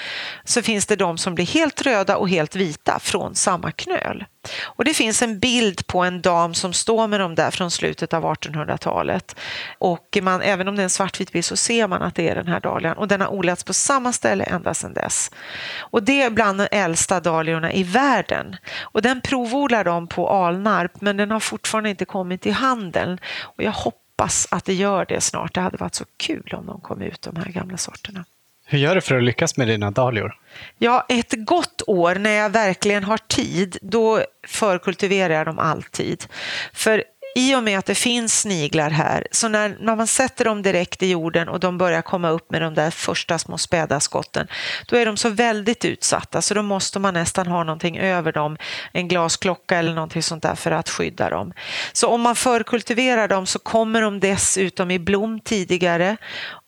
Så 0.45 0.63
finns 0.63 0.87
det 0.87 0.97
de 0.97 1.19
som 1.19 1.35
blir 1.35 1.47
helt 1.47 1.83
röda 1.83 2.17
och 2.17 2.29
helt 2.29 2.57
vita 2.57 2.99
från 2.99 3.35
samma 3.35 3.73
knöl. 3.73 4.25
Och 4.63 4.85
det 4.85 4.95
finns 4.95 5.23
en 5.23 5.39
bild 5.39 5.87
på 5.87 6.03
en 6.03 6.23
dam 6.23 6.55
som 6.55 6.73
står 6.73 7.07
med 7.07 7.21
dem 7.21 7.35
där 7.35 7.51
från 7.51 7.71
slutet 7.71 8.15
av 8.15 8.25
1800-talet. 8.25 9.37
Och 9.79 10.19
man, 10.23 10.43
även 10.43 10.69
om 10.69 10.77
det 10.77 10.83
är 10.83 10.85
en 10.85 10.91
svartvit 10.91 11.33
bild 11.33 11.45
så 11.45 11.57
ser 11.57 11.89
man 11.89 12.03
att 12.03 12.15
det 12.15 12.29
är 12.29 12.35
den 12.35 12.49
här 12.49 12.61
dahlian 12.61 12.97
och 12.97 13.09
den 13.09 13.21
har 13.21 13.29
odlats 13.29 13.65
på 13.65 13.73
samma 13.73 14.13
ställe 14.13 14.45
ända 14.45 14.75
sedan 14.75 14.95
dess. 14.95 15.31
Och 15.79 16.03
det 16.03 16.23
är 16.23 16.31
bland 16.31 16.61
de 16.61 16.69
äldsta 16.71 17.21
dahliorna 17.21 17.73
i 17.73 17.83
världen. 17.83 18.57
Och 18.81 19.03
den 19.03 19.21
provodlar 19.21 19.85
de 19.85 20.07
på 20.07 20.29
Alnarp 20.29 21.01
men 21.01 21.17
den 21.17 21.31
har 21.31 21.41
fortfarande 21.41 21.91
inte 21.91 22.05
kommit 22.05 22.43
till 22.43 22.53
handeln. 22.53 23.19
Och 23.41 23.63
jag 23.63 23.73
hoppas 23.73 24.49
att 24.51 24.65
det 24.65 24.75
gör 24.75 25.05
det 25.09 25.21
snart. 25.21 25.55
Det 25.55 25.61
hade 25.61 25.77
varit 25.77 25.95
så 25.95 26.05
kul 26.17 26.55
om 26.55 26.67
de 26.67 26.81
kom 26.81 27.03
ut, 27.03 27.23
de 27.23 27.37
här 27.37 27.53
gamla 27.53 27.77
sorterna. 27.77 28.25
Hur 28.71 28.79
gör 28.79 28.95
du 28.95 29.01
för 29.01 29.15
att 29.15 29.23
lyckas 29.23 29.57
med 29.57 29.69
dina 29.69 29.91
dahlior? 29.91 30.35
Ja, 30.79 31.07
ett 31.09 31.35
gott 31.37 31.83
år 31.87 32.15
när 32.15 32.31
jag 32.31 32.51
verkligen 32.51 33.05
har 33.05 33.19
tid, 33.19 33.79
då 33.83 34.23
förkultiverar 34.47 35.35
jag 35.35 35.47
dem 35.47 35.59
alltid. 35.59 36.25
För 36.73 37.05
i 37.35 37.55
och 37.55 37.63
med 37.63 37.79
att 37.79 37.87
det 37.87 37.95
finns 37.95 38.41
sniglar 38.41 38.91
här, 38.91 39.27
så 39.31 39.49
när, 39.49 39.77
när 39.81 39.97
man 39.97 40.07
sätter 40.07 40.45
dem 40.45 40.63
direkt 40.63 41.03
i 41.03 41.11
jorden 41.11 41.49
och 41.49 41.61
de 41.61 41.79
börjar 41.79 42.03
komma 42.03 42.29
upp 42.29 42.51
med 42.51 42.63
de 42.63 42.75
där 42.75 42.91
första 42.91 43.39
små 43.39 43.59
späda 43.59 44.01
skotten, 44.01 44.47
då 44.89 44.97
är 44.97 45.07
de 45.07 45.17
så 45.17 45.29
väldigt 45.29 45.85
utsatta 45.85 46.43
så 46.43 46.55
då 46.55 46.63
måste 46.63 46.99
man 46.99 47.15
nästan 47.15 47.47
ha 47.47 47.65
någonting 47.65 47.99
över 47.99 48.33
dem, 48.33 48.57
en 48.93 49.09
glasklocka 49.09 49.79
eller 49.79 49.95
någonting 49.95 50.23
sånt 50.23 50.43
där 50.43 50.55
för 50.55 50.71
att 50.71 50.89
skydda 50.89 51.31
dem. 51.31 51.53
Så 51.93 52.09
om 52.09 52.21
man 52.21 52.37
förkultiverar 52.37 53.29
dem 53.29 53.47
så 53.47 53.59
kommer 53.59 54.03
de 54.03 54.21
dessutom 54.21 54.91
i 54.91 54.99
blom 54.99 55.41
tidigare 55.41 56.17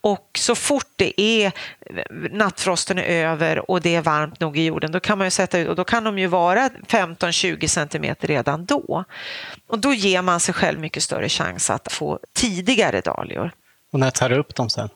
och 0.01 0.29
så 0.37 0.55
fort 0.55 0.87
det 0.95 1.21
är 1.21 1.45
eh, 1.45 2.03
nattfrosten 2.31 2.99
är 2.99 3.25
över 3.25 3.71
och 3.71 3.81
det 3.81 3.95
är 3.95 4.01
varmt 4.01 4.39
nog 4.39 4.57
i 4.57 4.65
jorden, 4.65 4.91
då 4.91 4.99
kan 4.99 5.17
man 5.17 5.27
ju 5.27 5.31
sätta 5.31 5.59
ut 5.59 5.67
och 5.67 5.75
då 5.75 5.83
kan 5.83 6.03
de 6.03 6.19
ju 6.19 6.27
vara 6.27 6.69
15-20 6.87 7.67
centimeter 7.67 8.27
redan 8.27 8.65
då. 8.65 9.03
Och 9.67 9.79
då 9.79 9.93
ger 9.93 10.21
man 10.21 10.39
sig 10.39 10.53
själv 10.53 10.79
mycket 10.79 11.03
större 11.03 11.29
chans 11.29 11.69
att 11.69 11.91
få 11.91 12.19
tidigare 12.33 13.01
dahlior. 13.01 13.51
Och 13.93 13.99
när 13.99 14.11
tar 14.11 14.29
du 14.29 14.35
upp 14.35 14.55
dem 14.55 14.69
sen? 14.69 14.89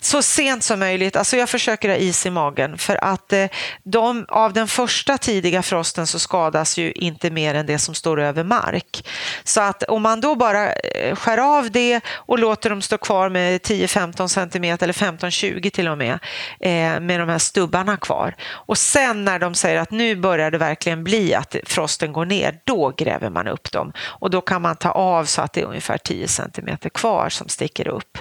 Så 0.00 0.22
sent 0.22 0.64
som 0.64 0.78
möjligt. 0.78 1.16
Alltså 1.16 1.36
jag 1.36 1.48
försöker 1.48 1.88
ha 1.88 1.96
is 1.96 2.26
i 2.26 2.30
magen 2.30 2.78
för 2.78 3.04
att 3.04 3.32
eh, 3.32 3.46
de, 3.82 4.26
av 4.28 4.52
den 4.52 4.68
första 4.68 5.18
tidiga 5.18 5.62
frosten 5.62 6.06
så 6.06 6.18
skadas 6.18 6.78
ju 6.78 6.92
inte 6.92 7.30
mer 7.30 7.54
än 7.54 7.66
det 7.66 7.78
som 7.78 7.94
står 7.94 8.20
över 8.20 8.44
mark. 8.44 9.08
Så 9.44 9.60
att 9.60 9.82
om 9.82 10.02
man 10.02 10.20
då 10.20 10.34
bara 10.34 10.72
eh, 10.72 11.14
skär 11.14 11.38
av 11.38 11.70
det 11.70 12.00
och 12.10 12.38
låter 12.38 12.70
dem 12.70 12.82
stå 12.82 12.98
kvar 12.98 13.28
med 13.28 13.60
10-15 13.60 14.28
centimeter 14.28 14.86
eller 14.86 14.94
15-20 14.94 15.70
till 15.70 15.88
och 15.88 15.98
med 15.98 16.18
eh, 16.60 17.00
med 17.00 17.20
de 17.20 17.28
här 17.28 17.38
stubbarna 17.38 17.96
kvar 17.96 18.34
och 18.52 18.78
sen 18.78 19.24
när 19.24 19.38
de 19.38 19.54
säger 19.54 19.80
att 19.80 19.90
nu 19.90 20.16
börjar 20.16 20.50
det 20.50 20.58
verkligen 20.58 21.04
bli 21.04 21.34
att 21.34 21.56
frosten 21.64 22.12
går 22.12 22.24
ner, 22.24 22.60
då 22.64 22.92
gräver 22.96 23.30
man 23.30 23.48
upp 23.48 23.72
dem 23.72 23.92
och 24.00 24.30
då 24.30 24.40
kan 24.40 24.62
man 24.62 24.76
ta 24.76 24.90
av 24.90 25.24
så 25.24 25.42
att 25.42 25.52
det 25.52 25.60
är 25.60 25.64
ungefär 25.64 25.98
10 25.98 26.28
centimeter 26.28 26.90
kvar 26.90 27.28
som 27.28 27.48
sticker 27.48 27.88
upp. 27.88 28.18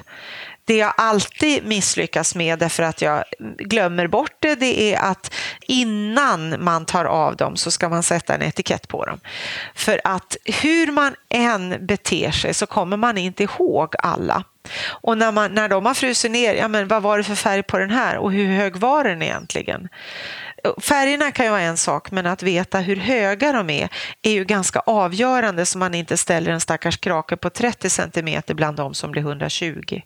Det 0.69 0.77
jag 0.77 0.93
alltid 0.97 1.65
misslyckas 1.65 2.35
med 2.35 2.59
därför 2.59 2.83
att 2.83 3.01
jag 3.01 3.23
glömmer 3.57 4.07
bort 4.07 4.31
det, 4.39 4.55
det 4.55 4.93
är 4.93 4.99
att 4.99 5.33
innan 5.61 6.63
man 6.63 6.85
tar 6.85 7.05
av 7.05 7.35
dem 7.35 7.55
så 7.55 7.71
ska 7.71 7.89
man 7.89 8.03
sätta 8.03 8.35
en 8.35 8.41
etikett 8.41 8.87
på 8.87 9.05
dem. 9.05 9.19
För 9.75 10.01
att 10.03 10.37
hur 10.45 10.91
man 10.91 11.15
än 11.29 11.85
beter 11.85 12.31
sig 12.31 12.53
så 12.53 12.65
kommer 12.65 12.97
man 12.97 13.17
inte 13.17 13.43
ihåg 13.43 13.95
alla. 13.99 14.43
Och 14.89 15.17
när, 15.17 15.31
man, 15.31 15.53
när 15.53 15.69
de 15.69 15.85
har 15.85 15.93
frusit 15.93 16.31
ner, 16.31 16.53
ja 16.53 16.67
men 16.67 16.87
vad 16.87 17.01
var 17.01 17.17
det 17.17 17.23
för 17.23 17.35
färg 17.35 17.63
på 17.63 17.77
den 17.77 17.91
här 17.91 18.17
och 18.17 18.31
hur 18.31 18.47
hög 18.47 18.75
var 18.75 19.03
den 19.03 19.21
egentligen? 19.21 19.89
Färgerna 20.81 21.31
kan 21.31 21.45
ju 21.45 21.51
vara 21.51 21.61
en 21.61 21.77
sak, 21.77 22.11
men 22.11 22.25
att 22.25 22.43
veta 22.43 22.79
hur 22.79 22.95
höga 22.95 23.51
de 23.51 23.69
är 23.69 23.89
är 24.21 24.31
ju 24.31 24.45
ganska 24.45 24.79
avgörande 24.79 25.65
så 25.65 25.77
man 25.77 25.95
inte 25.95 26.17
ställer 26.17 26.51
en 26.51 26.61
stackars 26.61 26.97
krake 26.97 27.37
på 27.37 27.49
30 27.49 27.89
centimeter 27.89 28.53
bland 28.53 28.77
de 28.77 28.93
som 28.93 29.11
blir 29.11 29.21
120. 29.21 30.01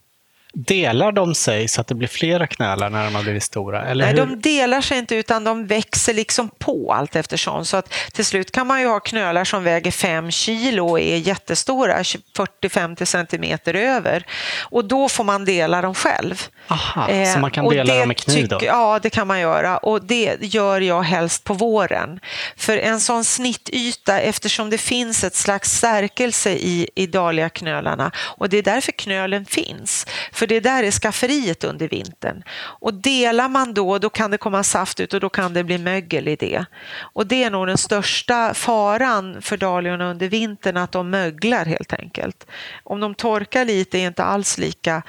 Delar 0.56 1.12
de 1.12 1.36
sig 1.36 1.68
så 1.68 1.82
att 1.82 1.88
det 1.88 1.96
blir 1.96 2.08
flera 2.08 2.48
knölar 2.48 2.90
när 2.90 3.04
de 3.06 3.16
har 3.16 3.24
blivit 3.24 3.44
stora? 3.44 3.86
Eller 3.86 4.06
Nej, 4.06 4.14
hur? 4.14 4.20
de 4.20 4.42
delar 4.42 4.82
sig 4.82 4.98
inte 4.98 5.16
utan 5.16 5.44
de 5.44 5.68
växer 5.68 6.14
liksom 6.14 6.50
på 6.60 6.94
allt 6.94 7.16
eftersom. 7.16 7.66
Så 7.66 7.78
att 7.78 7.94
till 8.12 8.26
slut 8.26 8.52
kan 8.52 8.68
man 8.68 8.82
ju 8.82 8.88
ha 8.88 9.00
knölar 9.00 9.44
som 9.44 9.64
väger 9.64 9.92
5 9.92 10.32
kilo 10.32 10.90
och 10.90 11.00
är 11.00 11.18
jättestora, 11.18 12.04
40-50 12.04 13.06
centimeter 13.06 13.74
över. 13.74 14.26
Och 14.62 14.86
då 14.86 15.10
får 15.10 15.24
man 15.24 15.46
dela 15.46 15.82
dem 15.82 15.94
själv. 15.94 16.44
Aha, 16.68 17.10
Eh, 17.10 17.34
så 17.34 17.40
man 17.40 17.52
kan 17.52 17.70
dela 17.70 17.96
dem 17.96 18.08
med 18.08 18.18
kniv 18.18 18.48
då? 18.48 18.60
Ja, 18.62 19.00
det 19.02 19.10
kan 19.10 19.28
man 19.28 19.40
göra 19.40 19.78
och 19.78 20.06
det 20.06 20.38
gör 20.42 20.82
jag 20.82 21.02
helst 21.02 21.44
på 21.44 21.54
våren. 21.54 22.20
För 22.58 22.78
en 22.78 23.00
sån 23.00 23.24
snittyta, 23.26 24.20
eftersom 24.20 24.70
det 24.70 24.78
finns 24.78 25.24
ett 25.24 25.36
slags 25.36 25.78
stärkelse 25.78 26.52
i, 26.52 26.90
i 26.96 27.08
dahliaknölarna 27.08 28.12
och 28.18 28.50
det 28.50 28.58
är 28.58 28.64
därför 28.64 28.92
knölen 28.92 29.46
finns. 29.46 30.08
För 30.32 30.43
det 30.48 30.60
där 30.60 30.84
är 30.84 30.92
skafferiet 30.92 31.64
under 31.64 31.88
vintern. 31.88 32.44
Och 32.80 32.94
delar 32.94 33.50
man 33.50 33.74
då, 33.74 33.98
då 33.98 34.10
kan 34.10 34.32
det 34.32 34.38
komma 34.38 34.64
saft 34.64 35.00
ut 35.00 35.14
och 35.14 35.20
då 35.20 35.30
kan 35.30 35.54
det 35.54 35.64
bli 35.64 35.78
mögel 35.78 36.28
i 36.28 36.36
det. 36.36 36.66
Och 37.14 37.28
det 37.28 37.44
är 37.44 37.50
nog 37.50 37.68
den 37.68 37.78
största 37.78 38.54
faran 38.54 39.42
för 39.42 39.58
dahliorna 39.58 40.10
under 40.10 40.28
vintern, 40.30 40.78
att 40.78 40.92
de 40.92 41.10
möglar 41.10 41.66
helt 41.66 41.94
enkelt. 41.94 42.48
Om 42.84 43.00
de 43.00 43.16
torkar 43.16 43.66
lite 43.66 43.98
är 44.00 44.08
inte 44.08 44.24
alls 44.24 44.58
lika 44.58 45.02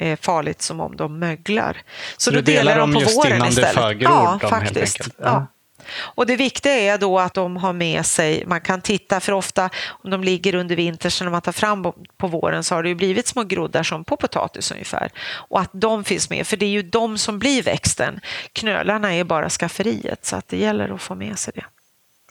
eh, 0.00 0.18
farligt 0.20 0.62
som 0.62 0.80
om 0.80 0.96
de 0.96 1.18
möglar. 1.18 1.76
Så, 2.16 2.18
Så 2.18 2.30
då 2.30 2.36
du 2.36 2.42
delar 2.42 2.62
delar 2.62 2.78
dem 2.78 2.90
de 2.90 2.94
på 2.94 3.02
just 3.02 3.16
våren 3.18 3.36
innan 3.36 3.46
det 3.46 3.48
istället. 3.50 3.74
förgror 3.74 4.12
ja, 4.12 4.24
dem, 4.24 4.40
helt 4.40 4.50
faktiskt. 4.50 5.00
enkelt? 5.00 5.14
Ja. 5.18 5.24
Ja. 5.24 5.46
Och 5.90 6.26
det 6.26 6.36
viktiga 6.36 6.72
är 6.72 6.98
då 6.98 7.18
att 7.18 7.34
de 7.34 7.56
har 7.56 7.72
med 7.72 8.06
sig, 8.06 8.44
man 8.46 8.60
kan 8.60 8.80
titta 8.80 9.20
för 9.20 9.32
ofta 9.32 9.70
om 9.88 10.10
de 10.10 10.24
ligger 10.24 10.54
under 10.54 10.76
vintern 10.76 11.10
så 11.10 11.24
när 11.24 11.30
man 11.30 11.42
tar 11.42 11.52
fram 11.52 11.82
på- 12.16 12.26
våren 12.26 12.64
så 12.64 12.74
har 12.74 12.82
det 12.82 12.88
ju 12.88 12.94
blivit 12.94 13.26
små 13.26 13.42
groddar 13.44 13.82
som 13.82 14.04
på 14.04 14.16
potatis 14.16 14.70
ungefär. 14.70 15.10
Och 15.30 15.60
att 15.60 15.70
de 15.72 16.04
finns 16.04 16.30
med, 16.30 16.46
för 16.46 16.56
det 16.56 16.66
är 16.66 16.70
ju 16.70 16.82
de 16.82 17.18
som 17.18 17.38
blir 17.38 17.62
växten. 17.62 18.20
Knölarna 18.52 19.14
är 19.14 19.24
bara 19.24 19.50
skafferiet 19.50 20.24
så 20.26 20.36
att 20.36 20.48
det 20.48 20.56
gäller 20.56 20.94
att 20.94 21.02
få 21.02 21.14
med 21.14 21.38
sig 21.38 21.52
det. 21.56 21.64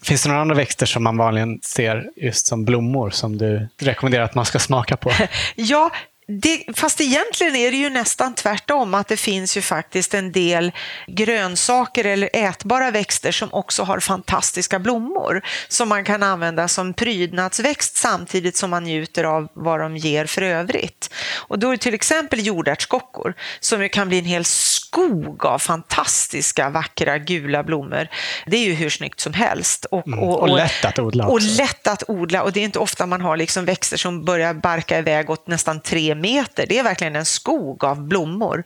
Finns 0.02 0.22
det 0.22 0.28
några 0.28 0.40
andra 0.40 0.54
växter 0.54 0.86
som 0.86 1.02
man 1.04 1.16
vanligen 1.16 1.60
ser 1.62 2.10
just 2.16 2.46
som 2.46 2.64
blommor 2.64 3.10
som 3.10 3.38
du 3.38 3.68
rekommenderar 3.78 4.24
att 4.24 4.34
man 4.34 4.44
ska 4.44 4.58
smaka 4.58 4.96
på? 4.96 5.12
Ja, 5.54 5.90
det, 6.26 6.64
fast 6.76 7.00
egentligen 7.00 7.56
är 7.56 7.70
det 7.70 7.76
ju 7.76 7.90
nästan 7.90 8.34
tvärtom, 8.34 8.94
att 8.94 9.08
det 9.08 9.16
finns 9.16 9.56
ju 9.56 9.60
faktiskt 9.60 10.14
en 10.14 10.32
del 10.32 10.72
grönsaker 11.06 12.04
eller 12.04 12.30
ätbara 12.32 12.90
växter 12.90 13.32
som 13.32 13.48
också 13.52 13.82
har 13.82 14.00
fantastiska 14.00 14.78
blommor 14.78 15.42
som 15.68 15.88
man 15.88 16.04
kan 16.04 16.22
använda 16.22 16.68
som 16.68 16.94
prydnadsväxt 16.94 17.96
samtidigt 17.96 18.56
som 18.56 18.70
man 18.70 18.84
njuter 18.84 19.24
av 19.24 19.48
vad 19.54 19.80
de 19.80 19.96
ger 19.96 20.26
för 20.26 20.42
övrigt. 20.42 21.14
Och 21.34 21.58
då 21.58 21.72
är 21.72 21.76
till 21.76 21.94
exempel 21.94 22.46
jordärtskockor 22.46 23.34
som 23.60 23.82
ju 23.82 23.88
kan 23.88 24.08
bli 24.08 24.18
en 24.18 24.24
hel 24.24 24.44
skog 24.44 25.46
av 25.46 25.58
fantastiska 25.58 26.70
vackra 26.70 27.18
gula 27.18 27.62
blommor. 27.62 28.08
Det 28.46 28.56
är 28.56 28.64
ju 28.64 28.74
hur 28.74 28.90
snyggt 28.90 29.20
som 29.20 29.34
helst. 29.34 29.84
Och, 29.84 30.06
Mm, 30.06 30.18
och 30.18 30.48
lätt 30.48 30.84
att 30.84 30.98
odla 30.98 31.26
Och 31.26 31.34
också. 31.34 31.62
lätt 31.62 31.86
att 31.86 32.02
odla 32.08 32.42
och 32.42 32.52
det 32.52 32.60
är 32.60 32.64
inte 32.64 32.78
ofta 32.78 33.06
man 33.06 33.20
har 33.20 33.36
liksom 33.36 33.64
växter 33.64 33.96
som 33.96 34.24
börjar 34.24 34.54
barka 34.54 34.98
iväg 34.98 35.30
åt 35.30 35.46
nästan 35.46 35.80
tre 35.80 36.11
meter. 36.14 36.66
Det 36.68 36.78
är 36.78 36.82
verkligen 36.82 37.16
en 37.16 37.24
skog 37.24 37.84
av 37.84 38.02
blommor. 38.08 38.64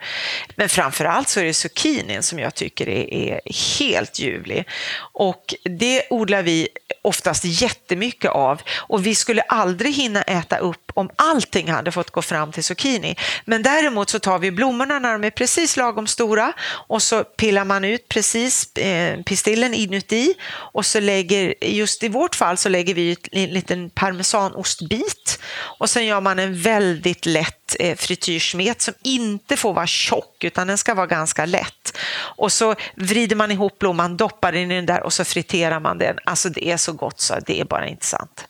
Men 0.56 0.68
framför 0.68 1.04
allt 1.04 1.28
så 1.28 1.40
är 1.40 1.44
det 1.44 1.54
zucchinin 1.54 2.22
som 2.22 2.38
jag 2.38 2.54
tycker 2.54 2.88
är, 2.88 3.14
är 3.14 3.40
helt 3.78 4.18
ljuvlig. 4.18 4.68
Och 5.12 5.54
det 5.64 6.02
odlar 6.10 6.42
vi 6.42 6.68
oftast 7.02 7.44
jättemycket 7.44 8.30
av 8.30 8.62
och 8.76 9.06
vi 9.06 9.14
skulle 9.14 9.42
aldrig 9.42 9.94
hinna 9.94 10.22
äta 10.22 10.58
upp 10.58 10.85
om 10.96 11.10
allting 11.16 11.70
hade 11.70 11.92
fått 11.92 12.10
gå 12.10 12.22
fram 12.22 12.52
till 12.52 12.64
zucchini. 12.64 13.16
Men 13.44 13.62
däremot 13.62 14.10
så 14.10 14.18
tar 14.18 14.38
vi 14.38 14.50
blommorna 14.50 14.98
när 14.98 15.12
de 15.12 15.24
är 15.24 15.30
precis 15.30 15.76
lagom 15.76 16.06
stora 16.06 16.52
och 16.68 17.02
så 17.02 17.24
pillar 17.24 17.64
man 17.64 17.84
ut 17.84 18.08
precis 18.08 18.76
eh, 18.76 19.22
pistillen 19.22 19.74
inuti 19.74 20.34
och 20.52 20.86
så 20.86 21.00
lägger, 21.00 21.54
just 21.64 22.02
i 22.02 22.08
vårt 22.08 22.34
fall 22.34 22.56
så 22.56 22.68
lägger 22.68 22.94
vi 22.94 23.10
ut 23.10 23.28
en 23.32 23.50
liten 23.50 23.90
parmesanostbit 23.90 25.38
och 25.78 25.90
sen 25.90 26.06
gör 26.06 26.20
man 26.20 26.38
en 26.38 26.62
väldigt 26.62 27.26
lätt 27.26 27.76
eh, 27.78 27.96
frityrsmet 27.96 28.82
som 28.82 28.94
inte 29.02 29.56
får 29.56 29.72
vara 29.72 29.86
tjock 29.86 30.44
utan 30.44 30.66
den 30.66 30.78
ska 30.78 30.94
vara 30.94 31.06
ganska 31.06 31.46
lätt. 31.46 31.98
Och 32.18 32.52
så 32.52 32.74
vrider 32.96 33.36
man 33.36 33.50
ihop 33.50 33.78
blomman, 33.78 34.16
doppar 34.16 34.52
den 34.52 34.70
i 34.70 34.74
den 34.74 34.86
där 34.86 35.02
och 35.02 35.12
så 35.12 35.24
friterar 35.24 35.80
man 35.80 35.98
den. 35.98 36.18
Alltså 36.24 36.48
det 36.48 36.70
är 36.70 36.76
så 36.76 36.92
gott 36.92 37.20
så 37.20 37.34
det 37.46 37.60
är 37.60 37.64
bara 37.64 37.88
inte 37.88 38.06
sant. 38.06 38.48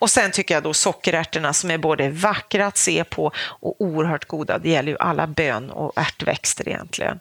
Och 0.00 0.10
sen 0.10 0.30
tycker 0.30 0.54
jag 0.54 0.62
då 0.62 0.74
sockerärtorna 0.74 1.52
som 1.52 1.70
är 1.70 1.78
både 1.78 2.08
vackra 2.08 2.66
att 2.66 2.76
se 2.76 3.04
på 3.04 3.32
och 3.36 3.80
oerhört 3.80 4.24
goda. 4.24 4.58
Det 4.58 4.70
gäller 4.70 4.92
ju 4.92 4.98
alla 4.98 5.26
bön 5.26 5.70
och 5.70 5.92
ärtväxter 5.96 6.68
egentligen. 6.68 7.20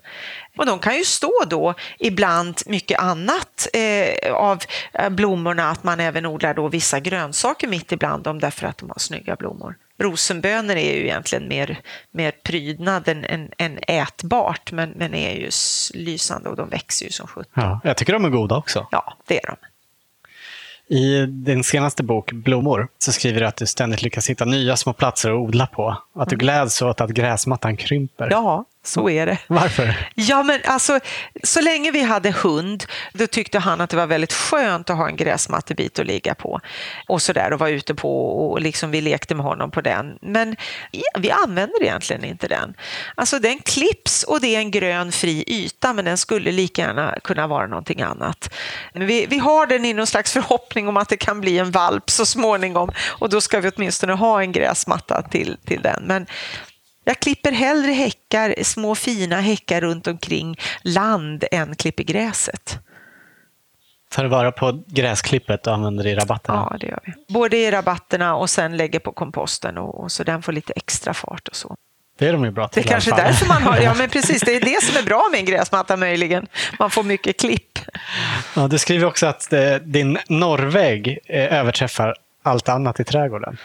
Och 0.57 0.65
de 0.65 0.79
kan 0.79 0.95
ju 0.95 1.03
stå 1.03 1.31
då 1.47 1.73
ibland 1.99 2.61
mycket 2.65 2.99
annat 2.99 3.67
eh, 3.73 4.33
av 4.33 4.59
eh, 4.93 5.09
blommorna, 5.09 5.69
att 5.69 5.83
man 5.83 5.99
även 5.99 6.25
odlar 6.25 6.53
då 6.53 6.67
vissa 6.67 6.99
grönsaker 6.99 7.67
mitt 7.67 7.91
ibland 7.91 8.23
dem 8.23 8.39
därför 8.39 8.67
att 8.67 8.77
de 8.77 8.89
har 8.89 8.99
snygga 8.99 9.35
blommor. 9.35 9.75
Rosenbönor 9.97 10.75
är 10.75 10.95
ju 10.95 11.03
egentligen 11.03 11.47
mer, 11.47 11.79
mer 12.11 12.31
prydnad 12.31 13.07
än, 13.07 13.25
än, 13.25 13.51
än 13.57 13.79
ätbart, 13.87 14.71
men, 14.71 14.89
men 14.89 15.13
är 15.13 15.35
ju 15.35 15.49
lysande 15.93 16.49
och 16.49 16.55
de 16.55 16.69
växer 16.69 17.05
ju 17.05 17.11
som 17.11 17.27
sjutton. 17.27 17.63
Ja, 17.63 17.79
jag 17.83 17.97
tycker 17.97 18.13
de 18.13 18.25
är 18.25 18.29
goda 18.29 18.55
också. 18.55 18.87
Ja, 18.91 19.17
det 19.27 19.43
är 19.43 19.47
de. 19.47 19.55
I 20.93 21.25
din 21.25 21.63
senaste 21.63 22.03
bok 22.03 22.31
Blommor 22.31 22.87
så 22.97 23.11
skriver 23.11 23.39
du 23.39 23.47
att 23.47 23.57
du 23.57 23.65
ständigt 23.65 24.01
lyckas 24.01 24.29
hitta 24.29 24.45
nya 24.45 24.77
små 24.77 24.93
platser 24.93 25.31
att 25.31 25.35
odla 25.35 25.67
på. 25.67 25.97
Att 26.15 26.29
du 26.29 26.35
gläds 26.35 26.81
åt 26.81 27.01
att 27.01 27.09
gräsmattan 27.09 27.77
krymper. 27.77 28.27
Ja, 28.31 28.65
så 28.83 29.09
är 29.09 29.25
det. 29.25 29.37
Varför? 29.47 30.09
Ja, 30.15 30.43
men 30.43 30.59
alltså, 30.65 30.99
så 31.43 31.61
länge 31.61 31.91
vi 31.91 32.01
hade 32.01 32.31
hund, 32.31 32.85
då 33.13 33.27
tyckte 33.27 33.59
han 33.59 33.81
att 33.81 33.89
det 33.89 33.97
var 33.97 34.07
väldigt 34.07 34.33
skönt 34.33 34.89
att 34.89 34.97
ha 34.97 35.07
en 35.07 35.15
gräsmattebit 35.15 35.99
att 35.99 36.05
ligga 36.05 36.35
på 36.35 36.59
och 37.07 37.21
så 37.21 37.33
där 37.33 37.53
och 37.53 37.59
vara 37.59 37.69
ute 37.69 37.95
på 37.95 38.27
och 38.49 38.61
liksom 38.61 38.91
vi 38.91 39.01
lekte 39.01 39.35
med 39.35 39.45
honom 39.45 39.71
på 39.71 39.81
den. 39.81 40.17
Men 40.21 40.55
ja, 40.91 41.19
vi 41.19 41.31
använder 41.31 41.83
egentligen 41.83 42.23
inte 42.23 42.47
den. 42.47 42.73
Alltså 43.15 43.39
den 43.39 43.59
klipps 43.59 44.23
och 44.23 44.41
det 44.41 44.55
är 44.55 44.59
en 44.59 44.71
grön 44.71 45.11
fri 45.11 45.43
yta, 45.47 45.93
men 45.93 46.05
den 46.05 46.17
skulle 46.17 46.51
lika 46.51 46.81
gärna 46.81 47.19
kunna 47.23 47.47
vara 47.47 47.67
någonting 47.67 48.01
annat. 48.01 48.53
Vi, 48.93 49.25
vi 49.25 49.37
har 49.37 49.67
den 49.67 49.85
i 49.85 49.93
någon 49.93 50.07
slags 50.07 50.33
förhoppning 50.33 50.87
om 50.87 50.97
att 50.97 51.09
det 51.09 51.17
kan 51.17 51.41
bli 51.41 51.59
en 51.59 51.71
valp 51.71 52.09
så 52.09 52.25
småningom 52.25 52.91
och 53.07 53.29
då 53.29 53.41
ska 53.41 53.59
vi 53.59 53.71
åtminstone 53.75 54.13
ha 54.13 54.41
en 54.41 54.51
gräsmatta 54.51 55.21
till, 55.21 55.57
till 55.65 55.81
den. 55.81 56.03
Men 56.03 56.25
jag 57.03 57.19
klipper 57.19 57.51
hellre 57.51 57.91
häckar, 57.91 58.55
små 58.63 58.95
fina 58.95 59.41
häckar 59.41 59.81
runt 59.81 60.07
omkring 60.07 60.59
land 60.81 61.43
än 61.51 61.75
klipper 61.75 62.03
gräset. 62.03 62.79
Tar 64.09 64.23
du 64.23 64.29
vara 64.29 64.51
på 64.51 64.83
gräsklippet 64.87 65.67
och 65.67 65.73
använder 65.73 66.03
det 66.03 66.09
i 66.09 66.15
rabatterna? 66.15 66.67
Ja, 66.71 66.77
det 66.77 66.87
gör 66.87 66.99
vi. 67.05 67.33
Både 67.33 67.57
i 67.57 67.71
rabatterna 67.71 68.35
och 68.35 68.49
sen 68.49 68.77
lägger 68.77 68.99
på 68.99 69.11
komposten 69.11 69.77
och, 69.77 70.03
och 70.03 70.11
så 70.11 70.23
den 70.23 70.41
får 70.41 70.51
lite 70.51 70.73
extra 70.75 71.13
fart 71.13 71.47
och 71.47 71.55
så. 71.55 71.75
Det 72.17 72.27
är 72.27 72.33
de 72.33 72.45
ju 72.45 72.51
bra 72.51 72.63
Det 72.63 72.69
till 72.69 72.83
är 72.83 72.87
kanske 72.87 73.11
är 73.11 73.17
därför 73.17 73.47
man 73.47 73.63
har, 73.63 73.77
ja 73.81 73.93
men 73.93 74.09
precis, 74.09 74.41
det 74.41 74.55
är 74.55 74.61
det 74.61 74.83
som 74.83 74.97
är 74.97 75.03
bra 75.03 75.27
med 75.31 75.39
en 75.39 75.45
gräsmatta 75.45 75.97
möjligen. 75.97 76.47
Man 76.79 76.89
får 76.89 77.03
mycket 77.03 77.39
klipp. 77.39 77.79
Ja, 78.55 78.67
du 78.67 78.77
skriver 78.77 79.05
också 79.05 79.25
att 79.25 79.53
eh, 79.53 79.75
din 79.75 80.17
norrvägg 80.27 81.19
eh, 81.25 81.59
överträffar 81.59 82.15
allt 82.43 82.69
annat 82.69 82.99
i 82.99 83.03
trädgården? 83.03 83.57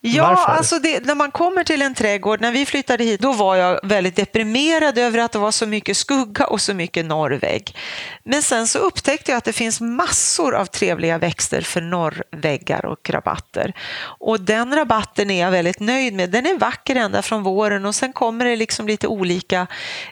Ja, 0.00 0.28
Varför? 0.28 0.52
alltså 0.52 0.78
det, 0.78 1.06
när 1.06 1.14
man 1.14 1.30
kommer 1.30 1.64
till 1.64 1.82
en 1.82 1.94
trädgård, 1.94 2.40
när 2.40 2.52
vi 2.52 2.66
flyttade 2.66 3.04
hit, 3.04 3.20
då 3.20 3.32
var 3.32 3.56
jag 3.56 3.80
väldigt 3.82 4.16
deprimerad 4.16 4.98
över 4.98 5.18
att 5.18 5.32
det 5.32 5.38
var 5.38 5.50
så 5.50 5.66
mycket 5.66 5.96
skugga 5.96 6.46
och 6.46 6.60
så 6.60 6.74
mycket 6.74 7.04
norrvägg. 7.04 7.76
Men 8.24 8.42
sen 8.42 8.66
så 8.66 8.78
upptäckte 8.78 9.30
jag 9.30 9.38
att 9.38 9.44
det 9.44 9.52
finns 9.52 9.80
massor 9.80 10.54
av 10.54 10.66
trevliga 10.66 11.18
växter 11.18 11.60
för 11.60 11.80
norrväggar 11.80 12.84
och 12.84 13.10
rabatter. 13.10 13.72
Och 14.02 14.40
den 14.40 14.74
rabatten 14.74 15.30
är 15.30 15.40
jag 15.40 15.50
väldigt 15.50 15.80
nöjd 15.80 16.14
med. 16.14 16.30
Den 16.30 16.46
är 16.46 16.58
vacker 16.58 16.96
ända 16.96 17.22
från 17.22 17.42
våren 17.42 17.86
och 17.86 17.94
sen 17.94 18.12
kommer 18.12 18.44
det 18.44 18.56
liksom 18.56 18.86
lite 18.86 19.06
olika 19.06 19.66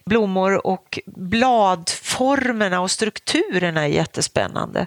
blommor 0.05 0.67
och 0.67 0.99
bladformerna 1.07 2.81
och 2.81 2.91
strukturerna 2.91 3.83
är 3.83 3.89
jättespännande. 3.89 4.87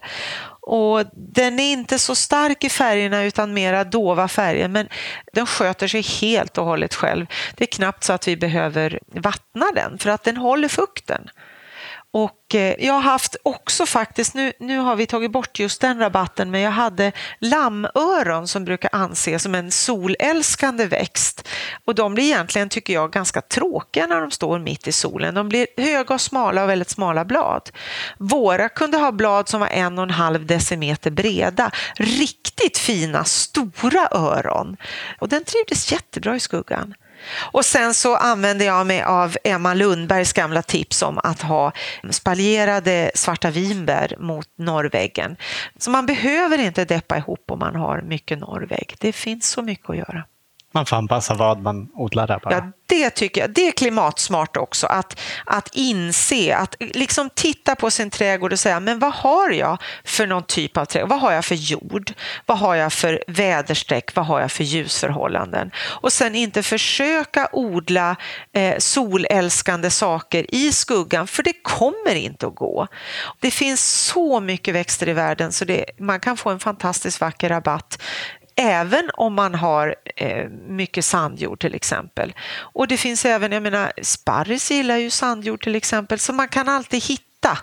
Och 0.65 1.03
den 1.13 1.59
är 1.59 1.71
inte 1.71 1.99
så 1.99 2.15
stark 2.15 2.63
i 2.63 2.69
färgerna 2.69 3.23
utan 3.23 3.53
mera 3.53 3.83
dova 3.83 4.27
färger 4.27 4.67
men 4.67 4.87
den 5.33 5.45
sköter 5.45 5.87
sig 5.87 6.01
helt 6.01 6.57
och 6.57 6.65
hållet 6.65 6.93
själv. 6.93 7.25
Det 7.55 7.63
är 7.63 7.67
knappt 7.67 8.03
så 8.03 8.13
att 8.13 8.27
vi 8.27 8.37
behöver 8.37 8.99
vattna 9.07 9.65
den 9.75 9.97
för 9.97 10.09
att 10.09 10.23
den 10.23 10.37
håller 10.37 10.67
fukten. 10.67 11.29
Och 12.15 12.55
eh, 12.55 12.75
jag 12.79 12.93
har 12.93 13.01
haft 13.01 13.35
också 13.43 13.85
faktiskt, 13.85 14.33
nu, 14.33 14.53
nu 14.59 14.77
har 14.77 14.95
vi 14.95 15.05
tagit 15.05 15.31
bort 15.31 15.59
just 15.59 15.81
den 15.81 15.99
rabatten, 15.99 16.51
men 16.51 16.61
jag 16.61 16.71
hade 16.71 17.11
lammöron 17.39 18.47
som 18.47 18.65
brukar 18.65 18.89
anses 18.93 19.43
som 19.43 19.55
en 19.55 19.71
solälskande 19.71 20.85
växt. 20.85 21.47
Och 21.85 21.95
de 21.95 22.13
blir 22.13 22.23
egentligen, 22.23 22.69
tycker 22.69 22.93
jag, 22.93 23.11
ganska 23.11 23.41
tråkiga 23.41 24.07
när 24.07 24.21
de 24.21 24.31
står 24.31 24.59
mitt 24.59 24.87
i 24.87 24.91
solen. 24.91 25.33
De 25.33 25.49
blir 25.49 25.67
höga 25.77 26.15
och 26.15 26.21
smala 26.21 26.63
och 26.63 26.69
väldigt 26.69 26.89
smala 26.89 27.25
blad. 27.25 27.69
Våra 28.17 28.69
kunde 28.69 28.97
ha 28.97 29.11
blad 29.11 29.49
som 29.49 29.59
var 29.59 29.67
en 29.67 29.97
och 29.97 30.03
en 30.03 30.11
halv 30.11 30.45
decimeter 30.45 31.11
breda. 31.11 31.71
Riktigt 31.95 32.77
fina, 32.77 33.23
stora 33.23 34.07
öron. 34.11 34.77
Och 35.19 35.29
den 35.29 35.43
trivdes 35.43 35.91
jättebra 35.91 36.35
i 36.35 36.39
skuggan. 36.39 36.93
Och 37.51 37.65
sen 37.65 37.93
så 37.93 38.15
använder 38.15 38.65
jag 38.65 38.87
mig 38.87 39.03
av 39.03 39.35
Emma 39.43 39.73
Lundbergs 39.73 40.33
gamla 40.33 40.61
tips 40.61 41.01
om 41.01 41.19
att 41.23 41.41
ha 41.41 41.71
spaljerade 42.09 43.11
svarta 43.15 43.51
vinbär 43.51 44.15
mot 44.19 44.47
norrväggen. 44.57 45.35
Så 45.77 45.91
man 45.91 46.05
behöver 46.05 46.57
inte 46.57 46.85
deppa 46.85 47.17
ihop 47.17 47.51
om 47.51 47.59
man 47.59 47.75
har 47.75 48.01
mycket 48.01 48.39
norrvägg. 48.39 48.95
Det 48.99 49.13
finns 49.13 49.49
så 49.49 49.61
mycket 49.61 49.89
att 49.89 49.97
göra. 49.97 50.23
Man 50.75 50.85
får 50.85 50.95
anpassa 50.95 51.33
vad 51.33 51.61
man 51.61 51.89
odlar 51.93 52.27
där 52.27 52.39
bara. 52.43 52.53
Ja, 52.53 52.71
det 52.85 53.09
tycker 53.09 53.41
jag. 53.41 53.49
Det 53.49 53.67
är 53.67 53.71
klimatsmart 53.71 54.57
också, 54.57 54.87
att, 54.87 55.19
att 55.45 55.69
inse, 55.73 56.55
att 56.55 56.75
liksom 56.79 57.29
titta 57.29 57.75
på 57.75 57.91
sin 57.91 58.09
trädgård 58.09 58.53
och 58.53 58.59
säga, 58.59 58.79
men 58.79 58.99
vad 58.99 59.13
har 59.13 59.51
jag 59.51 59.77
för 60.03 60.27
någon 60.27 60.43
typ 60.43 60.77
av 60.77 60.85
trädgård? 60.85 61.09
Vad 61.09 61.19
har 61.19 61.31
jag 61.31 61.45
för 61.45 61.55
jord? 61.55 62.13
Vad 62.45 62.57
har 62.57 62.75
jag 62.75 62.93
för 62.93 63.23
väderstreck? 63.27 64.15
Vad 64.15 64.25
har 64.25 64.41
jag 64.41 64.51
för 64.51 64.63
ljusförhållanden? 64.63 65.71
Och 65.77 66.13
sen 66.13 66.35
inte 66.35 66.63
försöka 66.63 67.49
odla 67.51 68.15
eh, 68.53 68.77
solälskande 68.77 69.89
saker 69.89 70.55
i 70.55 70.71
skuggan, 70.71 71.27
för 71.27 71.43
det 71.43 71.53
kommer 71.63 72.15
inte 72.15 72.47
att 72.47 72.55
gå. 72.55 72.87
Det 73.39 73.51
finns 73.51 74.05
så 74.05 74.39
mycket 74.39 74.73
växter 74.73 75.09
i 75.09 75.13
världen 75.13 75.51
så 75.51 75.65
det, 75.65 75.85
man 75.99 76.19
kan 76.19 76.37
få 76.37 76.49
en 76.49 76.59
fantastiskt 76.59 77.21
vacker 77.21 77.49
rabatt 77.49 77.97
även 78.55 79.09
om 79.13 79.33
man 79.33 79.55
har 79.55 79.95
eh, 80.15 80.49
mycket 80.67 81.05
sandjord 81.05 81.59
till 81.59 81.75
exempel. 81.75 82.33
Och 82.55 82.87
det 82.87 82.97
finns 82.97 83.25
även, 83.25 83.51
jag 83.51 83.63
menar, 83.63 83.91
sparris 84.01 84.71
gillar 84.71 84.97
ju 84.97 85.09
sandjord 85.09 85.63
till 85.63 85.75
exempel, 85.75 86.19
så 86.19 86.33
man 86.33 86.47
kan 86.47 86.69
alltid 86.69 87.03
hitta 87.03 87.57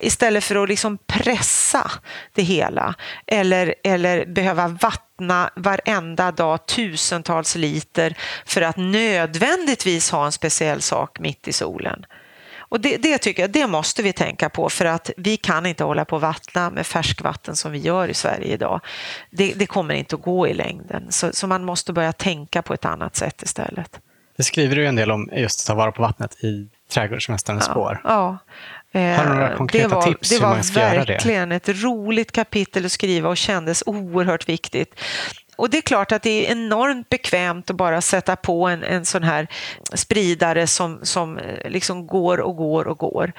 istället 0.00 0.44
för 0.44 0.62
att 0.62 0.68
liksom 0.68 0.98
pressa 1.06 1.90
det 2.34 2.42
hela 2.42 2.94
eller, 3.26 3.74
eller 3.84 4.26
behöva 4.26 4.68
vattna 4.68 5.50
varenda 5.56 6.32
dag 6.32 6.66
tusentals 6.66 7.56
liter 7.56 8.16
för 8.46 8.62
att 8.62 8.76
nödvändigtvis 8.76 10.10
ha 10.10 10.26
en 10.26 10.32
speciell 10.32 10.82
sak 10.82 11.18
mitt 11.20 11.48
i 11.48 11.52
solen. 11.52 12.04
Och 12.68 12.80
det, 12.80 12.96
det, 12.96 13.18
tycker 13.18 13.42
jag, 13.42 13.50
det 13.50 13.66
måste 13.66 14.02
vi 14.02 14.12
tänka 14.12 14.48
på 14.48 14.68
för 14.68 14.84
att 14.84 15.10
vi 15.16 15.36
kan 15.36 15.66
inte 15.66 15.84
hålla 15.84 16.04
på 16.04 16.16
och 16.16 16.22
vattna 16.22 16.70
med 16.70 16.86
färskvatten 16.86 17.56
som 17.56 17.72
vi 17.72 17.78
gör 17.78 18.08
i 18.08 18.14
Sverige 18.14 18.52
idag. 18.52 18.80
Det, 19.30 19.52
det 19.56 19.66
kommer 19.66 19.94
inte 19.94 20.16
att 20.16 20.22
gå 20.22 20.48
i 20.48 20.54
längden, 20.54 21.06
så, 21.08 21.32
så, 21.32 21.46
man 21.46 21.64
måste 21.64 21.92
börja 21.92 22.12
tänka 22.12 22.62
på 22.62 22.74
ett 22.74 22.84
annat 22.84 23.16
sätt 23.16 23.42
istället. 23.42 24.00
Det 24.36 24.42
skriver 24.42 24.76
du 24.76 24.86
en 24.86 24.96
del 24.96 25.10
om 25.10 25.30
just 25.32 25.60
att 25.60 25.66
ta 25.66 25.74
vara 25.74 25.92
på 25.92 26.02
vattnet 26.02 26.44
i 26.44 26.68
Trädgårdsmästarens 26.88 27.64
ja, 27.66 27.72
spår. 27.72 28.00
Ja. 28.04 28.38
Har 28.92 29.24
du 29.24 29.34
några 29.34 29.56
konkreta 29.56 29.88
det 29.88 29.94
var, 29.94 30.02
tips 30.02 30.28
det 30.28 30.34
hur 30.34 30.42
man 30.42 30.64
ska 30.64 30.80
göra 30.80 30.90
det? 30.90 30.98
Det 30.98 31.06
var 31.06 31.06
verkligen 31.06 31.52
ett 31.52 31.68
roligt 31.68 32.32
kapitel 32.32 32.84
att 32.84 32.92
skriva 32.92 33.28
och 33.28 33.36
kändes 33.36 33.82
oerhört 33.86 34.48
viktigt. 34.48 35.00
Och 35.58 35.70
det 35.70 35.78
är 35.78 35.82
klart 35.82 36.12
att 36.12 36.22
det 36.22 36.46
är 36.46 36.52
enormt 36.52 37.08
bekvämt 37.08 37.70
att 37.70 37.76
bara 37.76 38.00
sätta 38.00 38.36
på 38.36 38.66
en, 38.66 38.84
en 38.84 39.04
sån 39.04 39.22
här 39.22 39.48
spridare 39.94 40.66
som, 40.66 40.98
som 41.02 41.38
eh, 41.38 41.70
liksom 41.70 42.06
går 42.06 42.40
och 42.40 42.56
går 42.56 42.88
och 42.88 42.98
går. 42.98 43.32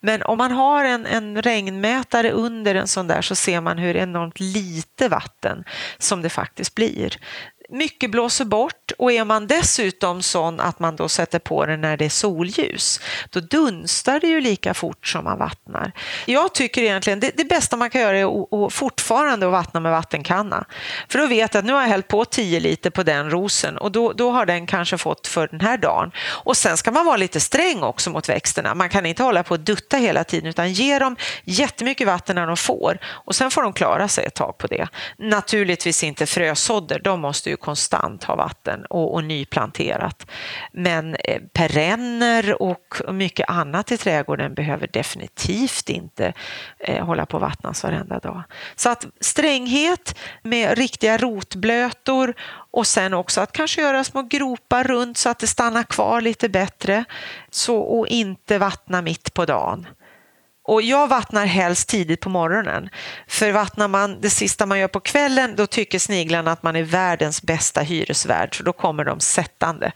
Men 0.00 0.22
om 0.22 0.38
man 0.38 0.52
har 0.52 0.84
en, 0.84 1.06
en 1.06 1.42
regnmätare 1.42 2.30
under 2.30 2.74
en 2.74 2.88
sån 2.88 3.06
där 3.06 3.22
så 3.22 3.34
ser 3.34 3.60
man 3.60 3.78
hur 3.78 3.96
enormt 3.96 4.40
lite 4.40 5.08
vatten 5.08 5.64
som 5.98 6.22
det 6.22 6.28
faktiskt 6.28 6.74
blir 6.74 7.16
mycket 7.72 8.10
blåser 8.10 8.44
bort 8.44 8.92
och 8.98 9.12
är 9.12 9.24
man 9.24 9.46
dessutom 9.46 10.22
sån 10.22 10.60
att 10.60 10.78
man 10.78 10.96
då 10.96 11.08
sätter 11.08 11.38
på 11.38 11.66
den 11.66 11.80
när 11.80 11.96
det 11.96 12.04
är 12.04 12.08
solljus, 12.08 13.00
då 13.30 13.40
dunstar 13.40 14.20
det 14.20 14.26
ju 14.26 14.40
lika 14.40 14.74
fort 14.74 15.06
som 15.06 15.24
man 15.24 15.38
vattnar. 15.38 15.92
Jag 16.26 16.54
tycker 16.54 16.82
egentligen 16.82 17.20
det, 17.20 17.36
det 17.36 17.44
bästa 17.44 17.76
man 17.76 17.90
kan 17.90 18.00
göra 18.00 18.18
är 18.18 18.66
att 18.66 18.72
fortfarande 18.72 19.46
att 19.46 19.52
vattna 19.52 19.80
med 19.80 19.92
vattenkanna. 19.92 20.64
För 21.08 21.18
då 21.18 21.26
vet 21.26 21.54
jag 21.54 21.60
att 21.60 21.66
nu 21.66 21.72
har 21.72 21.80
jag 21.80 21.88
hällt 21.88 22.08
på 22.08 22.24
10 22.24 22.60
liter 22.60 22.90
på 22.90 23.02
den 23.02 23.30
rosen 23.30 23.78
och 23.78 23.92
då, 23.92 24.12
då 24.12 24.30
har 24.30 24.46
den 24.46 24.66
kanske 24.66 24.98
fått 24.98 25.26
för 25.26 25.48
den 25.48 25.60
här 25.60 25.76
dagen. 25.78 26.12
Och 26.28 26.56
sen 26.56 26.76
ska 26.76 26.90
man 26.90 27.06
vara 27.06 27.16
lite 27.16 27.40
sträng 27.40 27.82
också 27.82 28.10
mot 28.10 28.28
växterna. 28.28 28.74
Man 28.74 28.88
kan 28.88 29.06
inte 29.06 29.22
hålla 29.22 29.42
på 29.42 29.54
och 29.54 29.60
dutta 29.60 29.96
hela 29.96 30.24
tiden 30.24 30.48
utan 30.48 30.72
ge 30.72 30.98
dem 30.98 31.16
jättemycket 31.44 32.06
vatten 32.06 32.36
när 32.36 32.46
de 32.46 32.56
får 32.56 32.98
och 33.04 33.34
sen 33.34 33.50
får 33.50 33.62
de 33.62 33.72
klara 33.72 34.08
sig 34.08 34.24
ett 34.24 34.34
tag 34.34 34.58
på 34.58 34.66
det. 34.66 34.88
Naturligtvis 35.18 36.04
inte 36.04 36.26
frösådder, 36.26 37.00
de 37.04 37.20
måste 37.20 37.50
ju 37.50 37.56
konstant 37.62 38.24
ha 38.24 38.36
vatten 38.36 38.84
och, 38.84 39.14
och 39.14 39.24
nyplanterat. 39.24 40.26
Men 40.72 41.14
eh, 41.14 41.42
perenner 41.52 42.62
och 42.62 42.96
mycket 43.08 43.50
annat 43.50 43.92
i 43.92 43.96
trädgården 43.96 44.54
behöver 44.54 44.86
definitivt 44.92 45.88
inte 45.88 46.32
eh, 46.78 47.06
hålla 47.06 47.26
på 47.26 47.36
och 47.36 47.40
vattnas 47.40 47.84
varenda 47.84 48.18
dag. 48.18 48.42
Så 48.76 48.90
att 48.90 49.06
stränghet 49.20 50.18
med 50.42 50.78
riktiga 50.78 51.16
rotblötor 51.16 52.34
och 52.70 52.86
sen 52.86 53.14
också 53.14 53.40
att 53.40 53.52
kanske 53.52 53.82
göra 53.82 54.04
små 54.04 54.22
gropar 54.22 54.84
runt 54.84 55.18
så 55.18 55.28
att 55.28 55.38
det 55.38 55.46
stannar 55.46 55.82
kvar 55.82 56.20
lite 56.20 56.48
bättre 56.48 57.04
så, 57.50 57.76
och 57.78 58.06
inte 58.06 58.58
vattna 58.58 59.02
mitt 59.02 59.34
på 59.34 59.44
dagen. 59.44 59.86
Och 60.64 60.82
jag 60.82 61.08
vattnar 61.08 61.46
helst 61.46 61.88
tidigt 61.88 62.20
på 62.20 62.28
morgonen. 62.28 62.88
För 63.26 63.52
vattnar 63.52 63.88
man 63.88 64.20
det 64.20 64.30
sista 64.30 64.66
man 64.66 64.78
gör 64.78 64.88
på 64.88 65.00
kvällen 65.00 65.56
då 65.56 65.66
tycker 65.66 65.98
sniglarna 65.98 66.52
att 66.52 66.62
man 66.62 66.76
är 66.76 66.82
världens 66.82 67.42
bästa 67.42 67.80
hyresvärd 67.80 68.56
så 68.56 68.62
då 68.62 68.72
kommer 68.72 69.04
de 69.04 69.20
sättande. 69.20 69.92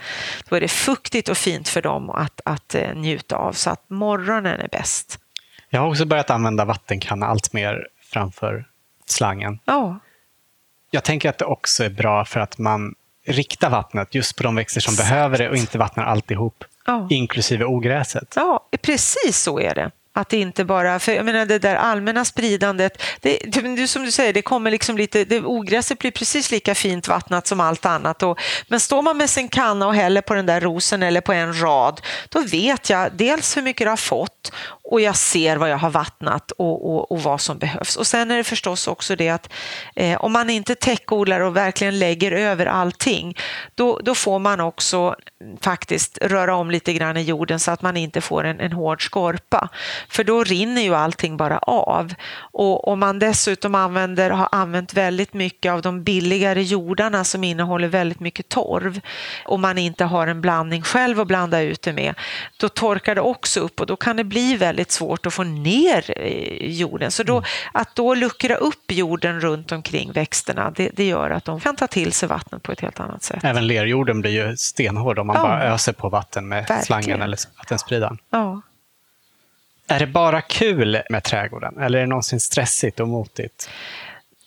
Då 0.49 0.57
är 0.57 0.61
det 0.61 0.69
fuktigt 0.69 1.29
och 1.29 1.37
fint 1.37 1.69
för 1.69 1.83
dem 1.83 2.11
att, 2.11 2.41
att 2.45 2.75
eh, 2.75 2.95
njuta 2.95 3.37
av 3.37 3.53
så 3.53 3.71
att 3.71 3.91
morgonen 3.91 4.61
är 4.61 4.69
bäst. 4.69 5.19
Jag 5.71 5.81
har 5.81 5.89
också 5.89 6.05
börjat 6.05 6.31
använda 6.31 6.65
vattenkanna 6.65 7.27
allt 7.27 7.53
mer 7.53 7.89
framför 8.13 8.67
slangen. 9.07 9.59
Ja. 9.65 9.99
Jag 10.91 11.05
tänker 11.05 11.29
att 11.29 11.39
det 11.39 11.45
också 11.45 11.85
är 11.85 11.91
bra 11.91 12.25
för 12.25 12.41
att 12.41 12.59
man 12.59 12.95
riktar 13.27 13.71
vattnet 13.71 14.15
just 14.15 14.37
på 14.37 14.43
de 14.43 14.55
växter 14.55 14.81
som 14.81 14.95
Exakt. 14.95 15.09
behöver 15.09 15.39
det 15.39 15.49
och 15.49 15.57
inte 15.57 15.79
vattnar 15.79 16.05
alltihop, 16.05 16.65
ja. 16.87 17.07
inklusive 17.11 17.65
ogräset. 17.65 18.33
Ja, 18.37 18.69
precis 18.83 19.39
så 19.39 19.61
är 19.61 19.75
det. 19.75 19.91
Att 20.17 20.29
det 20.29 20.37
inte 20.37 20.65
bara, 20.65 20.99
för 20.99 21.13
jag 21.13 21.25
menar 21.25 21.47
det 21.47 21.59
där 21.59 21.75
allmänna 21.75 22.25
spridandet, 22.25 23.03
det, 23.21 23.39
det, 23.47 23.89
som 23.89 24.05
du 24.05 24.11
säger, 24.11 24.33
det 24.33 24.43
kommer 24.43 24.71
liksom 24.71 24.97
lite, 24.97 25.25
det, 25.25 25.41
ogräset 25.41 25.99
blir 25.99 26.11
precis 26.11 26.51
lika 26.51 26.75
fint 26.75 27.09
vattnat 27.09 27.47
som 27.47 27.61
allt 27.61 27.87
annat. 27.87 28.23
Och, 28.23 28.41
men 28.69 28.81
står 28.81 29.03
man 29.03 29.17
med 29.17 29.31
sin 29.31 29.49
kanna 29.49 29.87
och 29.87 29.95
häller 29.95 30.21
på 30.21 30.35
den 30.35 30.47
där 30.47 30.61
rosen 30.61 31.03
eller 31.03 31.21
på 31.21 31.33
en 31.33 31.61
rad, 31.61 32.01
då 32.29 32.41
vet 32.41 32.91
jag 32.91 33.13
dels 33.13 33.57
hur 33.57 33.63
mycket 33.63 33.85
det 33.85 33.91
har 33.91 33.97
fått 33.97 34.53
och 34.91 35.01
jag 35.01 35.17
ser 35.17 35.57
vad 35.57 35.71
jag 35.71 35.79
har 35.79 35.91
vattnat 35.91 36.51
och, 36.51 36.91
och, 36.91 37.13
och 37.13 37.23
vad 37.23 37.41
som 37.41 37.59
behövs. 37.59 37.97
Och 37.97 38.07
sen 38.07 38.31
är 38.31 38.37
det 38.37 38.45
förstås 38.45 38.89
också 38.89 39.17
det 39.17 39.29
att 39.29 39.53
eh, 39.97 40.21
om 40.21 40.33
man 40.33 40.51
inte 40.51 40.75
täckodlar 40.75 41.41
och 41.41 41.57
verkligen 41.57 41.99
lägger 41.99 42.33
över 42.33 42.67
allting, 42.67 43.37
då, 43.75 44.01
då 44.03 44.15
får 44.15 44.39
man 44.39 44.61
också 44.61 45.17
faktiskt 45.61 46.19
röra 46.23 46.55
om 46.55 46.71
lite 46.71 46.93
grann 46.93 47.17
i 47.17 47.23
jorden 47.23 47.61
så 47.61 47.71
att 47.71 47.83
man 47.83 47.97
inte 47.97 48.21
får 48.21 48.45
en, 48.45 48.61
en 48.61 48.73
hård 48.73 49.07
skorpa. 49.07 49.69
För 50.09 50.25
då 50.25 50.45
rinner 50.45 50.83
ju 50.83 50.95
allting 50.95 51.37
bara 51.37 51.59
av. 51.59 52.15
Och 52.39 52.89
om 52.89 52.99
man 52.99 53.19
dessutom 53.19 53.75
använder, 53.75 54.31
har 54.31 54.49
använt 54.53 54.95
väldigt 54.95 55.35
mycket 55.35 55.73
av 55.73 55.83
de 55.83 56.03
billigare 56.03 56.63
jordarna 56.63 57.25
som 57.25 57.45
innehåller 57.45 57.89
väldigt 57.89 58.21
mycket 58.21 58.49
torv 58.49 59.01
och 59.45 59.61
man 59.61 59.79
inte 59.79 60.05
har 60.05 60.27
en 60.27 60.41
blandning 60.41 60.83
själv 60.83 61.21
att 61.21 61.27
blanda 61.27 61.61
ut 61.61 61.83
det 61.83 61.93
med, 61.93 62.15
då 62.61 62.69
torkar 62.69 63.15
det 63.15 63.21
också 63.21 63.61
upp 63.61 63.81
och 63.81 63.87
då 63.87 63.97
kan 63.97 64.17
det 64.17 64.25
bli 64.25 64.57
väldigt 64.57 64.91
svårt 64.91 65.27
att 65.27 65.35
få 65.35 65.43
ner 65.43 66.05
eh, 66.17 66.71
jorden. 66.71 67.11
Så 67.11 67.23
då, 67.23 67.37
mm. 67.37 67.45
att 67.73 67.95
då 67.95 68.15
luckra 68.15 68.55
upp 68.55 68.93
jorden 68.93 69.41
runt 69.41 69.73
omkring 69.73 70.13
växterna, 70.13 70.71
det, 70.71 70.91
det, 70.95 71.05
gör 71.05 71.31
att 71.31 71.45
de 71.45 71.61
kan 71.61 71.77
ta 71.77 71.87
till 71.87 72.13
sig 72.13 72.29
vattnet 72.29 72.63
på 72.63 72.73
ett 72.73 72.81
helt 72.81 73.01
annat 73.01 73.23
sätt. 73.23 73.45
Även 73.45 73.67
lerjorden 73.67 74.21
blir 74.21 74.31
ju 74.31 74.57
stenhård 74.57 75.19
om 75.19 75.27
man 75.27 75.37
ja. 75.37 75.43
bara 75.43 75.65
öser 75.65 75.93
på 75.93 76.09
vatten 76.09 76.49
med 76.49 76.59
Verkligen. 76.59 76.83
slangen 76.83 77.23
eller 77.23 77.39
vattenspridaren. 77.59 78.19
Ja. 78.31 78.63
Är 79.89 79.99
det 79.99 80.07
bara 80.07 80.41
kul 80.41 81.03
med 81.11 81.25
trädgården 81.25 81.79
eller 81.79 81.99
är 81.99 82.03
det 82.03 82.09
någonsin 82.09 82.41
stressigt 82.41 83.01
och 83.01 83.09
motigt? 83.09 83.71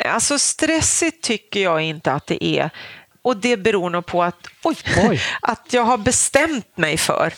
Alltså 0.06 0.40
stressigt 0.40 1.24
tycker 1.24 1.60
jag 1.60 1.82
inte 1.82 2.12
att 2.12 2.28
det 2.28 2.44
är. 2.44 2.70
Och 3.22 3.38
det 3.38 3.58
beror 3.58 3.90
nog 3.90 4.06
på 4.06 4.24
att, 4.24 4.48
oj, 4.64 4.76
oj. 5.10 5.22
att 5.42 5.74
jag 5.74 5.84
har 5.84 5.98
bestämt 5.98 6.78
mig 6.78 6.98
för 6.98 7.34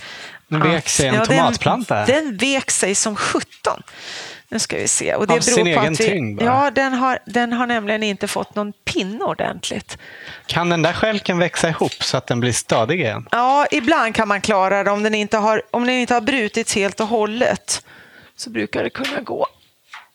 den 0.48 0.72
vek 0.72 0.90
sig 0.90 1.08
en 1.08 1.16
ja, 1.16 1.26
tomatplanta? 1.26 2.06
Den, 2.06 2.26
den 2.26 2.38
vek 2.38 2.72
sig 2.72 2.96
som 2.96 3.16
sjutton. 3.16 3.84
Nu 4.52 4.60
ska 4.60 4.78
vi 4.78 4.88
se. 4.88 5.16
Och 5.16 5.28
det 5.28 5.34
Av 5.34 5.40
sin 5.40 5.68
egen 5.68 5.94
vi, 5.94 5.96
tyngd? 5.96 6.42
Ja, 6.42 6.72
den 6.72 6.94
har, 6.94 7.20
den 7.26 7.54
har 7.54 7.68
nämligen 7.68 8.04
inte 8.04 8.28
fått 8.28 8.56
någon 8.56 8.74
pinne 8.74 9.24
ordentligt. 9.24 9.98
Kan 10.46 10.70
den 10.70 10.82
där 10.82 10.94
skälken 10.94 11.38
växa 11.38 11.70
ihop 11.70 12.04
så 12.04 12.18
att 12.18 12.28
den 12.28 12.40
blir 12.40 12.52
stadig 12.52 13.02
igen? 13.02 13.28
Ja, 13.32 13.66
ibland 13.72 14.16
kan 14.16 14.28
man 14.28 14.42
klara 14.42 14.84
det 14.84 14.92
om 14.92 15.04
den 15.04 15.16
inte 15.16 15.38
har, 15.38 15.62
om 15.72 15.86
den 15.86 15.96
inte 15.96 16.14
har 16.14 16.22
brutits 16.22 16.76
helt 16.76 17.00
och 17.00 17.08
hållet. 17.08 17.86
Så 18.36 18.50
brukar 18.50 18.84
det 18.84 18.90
kunna 18.90 19.22
gå. 19.22 19.48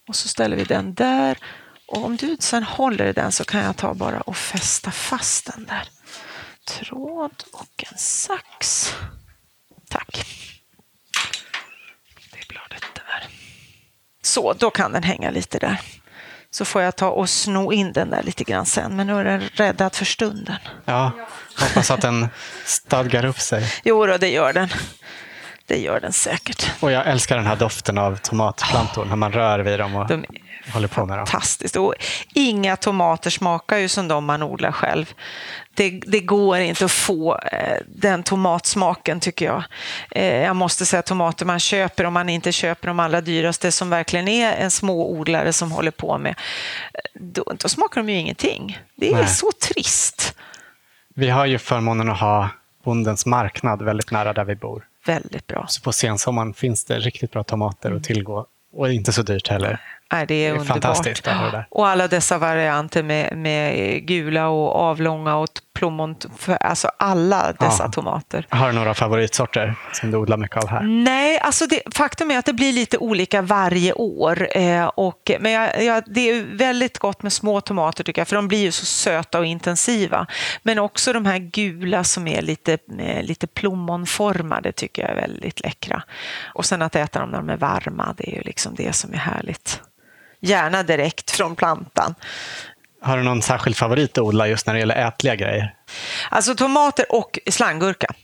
Och 0.08 0.16
så 0.16 0.28
ställer 0.28 0.56
vi 0.56 0.64
den 0.64 0.94
där. 0.94 1.38
Och 1.86 2.04
om 2.04 2.16
du 2.16 2.36
sen 2.40 2.62
håller 2.62 3.12
den 3.12 3.32
så 3.32 3.44
kan 3.44 3.60
jag 3.60 3.76
ta 3.76 3.94
bara 3.94 4.20
och 4.20 4.36
fästa 4.36 4.90
fast 4.90 5.52
den 5.54 5.64
där. 5.64 5.88
Tråd 6.68 7.44
och 7.52 7.84
en 7.92 7.98
sax. 7.98 8.92
Tack. 9.88 10.26
Det 12.32 12.38
är 12.38 12.46
bladet 12.48 12.84
där. 12.94 13.28
Så, 14.26 14.52
då 14.52 14.70
kan 14.70 14.92
den 14.92 15.02
hänga 15.02 15.30
lite 15.30 15.58
där. 15.58 15.80
Så 16.50 16.64
får 16.64 16.82
jag 16.82 16.96
ta 16.96 17.08
och 17.08 17.30
sno 17.30 17.72
in 17.72 17.92
den 17.92 18.10
där 18.10 18.22
lite 18.22 18.44
grann 18.44 18.66
sen, 18.66 18.96
men 18.96 19.06
nu 19.06 19.18
är 19.20 19.24
den 19.24 19.40
räddad 19.40 19.94
för 19.94 20.04
stunden. 20.04 20.56
Ja, 20.84 21.12
hoppas 21.58 21.90
att 21.90 22.00
den 22.00 22.28
stadgar 22.64 23.24
upp 23.24 23.40
sig. 23.40 23.72
Jo, 23.84 24.06
då, 24.06 24.16
det 24.16 24.28
gör 24.28 24.52
den. 24.52 24.68
Det 25.66 25.78
gör 25.78 26.00
den 26.00 26.12
säkert. 26.12 26.70
Och 26.80 26.92
jag 26.92 27.06
älskar 27.06 27.36
den 27.36 27.46
här 27.46 27.56
doften 27.56 27.98
av 27.98 28.16
tomatplantor 28.16 29.04
när 29.04 29.16
man 29.16 29.32
rör 29.32 29.58
vid 29.58 29.78
dem 29.78 29.96
och 29.96 30.08
De 30.08 30.24
håller 30.72 30.88
på 30.88 31.06
med 31.06 31.18
dem. 31.18 31.26
Fantastiskt. 31.26 31.76
Och 31.76 31.94
inga 32.34 32.76
tomater 32.76 33.30
smakar 33.30 33.76
ju 33.76 33.88
som 33.88 34.08
de 34.08 34.24
man 34.24 34.42
odlar 34.42 34.72
själv 34.72 35.14
det, 35.76 36.00
det, 36.06 36.20
går 36.20 36.58
inte 36.58 36.84
att 36.84 36.90
få 36.90 37.38
eh, 37.38 37.78
den 37.86 38.22
tomatsmaken 38.22 39.20
tycker 39.20 39.46
jag. 39.46 39.62
Eh, 40.10 40.42
jag 40.42 40.56
måste 40.56 40.86
säga 40.86 41.02
tomater 41.02 41.46
man 41.46 41.60
köper 41.60 42.04
om 42.04 42.12
man 42.12 42.28
inte 42.28 42.52
köper 42.52 42.88
de 42.88 43.00
allra 43.00 43.20
dyraste 43.20 43.72
som 43.72 43.90
verkligen 43.90 44.28
är 44.28 44.52
en 44.52 44.70
småodlare 44.70 45.52
som 45.52 45.72
håller 45.72 45.90
på 45.90 46.18
med, 46.18 46.34
då, 47.14 47.44
då 47.58 47.68
smakar 47.68 48.02
de 48.02 48.12
ju 48.12 48.18
ingenting. 48.18 48.78
Det 48.96 49.08
är 49.08 49.14
Nej. 49.14 49.28
så 49.28 49.50
trist. 49.68 50.34
Vi 51.14 51.30
har 51.30 51.46
ju 51.46 51.58
förmånen 51.58 52.10
att 52.10 52.20
ha 52.20 52.48
Bondens 52.84 53.26
marknad 53.26 53.82
väldigt 53.82 54.10
nära 54.10 54.32
där 54.32 54.44
vi 54.44 54.54
bor. 54.54 54.84
Väldigt 55.06 55.46
bra. 55.46 55.66
Så 55.68 55.82
på 55.82 55.92
sensommaren 55.92 56.54
finns 56.54 56.84
det 56.84 56.98
riktigt 56.98 57.30
bra 57.30 57.42
tomater 57.42 57.92
att 57.92 58.04
tillgå 58.04 58.46
och 58.72 58.92
inte 58.92 59.12
så 59.12 59.22
dyrt 59.22 59.48
heller. 59.48 59.80
Nej, 60.12 60.26
det 60.26 60.34
är, 60.34 60.52
det 60.52 60.58
är 60.58 60.60
underbart. 60.60 61.66
Och 61.70 61.88
alla 61.88 62.08
dessa 62.08 62.38
varianter 62.38 63.02
med, 63.02 63.38
med 63.38 64.02
gula 64.06 64.48
och 64.48 64.74
avlånga 64.74 65.36
och 65.36 65.48
plommon, 65.76 66.16
alltså 66.60 66.90
alla 66.98 67.52
dessa 67.52 67.82
ja. 67.82 67.92
tomater. 67.92 68.46
Har 68.50 68.66
du 68.66 68.72
några 68.72 68.94
favoritsorter 68.94 69.74
som 69.92 70.10
du 70.10 70.16
odlar 70.16 70.36
mycket 70.36 70.56
av 70.56 70.68
här? 70.68 70.82
Nej, 70.82 71.38
alltså 71.38 71.66
det, 71.66 71.82
faktum 71.94 72.30
är 72.30 72.38
att 72.38 72.44
det 72.44 72.52
blir 72.52 72.72
lite 72.72 72.98
olika 72.98 73.42
varje 73.42 73.92
år. 73.92 74.56
Eh, 74.56 74.86
och, 74.86 75.30
men 75.40 75.52
jag, 75.52 75.84
jag, 75.84 76.04
det 76.06 76.20
är 76.20 76.42
väldigt 76.42 76.98
gott 76.98 77.22
med 77.22 77.32
små 77.32 77.60
tomater 77.60 78.04
tycker 78.04 78.20
jag, 78.20 78.28
för 78.28 78.36
de 78.36 78.48
blir 78.48 78.58
ju 78.58 78.72
så 78.72 78.86
söta 78.86 79.38
och 79.38 79.46
intensiva. 79.46 80.26
Men 80.62 80.78
också 80.78 81.12
de 81.12 81.26
här 81.26 81.38
gula 81.38 82.04
som 82.04 82.28
är 82.28 82.42
lite, 82.42 82.78
eh, 82.98 83.22
lite 83.22 83.46
plommonformade 83.46 84.72
tycker 84.72 85.02
jag 85.02 85.10
är 85.10 85.20
väldigt 85.20 85.60
läckra. 85.60 86.02
Och 86.54 86.64
sen 86.64 86.82
att 86.82 86.96
äta 86.96 87.20
dem 87.20 87.30
när 87.30 87.38
de 87.38 87.50
är 87.50 87.56
varma, 87.56 88.14
det 88.16 88.30
är 88.30 88.34
ju 88.34 88.42
liksom 88.42 88.74
det 88.74 88.92
som 88.92 89.12
är 89.12 89.18
härligt 89.18 89.80
gärna 90.40 90.82
direkt 90.82 91.30
från 91.30 91.56
plantan. 91.56 92.14
Har 93.06 93.16
du 93.16 93.22
någon 93.22 93.42
särskild 93.42 93.76
favorit 93.76 94.18
att 94.18 94.24
odla 94.24 94.48
just 94.48 94.66
när 94.66 94.74
det 94.74 94.80
gäller 94.80 95.08
ätliga 95.08 95.36
grejer? 95.36 95.74
Alltså 96.30 96.54
tomater 96.54 97.12
och 97.12 97.38
slanggurka. 97.50 98.14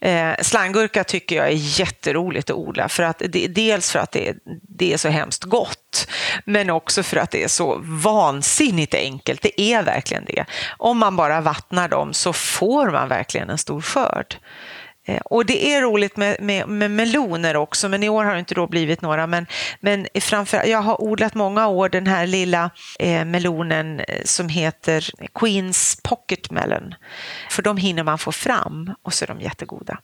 Eh, 0.00 0.32
slanggurka 0.42 1.04
tycker 1.04 1.36
jag 1.36 1.46
är 1.46 1.80
jätteroligt 1.80 2.50
att 2.50 2.56
odla. 2.56 2.88
För 2.88 3.02
att 3.02 3.22
det, 3.28 3.46
dels 3.46 3.92
för 3.92 3.98
att 3.98 4.12
det, 4.12 4.34
det, 4.68 4.92
är 4.92 4.96
så 4.96 5.08
hemskt 5.08 5.44
gott, 5.44 6.08
men 6.44 6.70
också 6.70 7.02
för 7.02 7.16
att 7.16 7.30
det 7.30 7.44
är 7.44 7.48
så 7.48 7.80
vansinnigt 7.82 8.94
enkelt. 8.94 9.42
Det 9.42 9.60
är 9.60 9.82
verkligen 9.82 10.24
det. 10.24 10.44
Om 10.76 10.98
man 10.98 11.16
bara 11.16 11.40
vattnar 11.40 11.88
dem 11.88 12.14
så 12.14 12.32
får 12.32 12.90
man 12.90 13.08
verkligen 13.08 13.50
en 13.50 13.58
stor 13.58 13.80
skörd. 13.80 14.36
Eh, 15.08 15.20
och 15.24 15.46
det 15.46 15.74
är 15.74 15.82
roligt 15.82 16.16
med, 16.16 16.36
med, 16.40 16.68
med, 16.68 16.90
meloner 16.90 17.56
också, 17.56 17.88
men 17.88 18.02
i 18.02 18.08
år 18.08 18.24
har 18.24 18.32
det 18.32 18.38
inte 18.38 18.54
då 18.54 18.66
blivit 18.66 19.02
några. 19.02 19.26
Men, 19.26 19.46
men 19.80 20.06
framför, 20.20 20.64
jag 20.66 20.82
har 20.82 21.02
odlat 21.02 21.34
många 21.34 21.66
år 21.66 21.88
den 21.88 22.06
här 22.06 22.26
lilla 22.26 22.70
eh, 22.98 23.24
melonen 23.24 24.00
eh, 24.00 24.24
som 24.24 24.48
heter 24.48 25.10
Queens 25.34 26.00
Pocket 26.04 26.50
Melon. 26.50 26.94
För 27.50 27.62
de 27.62 27.76
hinner 27.76 28.02
man 28.02 28.18
få 28.18 28.32
fram 28.32 28.94
och 29.02 29.14
så 29.14 29.24
är 29.24 29.26
de 29.26 29.40
jättegoda 29.40 29.98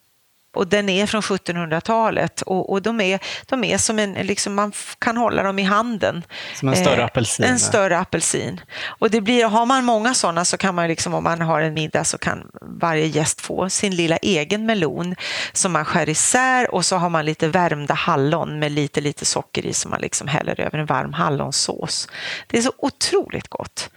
och 0.56 0.66
den 0.66 0.88
är 0.88 1.06
från 1.06 1.20
1700-talet 1.20 2.42
och, 2.42 2.72
och 2.72 2.82
de, 2.82 3.00
är, 3.00 3.20
de 3.46 3.64
är 3.64 3.78
som 3.78 3.98
en, 3.98 4.12
liksom 4.12 4.54
man 4.54 4.72
kan 4.98 5.16
hålla 5.16 5.42
dem 5.42 5.58
i 5.58 5.62
handen. 5.62 6.22
Som 6.54 6.68
en 6.68 6.76
större 6.76 7.00
eh, 7.00 7.04
apelsin? 7.04 7.44
En 7.44 7.58
större 7.58 7.98
apelsin. 7.98 8.60
Och 8.84 9.10
det 9.10 9.20
blir, 9.20 9.44
har 9.44 9.66
man 9.66 9.84
många 9.84 10.14
sådana 10.14 10.44
så 10.44 10.56
kan 10.56 10.74
man, 10.74 10.88
liksom, 10.88 11.14
om 11.14 11.24
man 11.24 11.40
har 11.40 11.60
en 11.60 11.74
middag 11.74 12.04
så 12.04 12.18
kan 12.18 12.50
varje 12.62 13.06
gäst 13.06 13.40
få 13.40 13.70
sin 13.70 13.96
lilla 13.96 14.16
egen 14.16 14.66
melon 14.66 15.14
som 15.52 15.72
man 15.72 15.84
skär 15.84 16.08
isär 16.08 16.74
och 16.74 16.84
så 16.84 16.96
har 16.96 17.08
man 17.08 17.24
lite 17.24 17.48
värmda 17.48 17.94
hallon 17.94 18.58
med 18.58 18.72
lite, 18.72 19.00
lite 19.00 19.24
socker 19.24 19.66
i 19.66 19.72
som 19.72 19.90
man 19.90 20.00
liksom 20.00 20.28
häller 20.28 20.60
över 20.60 20.78
en 20.78 20.86
varm 20.86 21.12
hallonsås. 21.12 22.08
Det 22.46 22.58
är 22.58 22.62
så 22.62 22.72
otroligt 22.78 23.48
gott. 23.48 23.90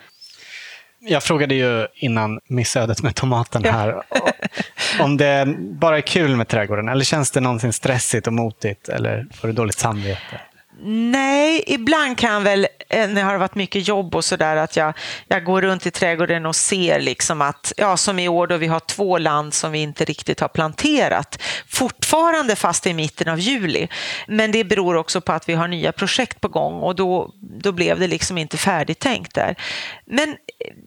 Jag 1.07 1.23
frågade 1.23 1.55
ju 1.55 1.87
innan 1.95 2.39
missödet 2.47 3.03
med 3.03 3.15
tomaten 3.15 3.63
här 3.63 4.01
om 4.99 5.17
det 5.17 5.55
bara 5.57 5.97
är 5.97 6.01
kul 6.01 6.35
med 6.35 6.47
trädgården 6.47 6.89
eller 6.89 7.03
känns 7.03 7.31
det 7.31 7.39
någonsin 7.39 7.73
stressigt 7.73 8.27
och 8.27 8.33
motigt 8.33 8.89
eller 8.89 9.27
får 9.33 9.47
du 9.47 9.53
dåligt 9.53 9.77
samvete? 9.77 10.39
Nej, 10.83 11.63
ibland 11.67 12.17
kan 12.17 12.43
väl, 12.43 12.67
eh, 12.89 13.07
när 13.07 13.15
det 13.15 13.21
har 13.21 13.37
varit 13.37 13.55
mycket 13.55 13.87
jobb 13.87 14.15
och 14.15 14.25
sådär, 14.25 14.55
att 14.55 14.75
jag, 14.75 14.93
jag 15.27 15.43
går 15.43 15.61
runt 15.61 15.85
i 15.85 15.91
trädgården 15.91 16.45
och 16.45 16.55
ser 16.55 16.99
liksom 16.99 17.41
att, 17.41 17.73
ja 17.77 17.97
som 17.97 18.19
i 18.19 18.27
år 18.27 18.47
då 18.47 18.57
vi 18.57 18.67
har 18.67 18.79
två 18.79 19.17
land 19.17 19.53
som 19.53 19.71
vi 19.71 19.79
inte 19.79 20.05
riktigt 20.05 20.39
har 20.39 20.47
planterat, 20.47 21.41
fortfarande 21.67 22.55
fast 22.55 22.87
i 22.87 22.93
mitten 22.93 23.29
av 23.29 23.39
juli. 23.39 23.87
Men 24.27 24.51
det 24.51 24.63
beror 24.63 24.95
också 24.95 25.21
på 25.21 25.31
att 25.31 25.49
vi 25.49 25.53
har 25.53 25.67
nya 25.67 25.91
projekt 25.91 26.41
på 26.41 26.47
gång 26.47 26.81
och 26.81 26.95
då, 26.95 27.33
då 27.41 27.71
blev 27.71 27.99
det 27.99 28.07
liksom 28.07 28.37
inte 28.37 28.57
färdigtänkt 28.57 29.33
där. 29.35 29.55
Men 30.05 30.29
eh, 30.29 30.35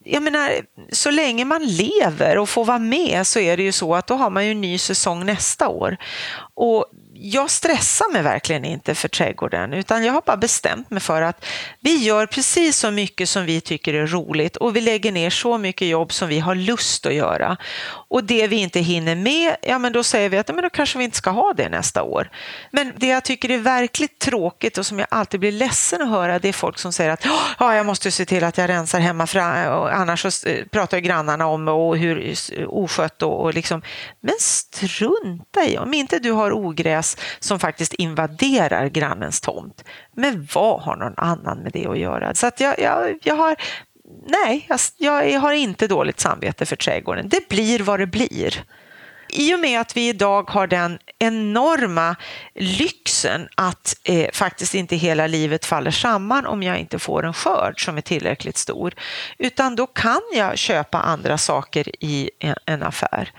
jag 0.05 0.23
menar, 0.23 0.53
så 0.93 1.11
länge 1.11 1.45
man 1.45 1.65
lever 1.65 2.39
och 2.39 2.49
får 2.49 2.65
vara 2.65 2.79
med 2.79 3.27
så 3.27 3.39
är 3.39 3.57
det 3.57 3.63
ju 3.63 3.73
så 3.73 3.95
att 3.95 4.07
då 4.07 4.15
har 4.15 4.31
man 4.31 4.45
ju 4.45 4.51
en 4.51 4.61
ny 4.61 4.79
säsong 4.79 5.27
nästa 5.27 5.69
år. 5.69 5.97
Och 6.55 6.87
jag 7.23 7.51
stressar 7.51 8.13
mig 8.13 8.23
verkligen 8.23 8.65
inte 8.65 8.95
för 8.95 9.09
trädgården 9.09 9.73
utan 9.73 10.05
jag 10.05 10.13
har 10.13 10.23
bara 10.27 10.37
bestämt 10.37 10.91
mig 10.91 11.01
för 11.01 11.23
att 11.23 11.45
vi 11.81 11.97
gör 11.97 12.27
precis 12.27 12.77
så 12.77 12.91
mycket 12.91 13.29
som 13.29 13.45
vi 13.45 13.61
tycker 13.61 13.95
är 13.95 14.07
roligt 14.07 14.57
och 14.57 14.77
vi 14.77 14.81
lägger 14.81 15.13
ner 15.13 15.31
så 15.31 15.59
mycket 15.59 15.89
jobb 15.89 16.13
som 16.13 16.29
vi 16.29 16.39
har 16.39 16.55
lust 16.55 17.07
att 17.07 17.15
göra. 17.15 17.57
Och 18.09 18.25
det 18.25 18.47
vi 18.47 18.57
inte 18.57 18.81
hinner 18.81 19.17
med, 19.17 19.57
ja 19.63 19.79
men 19.79 19.93
då 19.93 20.03
säger 20.03 20.29
vi 20.29 20.39
att 20.39 20.49
men 20.49 20.63
då 20.63 20.71
kanske 20.71 20.99
vi 20.99 21.05
inte 21.05 21.17
ska 21.17 21.31
ha 21.31 21.53
det 21.53 21.69
nästa 21.69 22.03
år. 22.03 22.31
Men 22.71 22.93
det 22.97 23.07
jag 23.07 23.25
tycker 23.25 23.51
är 23.51 23.59
verkligt 23.59 24.19
tråkigt 24.19 24.79
och 24.79 24.87
som 24.87 24.99
jag 24.99 25.09
alltid 25.11 25.41
blir 25.41 25.53
ledsen 25.53 26.03
att 26.03 26.09
höra 26.09 26.39
det 26.39 26.49
är 26.49 26.53
folk 26.53 26.79
som 26.79 26.93
säger 26.93 27.11
att 27.11 27.27
ja, 27.59 27.75
jag 27.77 27.87
måste 27.87 28.11
se 28.11 28.25
till 28.25 28.45
att 28.45 28.59
jag 28.59 28.69
rensar 28.69 29.01
hemma 29.01 29.27
för 29.27 29.39
annars 29.39 30.21
så 30.33 30.49
eh, 30.49 30.65
pratar 30.65 30.99
grannarna 30.99 31.47
om 31.47 31.69
och 31.69 31.97
hur 31.99 32.37
oskött 32.69 33.23
och, 33.23 33.41
och 33.41 33.55
liksom. 33.55 33.83
Men 34.21 34.35
strunta 34.39 35.65
i, 35.65 35.79
om 35.79 35.95
inte 35.95 36.19
du 36.19 36.33
har 36.33 36.53
ogräs 36.53 37.10
som 37.39 37.59
faktiskt 37.59 37.95
invaderar 37.95 38.89
grannens 38.89 39.41
tomt. 39.41 39.85
Men 40.17 40.49
vad 40.55 40.83
har 40.83 40.97
någon 40.97 41.15
annan 41.17 41.59
med 41.59 41.73
det 41.73 41.87
att 41.87 41.99
göra? 41.99 42.35
Så 42.35 42.47
att 42.47 42.61
jag, 42.61 42.79
jag, 42.79 43.19
jag 43.23 43.37
har 43.37 43.57
Nej, 44.27 44.69
jag, 44.97 45.31
jag 45.31 45.41
har 45.41 45.53
inte 45.53 45.87
dåligt 45.87 46.21
samvete 46.21 46.67
för 46.67 46.77
trädgården. 46.77 47.29
Det 47.29 47.49
blir 47.49 47.79
vad 47.79 48.01
det 48.01 48.07
blir. 48.07 48.65
I 49.33 49.55
och 49.55 49.61
med 49.61 49.81
att 49.81 49.97
vi 49.97 50.09
idag 50.09 50.51
har 50.51 50.67
den 50.67 50.99
enorma 51.19 52.17
lyxen 52.55 53.49
att 53.55 53.97
eh, 54.05 54.31
faktiskt 54.33 54.75
inte 54.75 54.97
hela 54.97 55.27
livet 55.27 55.65
faller 55.65 55.91
samman 55.91 56.47
om 56.47 56.63
jag 56.63 56.79
inte 56.79 56.99
får 56.99 57.27
en 57.27 57.33
skörd 57.33 57.85
som 57.85 57.97
är 57.97 58.01
tillräckligt 58.01 58.57
stor, 58.57 58.95
utan 59.39 59.77
då 59.77 59.87
kan 59.87 60.21
jag 60.35 60.59
köpa 60.59 61.01
andra 61.01 61.39
saker 61.39 62.05
i 62.05 62.31
en, 62.39 62.57
en 62.67 62.83
affär. 62.83 63.33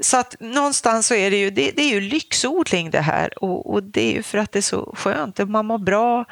Så 0.00 0.16
att 0.16 0.36
någonstans 0.40 1.06
så 1.06 1.14
är 1.14 1.30
det 1.30 1.36
ju, 1.36 1.50
det, 1.50 1.70
det 1.70 1.82
är 1.82 1.90
ju 1.90 2.00
lyxodling 2.00 2.90
det 2.90 3.00
här 3.00 3.44
och, 3.44 3.72
och, 3.72 3.82
det 3.82 4.10
är 4.10 4.12
ju 4.12 4.22
för 4.22 4.38
att 4.38 4.52
det 4.52 4.58
är 4.58 4.62
så 4.62 4.94
skönt, 4.96 5.48
man 5.48 5.66
mår 5.66 5.78
bra 5.78 6.24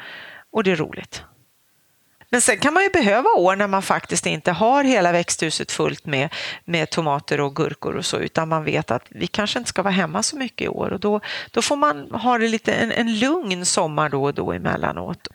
och 0.51 0.63
det 0.63 0.71
är 0.71 0.75
roligt. 0.75 1.23
Men 2.29 2.41
sen 2.41 2.57
kan 2.57 2.73
man 2.73 2.83
ju 2.83 2.89
behöva 2.89 3.29
år 3.29 3.55
när 3.55 3.67
man 3.67 3.81
faktiskt 3.81 4.25
inte 4.25 4.51
har 4.51 4.83
hela 4.83 5.11
växthuset 5.11 5.71
fullt 5.71 6.05
med, 6.05 6.33
med 6.65 6.89
tomater 6.89 7.39
och 7.39 7.55
gurkor 7.55 7.95
och 7.95 8.05
så, 8.05 8.17
utan 8.17 8.49
man 8.49 8.63
vet 8.63 8.91
att 8.91 9.05
vi 9.09 9.27
kanske 9.27 9.59
inte 9.59 9.69
ska 9.69 9.81
vara 9.81 9.93
hemma 9.93 10.23
så 10.23 10.35
mycket 10.37 10.65
i 10.65 10.67
år 10.67 10.93
och 10.93 10.99
då, 10.99 11.19
då 11.51 11.61
får 11.61 11.75
man 11.75 12.11
ha 12.11 12.37
det 12.37 12.47
lite, 12.47 12.73
en, 12.73 12.91
en 12.91 13.19
lugn 13.19 13.65
sommar 13.65 14.09
då 14.09 14.23
och 14.23 14.33
då 14.33 14.51
emellanåt. 14.51 15.27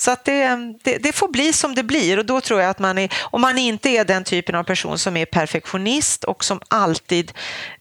Så 0.00 0.10
att 0.10 0.24
det, 0.24 0.42
mm, 0.42 0.78
det, 0.82 0.98
det, 0.98 1.12
får 1.12 1.28
bli 1.28 1.52
som 1.52 1.74
det 1.74 1.82
blir 1.82 2.18
och 2.18 2.26
då 2.26 2.40
tror 2.40 2.60
jag 2.60 2.70
att 2.70 2.78
man 2.78 2.98
är, 2.98 3.12
om 3.22 3.40
man 3.40 3.58
inte 3.58 3.88
är 3.88 4.04
den 4.04 4.24
typen 4.24 4.54
av 4.54 4.64
person 4.64 4.98
som 4.98 5.16
är 5.16 5.24
perfektionist 5.24 6.24
och 6.24 6.44
som 6.44 6.60
alltid 6.68 7.32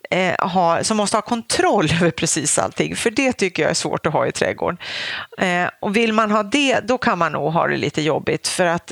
eh, 0.10 0.36
har, 0.40 0.84
som 0.84 0.98
måste 0.98 1.18
ha 1.18 1.22
kontroll 1.22 1.90
över 2.02 2.12
precis 2.12 2.60
allting, 2.60 2.96
för 2.96 3.12
det 3.12 3.34
tycker 3.34 3.64
jag 3.64 3.70
är 3.70 3.76
svårt 3.76 4.06
att 4.06 4.14
ha 4.14 4.28
i 4.28 4.32
trädgården. 4.32 4.78
Eh, 5.38 5.70
och 5.82 5.96
vill 5.96 6.14
man 6.14 6.32
ha 6.32 6.44
det, 6.44 6.80
då 6.80 6.98
kan 6.98 7.18
man 7.18 7.32
nog 7.32 7.54
ha 7.54 7.68
det 7.68 7.78
lite 7.78 8.02
jobbigt, 8.02 8.48
för 8.48 8.66
att 8.66 8.92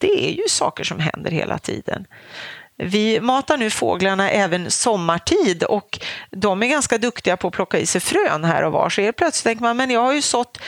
det 0.00 0.28
är 0.28 0.32
ju 0.32 0.48
saker 0.48 0.84
som 0.84 1.00
händer 1.00 1.30
hela 1.30 1.58
tiden. 1.58 2.06
Vi 2.76 3.20
matar 3.20 3.56
nu 3.56 3.70
fåglarna 3.70 4.30
även 4.30 4.70
sommartid 4.70 5.62
och 5.62 6.00
de 6.30 6.62
är 6.62 6.66
ganska 6.66 6.98
duktiga 6.98 7.36
på 7.36 7.48
att 7.48 7.54
plocka 7.54 7.78
i 7.78 7.86
sig 7.86 8.00
frön 8.00 8.44
här 8.44 8.62
och 8.62 8.72
var. 8.72 8.88
Så 8.90 9.00
helt 9.00 9.16
plötsligt 9.16 9.44
tänker 9.44 9.62
man, 9.62 9.76
men 9.76 9.90
jag 9.90 10.00
har 10.00 10.12
ju 10.12 10.22
sått 10.22 10.58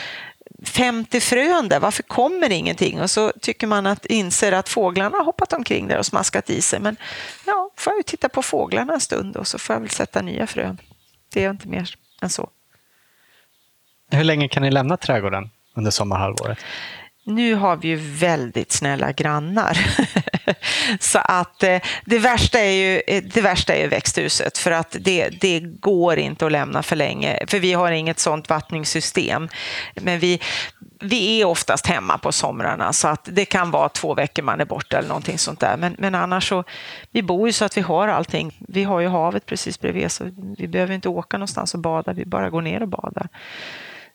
50 0.64 1.20
frön 1.20 1.68
där, 1.68 1.80
varför 1.80 2.02
kommer 2.02 2.52
ingenting? 2.52 3.00
Och 3.00 3.10
så 3.10 3.32
tycker 3.40 3.66
man 3.66 3.86
att 3.86 4.06
inser 4.06 4.52
att 4.52 4.68
fåglarna 4.68 5.16
har 5.16 5.24
hoppat 5.24 5.52
omkring 5.52 5.88
där 5.88 5.98
och 5.98 6.06
smaskat 6.06 6.50
i 6.50 6.62
sig. 6.62 6.80
Men 6.80 6.96
ja, 7.46 7.70
får 7.76 7.92
jag 7.92 7.98
ju 7.98 8.02
titta 8.02 8.28
på 8.28 8.42
fåglarna 8.42 8.92
en 8.92 9.00
stund 9.00 9.36
och 9.36 9.46
så 9.46 9.58
får 9.58 9.74
jag 9.74 9.80
väl 9.80 9.90
sätta 9.90 10.22
nya 10.22 10.46
frön. 10.46 10.78
Det 11.32 11.44
är 11.44 11.50
inte 11.50 11.68
mer 11.68 11.94
än 12.22 12.30
så. 12.30 12.50
Hur 14.10 14.24
länge 14.24 14.48
kan 14.48 14.62
ni 14.62 14.70
lämna 14.70 14.96
trädgården 14.96 15.50
under 15.74 15.90
sommarhalvåret? 15.90 16.58
nu 17.24 17.54
har 17.54 17.76
vi 17.76 17.88
ju 17.88 17.96
väldigt 17.96 18.72
snälla 18.72 19.12
grannar. 19.12 19.78
så 21.00 21.18
att 21.18 21.62
eh, 21.62 21.80
det, 22.04 22.18
värsta 22.18 22.60
är 22.60 22.72
ju, 22.72 23.02
eh, 23.06 23.22
det 23.22 23.40
värsta 23.40 23.74
är 23.74 23.88
växthuset 23.88 24.58
för 24.58 24.70
att 24.70 24.96
det, 25.00 25.28
det 25.28 25.60
går 25.60 26.18
inte 26.18 26.46
att 26.46 26.52
lämna 26.52 26.82
för 26.82 26.96
länge 26.96 27.38
för 27.46 27.58
vi 27.58 27.72
har 27.72 27.92
inget 27.92 28.18
sånt 28.18 28.48
vattningssystem. 28.48 29.48
Men 29.94 30.18
vi, 30.18 30.40
vi 31.00 31.40
är 31.40 31.44
oftast 31.44 31.86
hemma 31.86 32.18
på 32.18 32.32
somrarna 32.32 32.92
så 32.92 33.08
att 33.08 33.28
det 33.32 33.44
kan 33.44 33.70
vara 33.70 33.88
två 33.88 34.14
veckor 34.14 34.42
man 34.42 34.60
är 34.60 34.64
borta 34.64 34.98
eller 34.98 35.08
någonting 35.08 35.38
sånt 35.38 35.60
där. 35.60 35.76
Men, 35.76 35.96
men 35.98 36.14
annars 36.14 36.48
så, 36.48 36.64
vi 37.10 37.22
bor 37.22 37.48
ju 37.48 37.52
så 37.52 37.64
att 37.64 37.76
vi 37.76 37.80
har 37.80 38.08
allting. 38.08 38.56
Vi 38.68 38.84
har 38.84 39.00
ju 39.00 39.08
havet 39.08 39.46
precis 39.46 39.80
bredvid 39.80 40.10
så 40.10 40.24
vi 40.58 40.68
behöver 40.68 40.94
inte 40.94 41.08
åka 41.08 41.38
någonstans 41.38 41.74
och 41.74 41.80
bada, 41.80 42.12
vi 42.12 42.24
bara 42.24 42.50
går 42.50 42.62
ner 42.62 42.82
och 42.82 42.88
badar. 42.88 43.28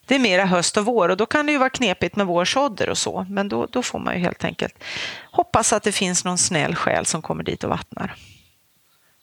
Det 0.05 0.15
är 0.15 0.19
mera 0.19 0.45
höst 0.45 0.77
och 0.77 0.85
vår 0.85 1.09
och 1.09 1.17
då 1.17 1.25
kan 1.25 1.45
det 1.45 1.51
ju 1.51 1.57
vara 1.57 1.69
knepigt 1.69 2.15
med 2.15 2.25
vårsådder 2.25 2.89
och 2.89 2.97
så. 2.97 3.25
Men 3.29 3.49
då, 3.49 3.65
då 3.65 3.81
får 3.81 3.99
man 3.99 4.13
ju 4.13 4.19
helt 4.19 4.43
enkelt 4.43 4.83
hoppas 5.31 5.73
att 5.73 5.83
det 5.83 5.91
finns 5.91 6.25
någon 6.25 6.37
snäll 6.37 6.75
själ 6.75 7.05
som 7.05 7.21
kommer 7.21 7.43
dit 7.43 7.63
och 7.63 7.69
vattnar. 7.69 8.15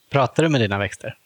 Pratar 0.09 0.43
du 0.43 0.49
med 0.49 0.61
dina 0.61 0.77
växter? 0.77 1.17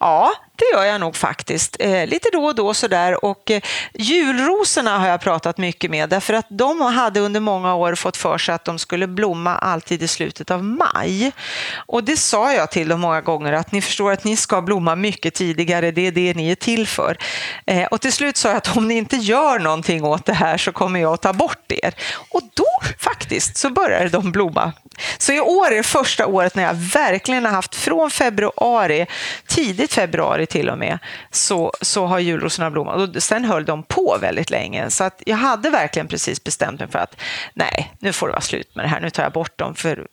Ja, 0.00 0.32
det 0.56 0.64
gör 0.76 0.84
jag 0.84 1.00
nog 1.00 1.16
faktiskt. 1.16 1.76
Eh, 1.80 2.06
lite 2.06 2.28
då 2.32 2.44
och 2.44 2.54
då 2.54 2.74
sådär. 2.74 3.24
Och 3.24 3.50
eh, 3.50 3.62
julrosorna 3.94 4.98
har 4.98 5.08
jag 5.08 5.20
pratat 5.20 5.58
mycket 5.58 5.90
med 5.90 6.08
därför 6.08 6.34
att 6.34 6.46
de 6.48 6.80
hade 6.80 7.20
under 7.20 7.40
många 7.40 7.74
år 7.74 7.94
fått 7.94 8.16
för 8.16 8.38
sig 8.38 8.54
att 8.54 8.64
de 8.64 8.78
skulle 8.78 9.06
blomma 9.06 9.56
alltid 9.56 10.02
i 10.02 10.08
slutet 10.08 10.50
av 10.50 10.64
maj. 10.64 11.32
Och 11.76 12.04
det 12.04 12.16
sa 12.16 12.52
jag 12.52 12.70
till 12.70 12.88
dem 12.88 13.00
många 13.00 13.20
gånger 13.20 13.52
att 13.52 13.72
ni 13.72 13.82
förstår 13.82 14.12
att 14.12 14.24
ni 14.24 14.36
ska 14.36 14.62
blomma 14.62 14.96
mycket 14.96 15.34
tidigare, 15.34 15.90
det 15.90 16.06
är 16.06 16.12
det 16.12 16.34
ni 16.34 16.50
är 16.50 16.54
till 16.54 16.86
för. 16.86 17.18
Eh, 17.66 17.84
och 17.84 18.00
till 18.00 18.12
slut 18.12 18.36
sa 18.36 18.48
jag 18.48 18.56
att 18.56 18.76
om 18.76 18.88
ni 18.88 18.94
inte 18.94 19.16
gör 19.16 19.58
någonting 19.58 20.04
åt 20.04 20.24
det 20.24 20.32
här 20.32 20.58
så 20.58 20.72
kommer 20.72 21.00
jag 21.00 21.14
att 21.14 21.22
ta 21.22 21.32
bort 21.32 21.72
er. 21.72 21.94
Och 22.30 22.42
då 22.54 22.66
faktiskt 22.98 23.56
så 23.56 23.70
började 23.70 24.08
de 24.08 24.32
blomma. 24.32 24.72
Så 25.18 25.32
i 25.32 25.40
år 25.40 25.66
är 25.66 25.76
det 25.76 25.82
första 25.82 26.26
året 26.26 26.54
när 26.54 26.62
jag 26.62 26.74
verkligen 26.74 27.44
har 27.44 27.52
haft 27.52 27.74
från 27.74 28.10
februari, 28.10 29.06
tidigt 29.46 29.92
februari 29.92 30.46
till 30.46 30.68
och 30.68 30.78
med, 30.78 30.98
så, 31.30 31.72
så 31.80 32.06
har 32.06 32.18
julrosorna 32.18 32.70
blommat. 32.70 33.16
Och 33.16 33.22
sen 33.22 33.44
höll 33.44 33.64
de 33.64 33.82
på 33.82 34.18
väldigt 34.20 34.50
länge. 34.50 34.90
Så 34.90 35.04
att 35.04 35.22
jag 35.26 35.36
hade 35.36 35.70
verkligen 35.70 36.08
precis 36.08 36.44
bestämt 36.44 36.80
mig 36.80 36.88
för 36.88 36.98
att 36.98 37.20
nej, 37.54 37.92
nu 37.98 38.12
får 38.12 38.26
det 38.26 38.32
vara 38.32 38.40
slut 38.40 38.74
med 38.74 38.84
det 38.84 38.88
här. 38.88 39.00
Nu 39.00 39.10
tar 39.10 39.22
jag 39.22 39.32
bort 39.32 39.58
dem. 39.58 39.74
För 39.74 40.06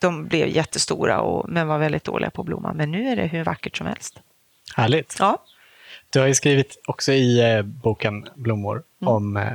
de 0.00 0.28
blev 0.28 0.48
jättestora 0.48 1.20
och, 1.20 1.48
men 1.48 1.68
var 1.68 1.78
väldigt 1.78 2.04
dåliga 2.04 2.30
på 2.30 2.42
att 2.42 2.46
blomma. 2.46 2.72
Men 2.72 2.90
nu 2.90 3.08
är 3.08 3.16
det 3.16 3.26
hur 3.26 3.44
vackert 3.44 3.76
som 3.76 3.86
helst. 3.86 4.20
Härligt. 4.76 5.16
Ja. 5.18 5.44
Du 6.10 6.20
har 6.20 6.26
ju 6.26 6.34
skrivit 6.34 6.82
också 6.86 7.12
i 7.12 7.54
eh, 7.54 7.62
boken 7.62 8.28
Blommor 8.34 8.82
mm. 9.02 9.14
om 9.14 9.36
eh, 9.36 9.52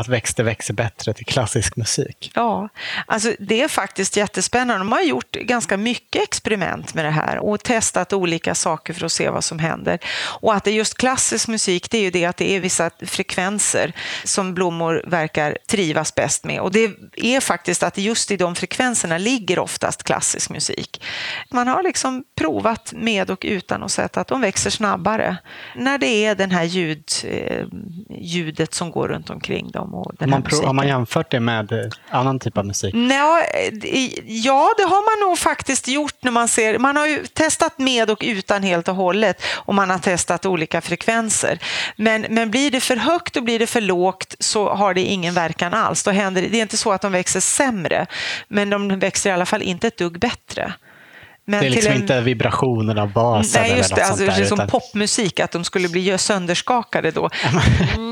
att 0.00 0.08
växter 0.08 0.44
växer 0.44 0.74
bättre 0.74 1.12
till 1.12 1.26
klassisk 1.26 1.76
musik. 1.76 2.32
Ja, 2.34 2.68
alltså 3.06 3.32
det 3.38 3.62
är 3.62 3.68
faktiskt 3.68 4.16
jättespännande. 4.16 4.78
De 4.78 4.92
har 4.92 5.02
gjort 5.02 5.32
ganska 5.32 5.76
mycket 5.76 6.22
experiment 6.22 6.94
med 6.94 7.04
det 7.04 7.10
här 7.10 7.38
och 7.38 7.62
testat 7.62 8.12
olika 8.12 8.54
saker 8.54 8.94
för 8.94 9.06
att 9.06 9.12
se 9.12 9.30
vad 9.30 9.44
som 9.44 9.58
händer. 9.58 9.98
Och 10.40 10.54
att 10.54 10.64
det 10.64 10.70
är 10.70 10.74
just 10.74 10.98
klassisk 10.98 11.48
musik, 11.48 11.90
det 11.90 11.98
är 11.98 12.02
ju 12.02 12.10
det 12.10 12.24
att 12.24 12.36
det 12.36 12.56
är 12.56 12.60
vissa 12.60 12.90
frekvenser 13.00 13.92
som 14.24 14.54
blommor 14.54 15.02
verkar 15.06 15.58
trivas 15.66 16.14
bäst 16.14 16.44
med. 16.44 16.60
Och 16.60 16.72
det 16.72 16.90
är 17.16 17.40
faktiskt 17.40 17.82
att 17.82 17.98
just 17.98 18.30
i 18.30 18.36
de 18.36 18.54
frekvenserna 18.54 19.18
ligger 19.18 19.58
oftast 19.58 20.02
klassisk 20.02 20.50
musik. 20.50 21.04
Man 21.50 21.68
har 21.68 21.82
liksom 21.82 22.24
provat 22.36 22.92
med 22.96 23.30
och 23.30 23.44
utan 23.48 23.82
och 23.82 23.90
sett 23.90 24.16
att 24.16 24.28
de 24.28 24.40
växer 24.40 24.70
snabbare 24.70 25.36
när 25.76 25.98
det 25.98 26.24
är 26.24 26.34
det 26.34 26.46
här 26.46 26.64
ljud, 26.64 27.04
eh, 27.24 27.66
ljudet 28.20 28.74
som 28.74 28.90
går 28.90 29.08
runt 29.08 29.30
omkring 29.30 29.70
dem 29.70 29.87
dem. 29.90 30.00
Och 30.00 30.12
den 30.18 30.30
man 30.30 30.42
har 30.64 30.72
man 30.72 30.86
jämfört 30.86 31.30
det 31.30 31.40
med 31.40 31.72
eh, 31.72 31.78
annan 32.10 32.38
typ 32.38 32.58
av 32.58 32.66
musik? 32.66 32.94
Nå, 32.94 33.40
ja, 34.24 34.74
det 34.76 34.82
har 34.82 35.22
man 35.22 35.28
nog 35.28 35.38
faktiskt 35.38 35.88
gjort. 35.88 36.14
när 36.20 36.30
Man 36.30 36.48
ser. 36.48 36.78
Man 36.78 36.96
har 36.96 37.06
ju 37.06 37.26
testat 37.26 37.78
med 37.78 38.10
och 38.10 38.18
utan 38.20 38.62
helt 38.62 38.88
och 38.88 38.94
hållet 38.94 39.42
och 39.54 39.74
man 39.74 39.90
har 39.90 39.98
testat 39.98 40.46
olika 40.46 40.80
frekvenser. 40.80 41.58
Men, 41.96 42.26
men 42.28 42.50
blir 42.50 42.70
det 42.70 42.80
för 42.80 42.96
högt 42.96 43.36
och 43.36 43.42
blir 43.42 43.58
det 43.58 43.66
för 43.66 43.80
lågt 43.80 44.34
så 44.38 44.68
har 44.68 44.94
det 44.94 45.00
ingen 45.00 45.34
verkan 45.34 45.74
alls. 45.74 46.02
Då 46.02 46.10
händer, 46.10 46.42
det 46.42 46.58
är 46.58 46.62
inte 46.62 46.76
så 46.76 46.92
att 46.92 47.02
de 47.02 47.12
växer 47.12 47.40
sämre, 47.40 48.06
men 48.48 48.70
de 48.70 48.98
växer 48.98 49.30
i 49.30 49.32
alla 49.32 49.46
fall 49.46 49.62
inte 49.62 49.86
ett 49.86 49.98
dugg 49.98 50.18
bättre. 50.18 50.74
Men 51.48 51.60
det 51.60 51.66
är 51.66 51.70
liksom 51.70 51.92
en... 51.92 52.00
inte 52.00 52.20
vibrationen 52.20 52.98
av 52.98 53.12
basen? 53.12 53.62
Nej, 53.62 53.76
just 53.76 53.94
det. 53.94 54.04
Alltså, 54.04 54.24
det 54.24 54.32
är 54.32 54.44
som 54.44 54.56
utan... 54.56 54.68
popmusik, 54.68 55.40
att 55.40 55.50
de 55.50 55.64
skulle 55.64 55.88
bli 55.88 56.18
sönderskakade 56.18 57.10
då. 57.10 57.30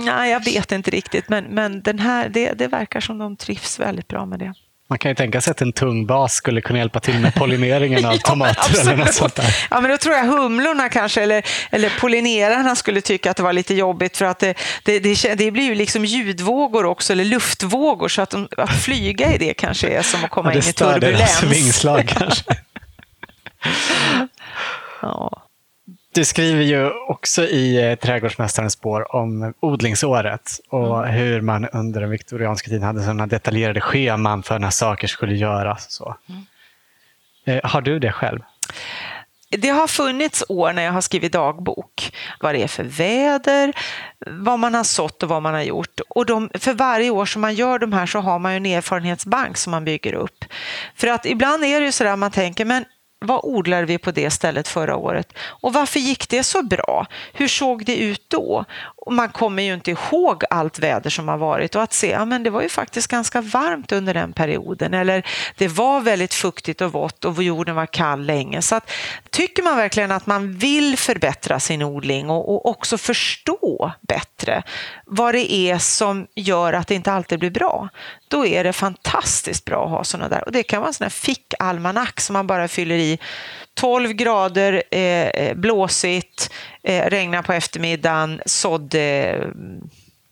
Nej, 0.05 0.30
jag 0.30 0.45
vet 0.45 0.72
inte 0.72 0.91
riktigt, 0.91 1.28
men, 1.28 1.45
men 1.45 1.82
den 1.82 1.99
här, 1.99 2.28
det, 2.28 2.53
det 2.53 2.68
verkar 2.68 3.01
som 3.01 3.18
de 3.18 3.37
trivs 3.37 3.80
väldigt 3.80 4.09
bra 4.09 4.26
med 4.26 4.39
det. 4.39 4.55
Man 4.89 4.99
kan 4.99 5.11
ju 5.11 5.14
tänka 5.14 5.41
sig 5.41 5.51
att 5.51 5.61
en 5.61 5.72
tung 5.72 6.07
bas 6.07 6.34
skulle 6.34 6.61
kunna 6.61 6.78
hjälpa 6.78 7.01
till 7.01 7.18
med 7.18 7.34
pollineringen 7.34 8.05
av 8.05 8.16
tomater 8.24 8.72
ja, 8.74 8.80
eller 8.80 8.97
något 8.97 9.14
sånt 9.14 9.34
där. 9.34 9.57
Ja, 9.70 9.80
men 9.80 9.91
då 9.91 9.97
tror 9.97 10.14
jag 10.14 10.24
humlorna 10.24 10.89
kanske, 10.89 11.22
eller, 11.22 11.43
eller 11.70 11.93
pollinerarna 12.01 12.76
skulle 12.76 13.01
tycka 13.01 13.30
att 13.30 13.37
det 13.37 13.43
var 13.43 13.53
lite 13.53 13.74
jobbigt 13.74 14.16
för 14.16 14.24
att 14.24 14.39
det, 14.39 14.55
det, 14.82 14.99
det, 14.99 15.34
det 15.34 15.51
blir 15.51 15.64
ju 15.64 15.74
liksom 15.74 16.05
ljudvågor 16.05 16.84
också, 16.84 17.12
eller 17.12 17.24
luftvågor, 17.24 18.09
så 18.09 18.22
att, 18.22 18.30
de, 18.30 18.49
att 18.57 18.82
flyga 18.82 19.34
i 19.34 19.39
det 19.39 19.55
kanske 19.55 19.89
är 19.89 20.03
som 20.03 20.24
att 20.24 20.30
komma 20.30 20.51
ja, 20.51 20.55
in 20.55 20.68
i 20.68 20.72
turbulens. 20.72 21.20
Det 21.20 21.26
stör 21.26 21.47
deras 21.47 21.61
vingslag 21.61 22.09
kanske. 22.09 22.45
ja. 25.02 25.42
Du 26.16 26.24
skriver 26.24 26.62
ju 26.62 26.90
också 26.90 27.44
i 27.44 27.90
eh, 27.90 27.94
Trädgårdsmästarens 27.94 28.72
spår 28.72 29.14
om 29.16 29.54
odlingsåret 29.60 30.60
och 30.68 30.98
mm. 30.98 31.14
hur 31.14 31.40
man 31.40 31.68
under 31.68 32.00
den 32.00 32.10
viktorianska 32.10 32.68
tiden 32.68 32.82
hade 32.82 33.02
sådana 33.02 33.26
detaljerade 33.26 33.80
scheman 33.80 34.42
för 34.42 34.58
när 34.58 34.70
saker 34.70 35.08
skulle 35.08 35.34
göras. 35.34 35.92
Så. 35.92 36.16
Mm. 36.28 36.42
Eh, 37.44 37.70
har 37.70 37.80
du 37.80 37.98
det 37.98 38.12
själv? 38.12 38.40
Det 39.50 39.68
har 39.68 39.86
funnits 39.86 40.44
år 40.48 40.72
när 40.72 40.82
jag 40.82 40.92
har 40.92 41.00
skrivit 41.00 41.32
dagbok, 41.32 42.12
vad 42.40 42.54
det 42.54 42.62
är 42.62 42.68
för 42.68 42.84
väder, 42.84 43.72
vad 44.26 44.58
man 44.58 44.74
har 44.74 44.84
sått 44.84 45.22
och 45.22 45.28
vad 45.28 45.42
man 45.42 45.54
har 45.54 45.62
gjort. 45.62 46.00
Och 46.08 46.26
de, 46.26 46.50
för 46.54 46.72
varje 46.72 47.10
år 47.10 47.26
som 47.26 47.42
man 47.42 47.54
gör 47.54 47.78
de 47.78 47.92
här 47.92 48.06
så 48.06 48.18
har 48.18 48.38
man 48.38 48.52
ju 48.52 48.56
en 48.56 48.66
erfarenhetsbank 48.66 49.56
som 49.56 49.70
man 49.70 49.84
bygger 49.84 50.14
upp. 50.14 50.44
För 50.94 51.08
att 51.08 51.26
ibland 51.26 51.64
är 51.64 51.80
det 51.80 51.86
ju 51.86 51.92
sådär 51.92 52.16
man 52.16 52.30
tänker, 52.30 52.64
men 52.64 52.84
vad 53.18 53.40
odlade 53.42 53.86
vi 53.86 53.98
på 53.98 54.10
det 54.10 54.30
stället 54.30 54.68
förra 54.68 54.96
året 54.96 55.32
och 55.38 55.72
varför 55.72 56.00
gick 56.00 56.28
det 56.28 56.42
så 56.42 56.62
bra? 56.62 57.06
Hur 57.32 57.48
såg 57.48 57.84
det 57.84 57.96
ut 57.96 58.24
då? 58.28 58.64
Och 59.07 59.12
man 59.12 59.28
kommer 59.28 59.62
ju 59.62 59.74
inte 59.74 59.90
ihåg 59.90 60.44
allt 60.50 60.78
väder 60.78 61.11
som 61.11 61.28
har 61.28 61.36
varit 61.36 61.74
och 61.74 61.82
att 61.82 61.92
se, 61.92 62.11
ja 62.11 62.24
men 62.24 62.42
det 62.42 62.50
var 62.50 62.62
ju 62.62 62.68
faktiskt 62.68 63.09
ganska 63.09 63.40
varmt 63.40 63.92
under 63.92 64.14
den 64.14 64.32
perioden 64.32 64.94
eller 64.94 65.26
det 65.57 65.68
var 65.68 66.00
väldigt 66.00 66.34
fuktigt 66.34 66.80
och 66.80 66.92
vått 66.92 67.24
och 67.24 67.42
jorden 67.42 67.74
var 67.74 67.86
kall 67.86 68.26
länge. 68.26 68.62
Så 68.62 68.74
att, 68.74 68.90
tycker 69.30 69.62
man 69.62 69.76
verkligen 69.76 70.12
att 70.12 70.26
man 70.26 70.52
vill 70.59 70.98
förbättra 70.98 71.61
sin 71.61 71.82
odling 71.82 72.30
och, 72.30 72.54
och 72.54 72.66
också 72.66 72.98
förstå 72.98 73.92
bättre 74.00 74.62
vad 75.04 75.34
det 75.34 75.52
är 75.52 75.78
som 75.78 76.26
gör 76.34 76.72
att 76.72 76.88
det 76.88 76.94
inte 76.94 77.12
alltid 77.12 77.38
blir 77.38 77.50
bra, 77.50 77.88
då 78.28 78.46
är 78.46 78.64
det 78.64 78.72
fantastiskt 78.72 79.64
bra 79.64 79.84
att 79.84 79.90
ha 79.90 80.04
sådana 80.04 80.28
där. 80.28 80.44
Och 80.44 80.52
det 80.52 80.62
kan 80.62 80.80
vara 80.80 80.88
en 80.88 80.94
sån 80.94 81.04
här 81.04 81.11
fickalmanack 81.11 82.20
som 82.20 82.32
man 82.32 82.46
bara 82.46 82.68
fyller 82.68 82.96
i 82.96 83.18
12 83.81 84.12
grader, 84.12 84.83
eh, 84.91 85.27
eh, 85.29 85.55
blåsigt, 85.55 86.51
eh, 86.83 87.07
regnar 87.11 87.43
på 87.43 87.53
eftermiddagen, 87.53 88.41
sådde 88.47 89.01
eh, 89.01 89.47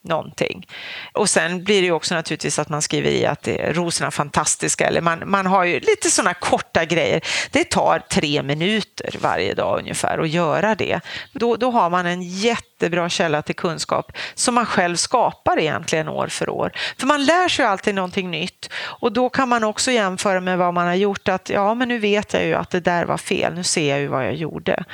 någonting. 0.05 0.67
Och 1.13 1.29
sen 1.29 1.65
blir 1.65 1.81
det 1.81 1.87
ju 1.87 1.93
också 1.93 2.15
naturligtvis 2.15 2.59
att 2.59 2.69
man 2.69 2.83
skriver 2.83 3.11
i 3.11 3.27
att 3.27 3.43
det 3.43 3.61
är 3.61 3.73
rosorna 3.73 4.11
fantastiska 4.11 4.87
eller 4.87 5.01
man, 5.01 5.23
man 5.27 5.47
har 5.47 5.65
ju 5.65 5.81
lite 5.81 6.11
sådana 6.11 6.35
korta 6.35 6.85
grejer. 6.85 7.21
Det 7.51 7.65
tar 7.65 7.99
tre 7.99 8.43
minuter 8.43 9.17
varje 9.21 9.55
dag 9.55 9.79
ungefär 9.79 10.19
att 10.19 10.29
göra 10.29 10.75
det. 10.75 11.01
Då, 11.33 11.57
då 11.57 11.71
har 11.71 11.91
man 11.91 12.07
en 12.07 12.23
jättebra 12.23 13.09
källa 13.09 13.43
till 13.43 13.55
kunskap 13.55 14.13
som 14.35 14.55
man 14.55 14.67
själv 14.67 14.97
skapar 14.97 15.59
egentligen 15.59 16.09
år 16.09 16.27
för 16.27 16.49
år. 16.49 16.73
För 16.99 17.07
man 17.07 17.25
lär 17.25 17.49
sig 17.49 17.65
ju 17.65 17.69
alltid 17.71 17.95
någonting 17.95 18.31
nytt 18.31 18.71
och 19.01 19.13
då 19.13 19.29
kan 19.29 19.49
man 19.49 19.65
också 19.65 19.91
jämföra 19.91 20.41
med 20.41 20.59
vad 20.59 20.75
man 20.75 20.87
har 20.87 20.95
gjort 20.95 21.29
att 21.29 21.49
ja 21.49 21.75
men 21.75 21.89
nu 21.89 21.99
vet 21.99 22.33
jag 22.33 22.45
ju 22.45 22.55
att 22.55 22.71
det 22.71 22.81
där 22.81 23.05
var 23.05 23.19
fel, 23.19 23.55
nu 23.55 23.63
ser 23.63 23.91
jag 23.91 24.01
ju 24.01 24.07
vad 24.07 24.27
jag 24.27 24.35
gjorde. 24.35 24.85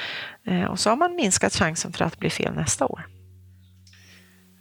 Eh, 0.47 0.65
och 0.65 0.79
så 0.79 0.91
har 0.91 0.97
man 0.97 1.15
minskat 1.15 1.55
chansen 1.55 1.93
för 1.93 2.05
att 2.05 2.19
bli 2.19 2.31
fel 2.31 2.55
nästa 2.55 2.87
år. 2.87 3.07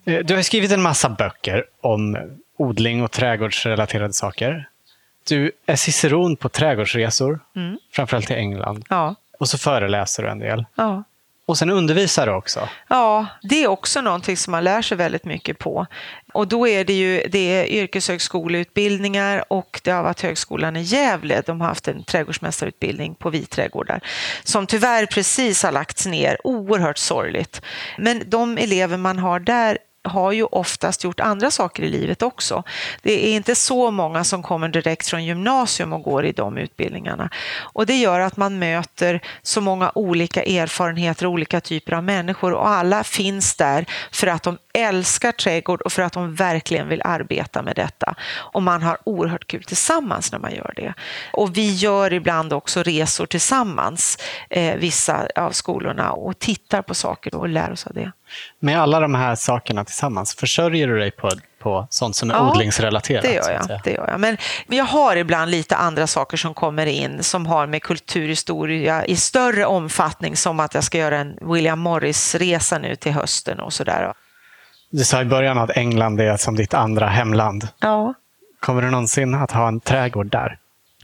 Eh, 0.06 0.20
du 0.26 0.36
har 0.36 0.41
skrivit 0.41 0.72
en 0.72 0.82
massa 0.82 1.10
böcker 1.10 1.66
om 1.82 2.18
odling 2.58 3.04
och 3.04 3.12
trädgårdsrelaterade 3.12 4.14
saker. 4.14 4.70
Du 5.28 5.52
är 5.66 5.76
ciceron 5.76 6.36
på 6.36 6.50
trädgårdsresor, 6.50 7.39
mm. 7.56 7.78
framförallt 7.91 8.28
till 8.28 8.36
England. 8.36 8.86
Ja. 8.89 9.16
Och 9.39 9.50
så 9.50 9.58
föreläser 9.58 10.24
du 10.24 10.30
en 10.30 10.39
del. 10.39 10.66
Ja. 10.76 11.04
Och 11.50 11.58
sen 11.58 11.70
undervisar 11.70 12.28
du 12.28 12.34
också. 12.34 12.70
Ja, 12.88 13.26
det 13.41 13.64
är 13.64 13.68
också 13.68 14.02
någonting 14.02 14.38
som 14.38 14.52
man 14.52 14.64
lär 14.64 14.82
sig 14.82 14.97
väldigt 14.97 15.26
mycket 15.26 15.60
på. 15.60 15.86
Och 16.34 16.47
då 16.47 16.68
är 16.68 16.86
det 16.86 16.93
ju 16.93 17.24
det 17.30 17.39
är 17.39 17.66
yrkeshögskoleutbildningar 17.66 19.43
och 19.47 19.82
det 19.84 19.91
har 19.91 20.04
varit 20.04 20.22
Högskolan 20.22 20.76
i 20.76 20.82
Gävle. 20.82 21.41
De 21.45 21.62
har 21.62 21.68
haft 21.68 21.88
en 21.88 22.04
trädgårdsmästarutbildning 22.04 23.16
på 23.16 23.30
viträdgårdar 23.30 24.02
som 24.43 24.68
tyvärr 24.68 25.06
precis 25.06 25.64
har 25.64 25.72
lagts 25.72 26.06
ner. 26.06 26.38
Oerhört 26.43 26.97
sorgligt. 26.97 27.62
Men 27.97 28.24
de 28.26 28.58
elever 28.58 28.97
man 28.97 29.20
har 29.20 29.39
där 29.39 29.78
har 30.04 30.32
ju 30.32 30.43
oftast 30.43 31.04
gjort 31.04 31.20
andra 31.20 31.52
saker 31.52 31.84
i 31.84 31.89
livet 31.89 32.22
också. 32.22 32.64
Det 33.02 33.28
är 33.28 33.36
inte 33.36 33.56
så 33.56 33.91
många 33.91 34.24
som 34.24 34.43
kommer 34.43 34.68
direkt 34.68 35.08
från 35.08 35.26
gymnasium 35.26 35.93
och 35.93 36.04
går 36.04 36.26
i 36.26 36.32
de 36.32 36.58
utbildningarna. 36.58 37.30
Och 37.60 37.86
det 37.86 37.95
gör 37.95 38.20
att 38.20 38.38
man 38.38 38.60
möter 38.60 39.22
så 39.41 39.62
många 39.62 39.91
olika 39.95 40.43
erfarenheter 40.43 41.26
och 41.26 41.32
olika 41.32 41.62
typer 41.62 41.93
av 41.93 42.04
människor 42.04 42.54
och 42.54 42.68
alla 42.68 43.04
finns 43.04 43.56
där 43.56 43.86
för 44.12 44.28
att 44.28 44.43
de 44.43 44.58
älskar 44.74 45.32
trädgård 45.32 45.82
och 45.82 45.91
för 45.91 46.02
att 46.02 46.14
de 46.14 46.36
verkligen 46.36 46.88
vill 46.88 47.02
arbeta 47.06 47.62
med 47.62 47.76
detta. 47.76 48.16
Och 48.30 48.64
man 48.64 48.84
har 48.84 48.97
oerhört 49.04 49.47
kul 49.47 49.64
tillsammans 49.64 50.32
när 50.32 50.39
man 50.39 50.56
gör 50.56 50.74
det. 50.76 50.93
Och 51.34 51.58
vi 51.58 51.74
gör 51.74 52.14
ibland 52.14 52.54
också 52.54 52.84
resor 52.84 53.26
tillsammans, 53.26 54.18
eh, 54.50 54.76
vissa 54.76 55.28
av 55.36 55.52
skolorna, 55.52 56.12
och 56.12 56.39
tittar 56.39 56.82
på 56.82 56.95
saker 56.95 57.36
och 57.36 57.50
lär 57.50 57.72
oss 57.72 57.88
av 57.88 57.93
det. 57.93 58.12
Med 58.59 58.82
alla 58.82 58.99
de 58.99 59.15
här 59.15 59.36
sakerna 59.36 59.86
tillsammans, 59.86 60.36
försörjer 60.36 60.88
du 60.88 60.99
dig 60.99 61.11
på, 61.11 61.30
på 61.59 61.88
sånt 61.89 62.15
som 62.15 62.32
är 62.32 62.36
ja, 62.36 62.51
odlingsrelaterat? 62.51 63.21
Det 63.21 63.34
gör, 63.34 63.51
jag, 63.51 63.82
det 63.84 63.91
gör 63.91 64.07
jag. 64.07 64.19
Men 64.19 64.38
jag 64.67 64.86
har 64.86 65.15
ibland 65.15 65.51
lite 65.51 65.75
andra 65.75 66.07
saker 66.07 66.38
som 66.38 66.53
kommer 66.53 66.86
in 66.86 67.23
som 67.23 67.45
har 67.45 67.67
med 67.67 67.84
kulturhistoria 67.84 69.05
i 69.05 69.15
större 69.15 69.65
omfattning, 69.65 70.36
som 70.36 70.59
att 70.59 70.73
jag 70.73 70.84
ska 70.84 70.97
göra 70.97 71.17
en 71.17 71.38
William 71.41 71.80
Morris-resa 71.80 72.80
nu 72.80 72.95
till 72.95 73.11
hösten 73.11 73.59
och 73.59 73.73
sådär. 73.73 74.13
Du 74.91 75.03
sa 75.03 75.21
i 75.21 75.25
början 75.25 75.57
att 75.57 75.77
England 75.77 76.19
är 76.19 76.38
som 76.38 76.55
ditt 76.55 76.73
andra 76.73 77.07
hemland. 77.07 77.67
Ja. 77.80 78.13
Kommer 78.59 78.82
du 78.82 78.89
någonsin 78.89 79.34
att 79.34 79.51
ha 79.51 79.67
en 79.67 79.80
trädgård 79.80 80.32
där? 80.32 80.57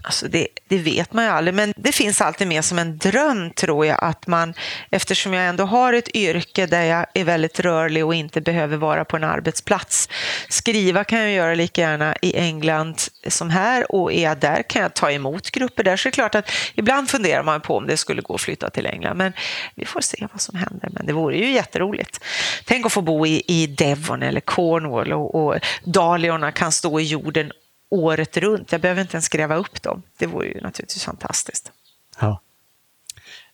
Alltså 0.05 0.27
det, 0.27 0.47
det, 0.67 0.77
vet 0.77 1.13
man 1.13 1.23
ju 1.23 1.29
aldrig, 1.29 1.53
men 1.53 1.73
det 1.77 1.91
finns 1.91 2.21
alltid 2.21 2.47
med 2.47 2.65
som 2.65 2.79
en 2.79 2.97
dröm 2.97 3.51
tror 3.51 3.85
jag 3.85 3.97
att 4.01 4.27
man, 4.27 4.53
eftersom 4.89 5.33
jag 5.33 5.47
ändå 5.47 5.65
har 5.65 5.93
ett 5.93 6.15
yrke 6.15 6.65
där 6.65 6.83
jag 6.83 7.05
är 7.13 7.23
väldigt 7.23 7.59
rörlig 7.59 8.05
och 8.05 8.15
inte 8.15 8.41
behöver 8.41 8.77
vara 8.77 9.05
på 9.05 9.17
en 9.17 9.23
arbetsplats. 9.23 10.09
Skriva 10.49 11.03
kan 11.03 11.19
jag 11.19 11.31
göra 11.31 11.55
lika 11.55 11.81
gärna 11.81 12.15
i 12.21 12.35
England 12.35 13.01
som 13.27 13.49
här 13.49 13.91
och 13.91 14.13
är 14.13 14.23
jag 14.23 14.37
där 14.37 14.63
kan 14.63 14.81
jag 14.81 14.93
ta 14.93 15.11
emot 15.11 15.51
grupper 15.51 15.83
där. 15.83 15.97
Så 15.97 16.07
det 16.07 16.09
är 16.09 16.13
klart 16.13 16.35
att 16.35 16.51
ibland 16.75 17.09
funderar 17.09 17.43
man 17.43 17.61
på 17.61 17.77
om 17.77 17.87
det 17.87 17.97
skulle 17.97 18.21
gå 18.21 18.35
att 18.35 18.41
flytta 18.41 18.69
till 18.69 18.85
England, 18.85 19.17
men 19.17 19.33
vi 19.75 19.85
får 19.85 20.01
se 20.01 20.27
vad 20.31 20.41
som 20.41 20.55
händer. 20.55 20.89
Men 20.91 21.05
det 21.05 21.13
vore 21.13 21.37
ju 21.37 21.51
jätteroligt. 21.51 22.19
Tänk 22.65 22.85
att 22.85 22.91
få 22.91 23.01
bo 23.01 23.25
i, 23.25 23.43
i 23.47 23.67
Devon 23.67 24.23
eller 24.23 24.41
Cornwall 24.41 25.13
och, 25.13 25.35
och 25.35 25.55
dahliorna 25.83 26.51
kan 26.51 26.71
stå 26.71 26.99
i 26.99 27.03
jorden 27.03 27.51
året 27.89 28.37
runt. 28.37 28.71
Jag 28.71 28.81
behöver 28.81 29.01
inte 29.01 29.15
ens 29.15 29.29
gräva 29.29 29.55
upp 29.55 29.81
dem. 29.81 30.03
Det 30.17 30.25
vore 30.25 30.47
ju 30.47 30.61
naturligtvis 30.61 31.03
fantastiskt. 31.03 31.71
Ja. 32.19 32.41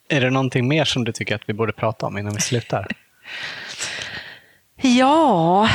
Är 0.10 0.22
det 0.22 0.30
någonting 0.30 0.68
mer 0.68 0.86
som 0.86 1.04
du 1.04 1.12
tycker 1.12 1.36
att 1.36 1.50
vi 1.50 1.54
borde 1.54 1.74
prata 1.74 2.06
om 2.06 2.18
innan 2.18 2.34
vi 2.34 2.42
slutar? 2.42 2.88
ja, 4.82 5.70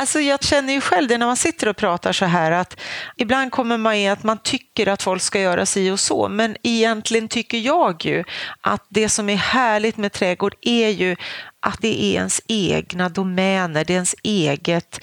Alltså 0.00 0.20
jag 0.20 0.42
känner 0.42 0.72
ju 0.72 0.80
själv 0.80 1.08
det 1.08 1.18
när 1.18 1.26
man 1.26 1.36
sitter 1.36 1.68
och 1.68 1.76
pratar 1.76 2.12
så 2.12 2.24
här 2.24 2.52
att 2.52 2.80
ibland 3.16 3.52
kommer 3.52 3.78
man 3.78 3.94
i 3.94 4.08
att 4.08 4.22
man 4.22 4.38
tycker 4.38 4.86
att 4.86 5.02
folk 5.02 5.22
ska 5.22 5.40
göra 5.40 5.66
si 5.66 5.90
och 5.90 6.00
så 6.00 6.28
men 6.28 6.56
egentligen 6.62 7.28
tycker 7.28 7.58
jag 7.58 8.04
ju 8.04 8.24
att 8.60 8.86
det 8.88 9.08
som 9.08 9.28
är 9.28 9.36
härligt 9.36 9.96
med 9.96 10.12
trädgård 10.12 10.54
är 10.60 10.88
ju 10.88 11.16
att 11.60 11.78
det 11.80 12.02
är 12.02 12.14
ens 12.14 12.40
egna 12.48 13.08
domäner, 13.08 13.84
det 13.84 13.92
är 13.92 13.94
ens 13.94 14.14
eget 14.22 15.00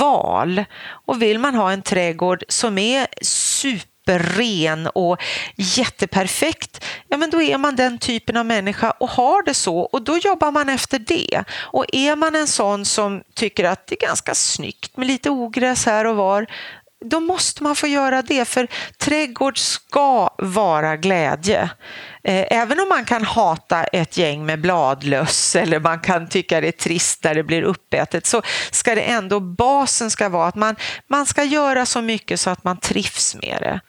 val. 0.00 0.64
Och 1.06 1.22
vill 1.22 1.38
man 1.38 1.54
ha 1.54 1.72
en 1.72 1.82
trädgård 1.82 2.44
som 2.48 2.78
är 2.78 3.06
superren 3.22 4.86
och 4.86 5.22
jätteperfekt, 5.56 6.84
ja 7.08 7.16
men 7.16 7.30
då 7.30 7.42
är 7.42 7.58
man 7.58 7.76
den 7.76 7.98
typen 7.98 8.36
av 8.36 8.46
människa 8.46 8.90
och 8.90 9.10
har 9.10 9.42
det 9.42 9.54
så 9.54 9.78
och 9.78 10.02
då 10.02 10.18
jobbar 10.18 10.50
man 10.50 10.68
efter 10.68 10.98
det. 10.98 11.44
Och 11.52 11.84
är 11.92 12.16
man 12.16 12.36
en 12.36 12.46
sån 12.46 12.84
som 12.84 13.22
tycker 13.34 13.64
att 13.64 13.86
det 13.86 14.02
är 14.02 14.06
ganska 14.06 14.34
snyggt 14.34 14.96
med 14.96 15.06
lite 15.06 15.30
ogräs 15.30 15.86
här 15.86 16.04
och 16.04 16.16
var, 16.16 16.46
då 17.04 17.20
måste 17.20 17.62
man 17.62 17.76
få 17.76 17.86
göra 17.86 18.22
det, 18.22 18.44
för 18.44 18.68
trädgård 18.98 19.58
ska 19.58 20.34
vara 20.38 20.96
glädje. 20.96 21.70
Eh, 22.24 22.46
även 22.50 22.80
om 22.80 22.88
man 22.88 23.04
kan 23.04 23.24
hata 23.24 23.84
ett 23.84 24.16
gäng 24.16 24.46
med 24.46 24.60
bladlöss 24.60 25.56
eller 25.56 25.80
man 25.80 26.00
kan 26.00 26.28
tycka 26.28 26.60
det 26.60 26.68
är 26.68 26.72
trist 26.72 27.22
där 27.22 27.34
det 27.34 27.42
blir 27.42 27.62
uppätet 27.62 28.26
så 28.26 28.42
ska 28.70 28.94
det 28.94 29.02
ändå, 29.02 29.40
basen 29.40 30.10
ska 30.10 30.28
vara 30.28 30.48
att 30.48 30.54
man, 30.54 30.76
man 31.06 31.26
ska 31.26 31.44
göra 31.44 31.86
så 31.86 32.02
mycket 32.02 32.40
så 32.40 32.50
att 32.50 32.64
man 32.64 32.76
trivs 32.76 33.34
med 33.34 33.58
det. 33.60 33.80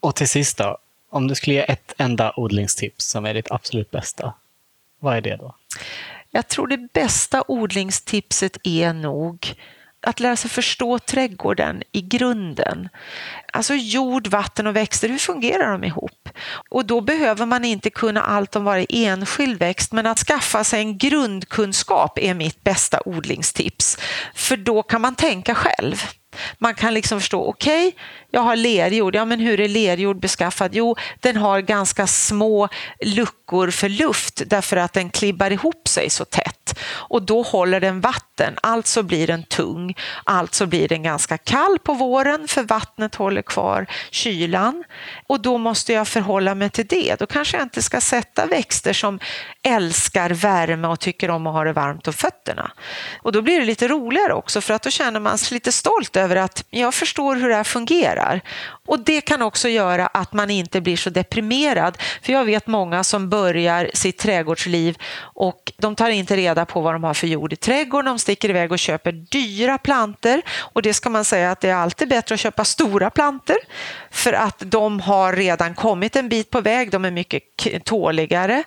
Och 0.00 0.14
till 0.14 0.28
sist 0.28 0.58
då, 0.58 0.78
om 1.10 1.28
du 1.28 1.34
skulle 1.34 1.54
ge 1.54 1.72
ett 1.72 1.94
enda 1.96 2.32
odlingstips 2.36 3.04
som 3.04 3.26
är 3.26 3.34
ditt 3.34 3.50
absolut 3.50 3.90
bästa, 3.90 4.34
vad 5.00 5.16
är 5.16 5.20
det 5.20 5.36
då? 5.36 5.54
Jag 6.30 6.48
tror 6.48 6.66
det 6.66 6.92
bästa 6.92 7.44
odlingstipset 7.48 8.56
är 8.62 8.92
nog 8.92 9.54
att 10.02 10.20
lära 10.20 10.36
sig 10.36 10.50
förstå 10.50 10.98
trädgården 10.98 11.82
i 11.92 12.00
grunden. 12.00 12.88
Alltså 13.52 13.74
jord, 13.74 14.26
vatten 14.26 14.66
och 14.66 14.76
växter, 14.76 15.08
hur 15.08 15.18
fungerar 15.18 15.72
de 15.72 15.84
ihop? 15.84 16.28
Och 16.70 16.84
då 16.84 17.00
behöver 17.00 17.46
man 17.46 17.64
inte 17.64 17.90
kunna 17.90 18.22
allt 18.22 18.56
om 18.56 18.64
varje 18.64 18.86
enskild 18.90 19.58
växt, 19.58 19.92
men 19.92 20.06
att 20.06 20.18
skaffa 20.18 20.64
sig 20.64 20.80
en 20.80 20.98
grundkunskap 20.98 22.18
är 22.18 22.34
mitt 22.34 22.64
bästa 22.64 23.00
odlingstips. 23.04 23.98
För 24.34 24.56
då 24.56 24.82
kan 24.82 25.00
man 25.00 25.14
tänka 25.14 25.54
själv. 25.54 26.02
Man 26.58 26.74
kan 26.74 26.94
liksom 26.94 27.20
förstå, 27.20 27.44
okej, 27.44 27.88
okay, 27.88 28.00
jag 28.32 28.40
har 28.40 28.56
lerjord. 28.56 29.14
Ja, 29.14 29.24
men 29.24 29.40
hur 29.40 29.60
är 29.60 29.68
lerjord 29.68 30.20
beskaffad? 30.20 30.70
Jo, 30.74 30.96
den 31.20 31.36
har 31.36 31.60
ganska 31.60 32.06
små 32.06 32.68
luckor 33.04 33.70
för 33.70 33.88
luft 33.88 34.42
därför 34.46 34.76
att 34.76 34.92
den 34.92 35.10
klibbar 35.10 35.50
ihop 35.50 35.88
sig 35.88 36.10
så 36.10 36.24
tätt. 36.24 36.78
och 36.84 37.22
då 37.22 37.42
håller 37.42 37.80
den 37.80 38.00
vatten, 38.00 38.54
alltså 38.62 39.02
blir 39.02 39.26
den 39.26 39.42
tung, 39.42 39.94
alltså 40.24 40.66
blir 40.66 40.88
den 40.88 41.02
ganska 41.02 41.38
kall 41.38 41.78
på 41.78 41.94
våren 41.94 42.48
för 42.48 42.62
vattnet 42.62 43.14
håller 43.14 43.42
kvar 43.42 43.86
kylan 44.10 44.84
och 45.26 45.40
då 45.40 45.58
måste 45.58 45.92
jag 45.92 46.08
förhålla 46.08 46.54
mig 46.54 46.70
till 46.70 46.86
det. 46.86 47.16
Då 47.18 47.26
kanske 47.26 47.56
jag 47.56 47.64
inte 47.64 47.82
ska 47.82 48.00
sätta 48.00 48.46
växter 48.46 48.92
som 48.92 49.18
älskar 49.62 50.30
värme 50.30 50.88
och 50.88 51.00
tycker 51.00 51.30
om 51.30 51.46
att 51.46 51.52
ha 51.52 51.64
det 51.64 51.72
varmt 51.72 52.06
om 52.06 52.12
fötterna. 52.12 52.72
Och 53.22 53.32
då 53.32 53.42
blir 53.42 53.60
det 53.60 53.66
lite 53.66 53.88
roligare 53.88 54.32
också 54.32 54.60
för 54.60 54.74
att 54.74 54.82
då 54.82 54.90
känner 54.90 55.20
man 55.20 55.38
sig 55.38 55.54
lite 55.54 55.72
stolt 55.72 56.16
över 56.16 56.36
att 56.36 56.64
jag 56.70 56.94
förstår 56.94 57.36
hur 57.36 57.48
det 57.48 57.54
här 57.54 57.64
fungerar. 57.64 58.21
Och 58.86 59.00
det 59.00 59.20
kan 59.20 59.42
också 59.42 59.68
göra 59.68 60.06
att 60.06 60.32
man 60.32 60.50
inte 60.50 60.80
blir 60.80 60.96
så 60.96 61.10
deprimerad. 61.10 61.98
För 62.22 62.32
jag 62.32 62.44
vet 62.44 62.66
många 62.66 63.04
som 63.04 63.30
börjar 63.30 63.90
sitt 63.94 64.18
trädgårdsliv 64.18 64.96
och 65.18 65.72
de 65.76 65.94
tar 65.94 66.10
inte 66.10 66.36
reda 66.36 66.64
på 66.64 66.80
vad 66.80 66.94
de 66.94 67.04
har 67.04 67.14
för 67.14 67.26
jord 67.26 67.52
i 67.52 67.56
trädgården. 67.56 68.04
De 68.04 68.18
sticker 68.18 68.48
iväg 68.48 68.72
och 68.72 68.78
köper 68.78 69.12
dyra 69.12 69.78
planter 69.78 70.42
och 70.58 70.82
det 70.82 70.94
ska 70.94 71.10
man 71.10 71.24
säga 71.24 71.50
att 71.50 71.60
det 71.60 71.68
är 71.68 71.74
alltid 71.74 72.08
bättre 72.08 72.34
att 72.34 72.40
köpa 72.40 72.64
stora 72.64 73.10
planter 73.10 73.56
för 74.10 74.32
att 74.32 74.62
de 74.66 75.00
har 75.00 75.32
redan 75.32 75.74
kommit 75.74 76.16
en 76.16 76.28
bit 76.28 76.50
på 76.50 76.60
väg. 76.60 76.90
De 76.90 77.04
är 77.04 77.10
mycket 77.10 77.42
tåligare. 77.84 78.64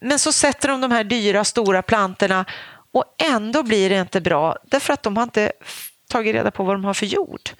Men 0.00 0.18
så 0.18 0.32
sätter 0.32 0.68
de 0.68 0.80
de 0.80 0.90
här 0.90 1.04
dyra 1.04 1.44
stora 1.44 1.82
plantorna 1.82 2.44
och 2.92 3.04
ändå 3.18 3.62
blir 3.62 3.90
det 3.90 4.00
inte 4.00 4.20
bra 4.20 4.56
därför 4.70 4.92
att 4.92 5.02
de 5.02 5.16
har 5.16 5.24
inte 5.24 5.52
tagit 6.08 6.34
reda 6.34 6.50
på 6.50 6.64
vad 6.64 6.74
de 6.74 6.84
har 6.84 6.94
för 6.94 7.06
jord. 7.06 7.50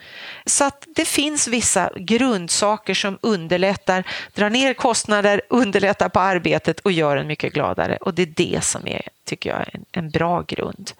Så 0.46 0.64
att 0.64 0.86
det 0.96 1.04
finns 1.04 1.48
vissa 1.48 1.90
grundsaker 1.96 2.94
som 2.94 3.18
underlättar, 3.20 4.04
drar 4.34 4.50
ner 4.50 4.74
kostnader, 4.74 5.40
underlättar 5.50 6.08
på 6.08 6.20
arbetet 6.20 6.80
och 6.80 6.92
gör 6.92 7.16
en 7.16 7.26
mycket 7.26 7.52
gladare. 7.52 7.96
Och 8.00 8.14
det 8.14 8.22
är 8.22 8.32
det 8.36 8.64
som 8.64 8.86
är, 8.86 9.02
tycker 9.24 9.50
jag, 9.50 9.64
en, 9.72 9.84
en 9.92 10.10
bra 10.10 10.42
grund. 10.42 10.92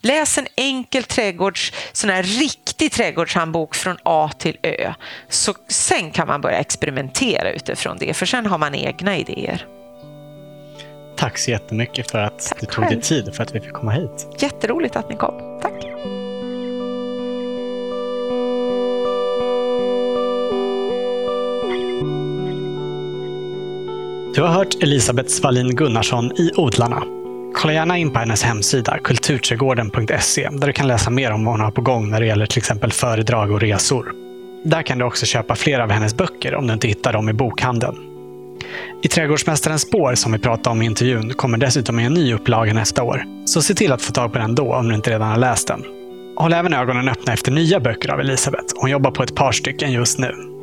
Läs 0.00 0.38
en 0.38 0.46
enkel 0.56 1.02
trädgårds, 1.02 1.72
sån 1.92 2.10
här 2.10 2.22
riktig 2.22 2.92
trädgårdshandbok 2.92 3.74
från 3.74 3.96
A 4.02 4.30
till 4.38 4.56
Ö. 4.62 4.92
Så 5.28 5.54
sen 5.68 6.10
kan 6.10 6.26
man 6.26 6.40
börja 6.40 6.58
experimentera 6.58 7.50
utifrån 7.50 7.96
det, 8.00 8.14
för 8.14 8.26
sen 8.26 8.46
har 8.46 8.58
man 8.58 8.74
egna 8.74 9.16
idéer. 9.16 9.66
Tack 11.16 11.38
så 11.38 11.50
jättemycket 11.50 12.10
för 12.10 12.18
att 12.18 12.48
Tack 12.48 12.60
du 12.60 12.66
tog 12.66 12.84
dig 12.84 13.00
tid 13.00 13.34
för 13.34 13.42
att 13.42 13.54
vi 13.54 13.60
fick 13.60 13.72
komma 13.72 13.92
hit. 13.92 14.26
Jätteroligt 14.38 14.96
att 14.96 15.10
ni 15.10 15.16
kom. 15.16 15.60
Tack. 15.62 15.87
Du 24.38 24.42
har 24.42 24.50
hört 24.50 24.82
Elisabeth 24.82 25.28
Svalin 25.28 25.76
Gunnarsson 25.76 26.32
i 26.32 26.50
Odlarna. 26.56 27.02
Kolla 27.54 27.72
gärna 27.72 27.98
in 27.98 28.10
på 28.10 28.18
hennes 28.18 28.42
hemsida 28.42 28.98
kulturträdgården.se 28.98 30.48
där 30.52 30.66
du 30.66 30.72
kan 30.72 30.86
läsa 30.86 31.10
mer 31.10 31.32
om 31.32 31.44
vad 31.44 31.54
hon 31.54 31.60
har 31.60 31.70
på 31.70 31.80
gång 31.80 32.10
när 32.10 32.20
det 32.20 32.26
gäller 32.26 32.46
till 32.46 32.58
exempel 32.58 32.92
föredrag 32.92 33.50
och 33.50 33.60
resor. 33.60 34.12
Där 34.64 34.82
kan 34.82 34.98
du 34.98 35.04
också 35.04 35.26
köpa 35.26 35.54
fler 35.54 35.80
av 35.80 35.90
hennes 35.90 36.16
böcker 36.16 36.54
om 36.54 36.66
du 36.66 36.72
inte 36.72 36.88
hittar 36.88 37.12
dem 37.12 37.28
i 37.28 37.32
bokhandeln. 37.32 37.96
I 39.02 39.08
Trädgårdsmästarens 39.08 39.82
spår, 39.82 40.14
som 40.14 40.32
vi 40.32 40.38
pratade 40.38 40.70
om 40.70 40.82
i 40.82 40.84
intervjun, 40.84 41.34
kommer 41.34 41.58
dessutom 41.58 41.98
en 41.98 42.14
ny 42.14 42.34
upplaga 42.34 42.74
nästa 42.74 43.02
år. 43.02 43.24
Så 43.44 43.62
se 43.62 43.74
till 43.74 43.92
att 43.92 44.02
få 44.02 44.12
tag 44.12 44.32
på 44.32 44.38
den 44.38 44.54
då 44.54 44.74
om 44.74 44.88
du 44.88 44.94
inte 44.94 45.10
redan 45.10 45.28
har 45.28 45.38
läst 45.38 45.68
den. 45.68 45.84
Håll 46.36 46.52
även 46.52 46.74
ögonen 46.74 47.08
öppna 47.08 47.32
efter 47.32 47.52
nya 47.52 47.80
böcker 47.80 48.12
av 48.12 48.20
Elisabeth. 48.20 48.74
Hon 48.76 48.90
jobbar 48.90 49.10
på 49.10 49.22
ett 49.22 49.34
par 49.34 49.52
stycken 49.52 49.92
just 49.92 50.18
nu. 50.18 50.57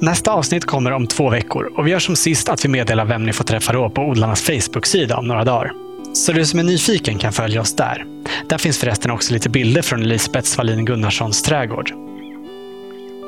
Nästa 0.00 0.32
avsnitt 0.32 0.64
kommer 0.64 0.90
om 0.90 1.06
två 1.06 1.30
veckor 1.30 1.72
och 1.76 1.86
vi 1.86 1.90
gör 1.90 1.98
som 1.98 2.16
sist 2.16 2.48
att 2.48 2.64
vi 2.64 2.68
meddelar 2.68 3.04
vem 3.04 3.26
ni 3.26 3.32
får 3.32 3.44
träffa 3.44 3.72
då 3.72 3.90
på 3.90 4.02
odlarnas 4.02 4.42
Facebook-sida 4.42 5.16
om 5.16 5.26
några 5.26 5.44
dagar. 5.44 5.72
Så 6.14 6.32
du 6.32 6.44
som 6.44 6.58
är 6.58 6.62
nyfiken 6.62 7.18
kan 7.18 7.32
följa 7.32 7.60
oss 7.60 7.76
där. 7.76 8.06
Där 8.48 8.58
finns 8.58 8.78
förresten 8.78 9.10
också 9.10 9.32
lite 9.32 9.48
bilder 9.48 9.82
från 9.82 10.02
Elisabeth 10.02 10.46
Svalin 10.46 10.84
Gunnarssons 10.84 11.42
trädgård. 11.42 11.92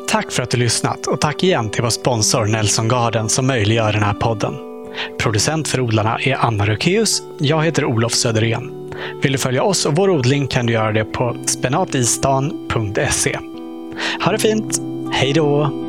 Tack 0.09 0.33
för 0.33 0.43
att 0.43 0.51
du 0.51 0.57
lyssnat 0.57 1.07
och 1.07 1.21
tack 1.21 1.43
igen 1.43 1.71
till 1.71 1.83
vår 1.83 1.91
sponsor 1.91 2.45
Nelson 2.45 2.89
Garden 2.89 3.29
som 3.29 3.47
möjliggör 3.47 3.93
den 3.93 4.03
här 4.03 4.15
podden. 4.15 4.55
Producent 5.19 5.69
för 5.69 5.81
odlarna 5.81 6.19
är 6.19 6.35
Anna 6.35 6.67
Rökeus. 6.67 7.23
Jag 7.39 7.65
heter 7.65 7.85
Olof 7.85 8.13
Söderén. 8.13 8.93
Vill 9.23 9.33
du 9.33 9.39
följa 9.39 9.63
oss 9.63 9.87
och 9.87 9.97
vår 9.97 10.11
odling 10.11 10.47
kan 10.47 10.67
du 10.67 10.73
göra 10.73 10.93
det 10.93 11.05
på 11.05 11.37
spenatistan.se. 11.47 13.39
Ha 14.25 14.33
det 14.33 14.39
fint! 14.39 14.81
Hej 15.13 15.33
då! 15.33 15.83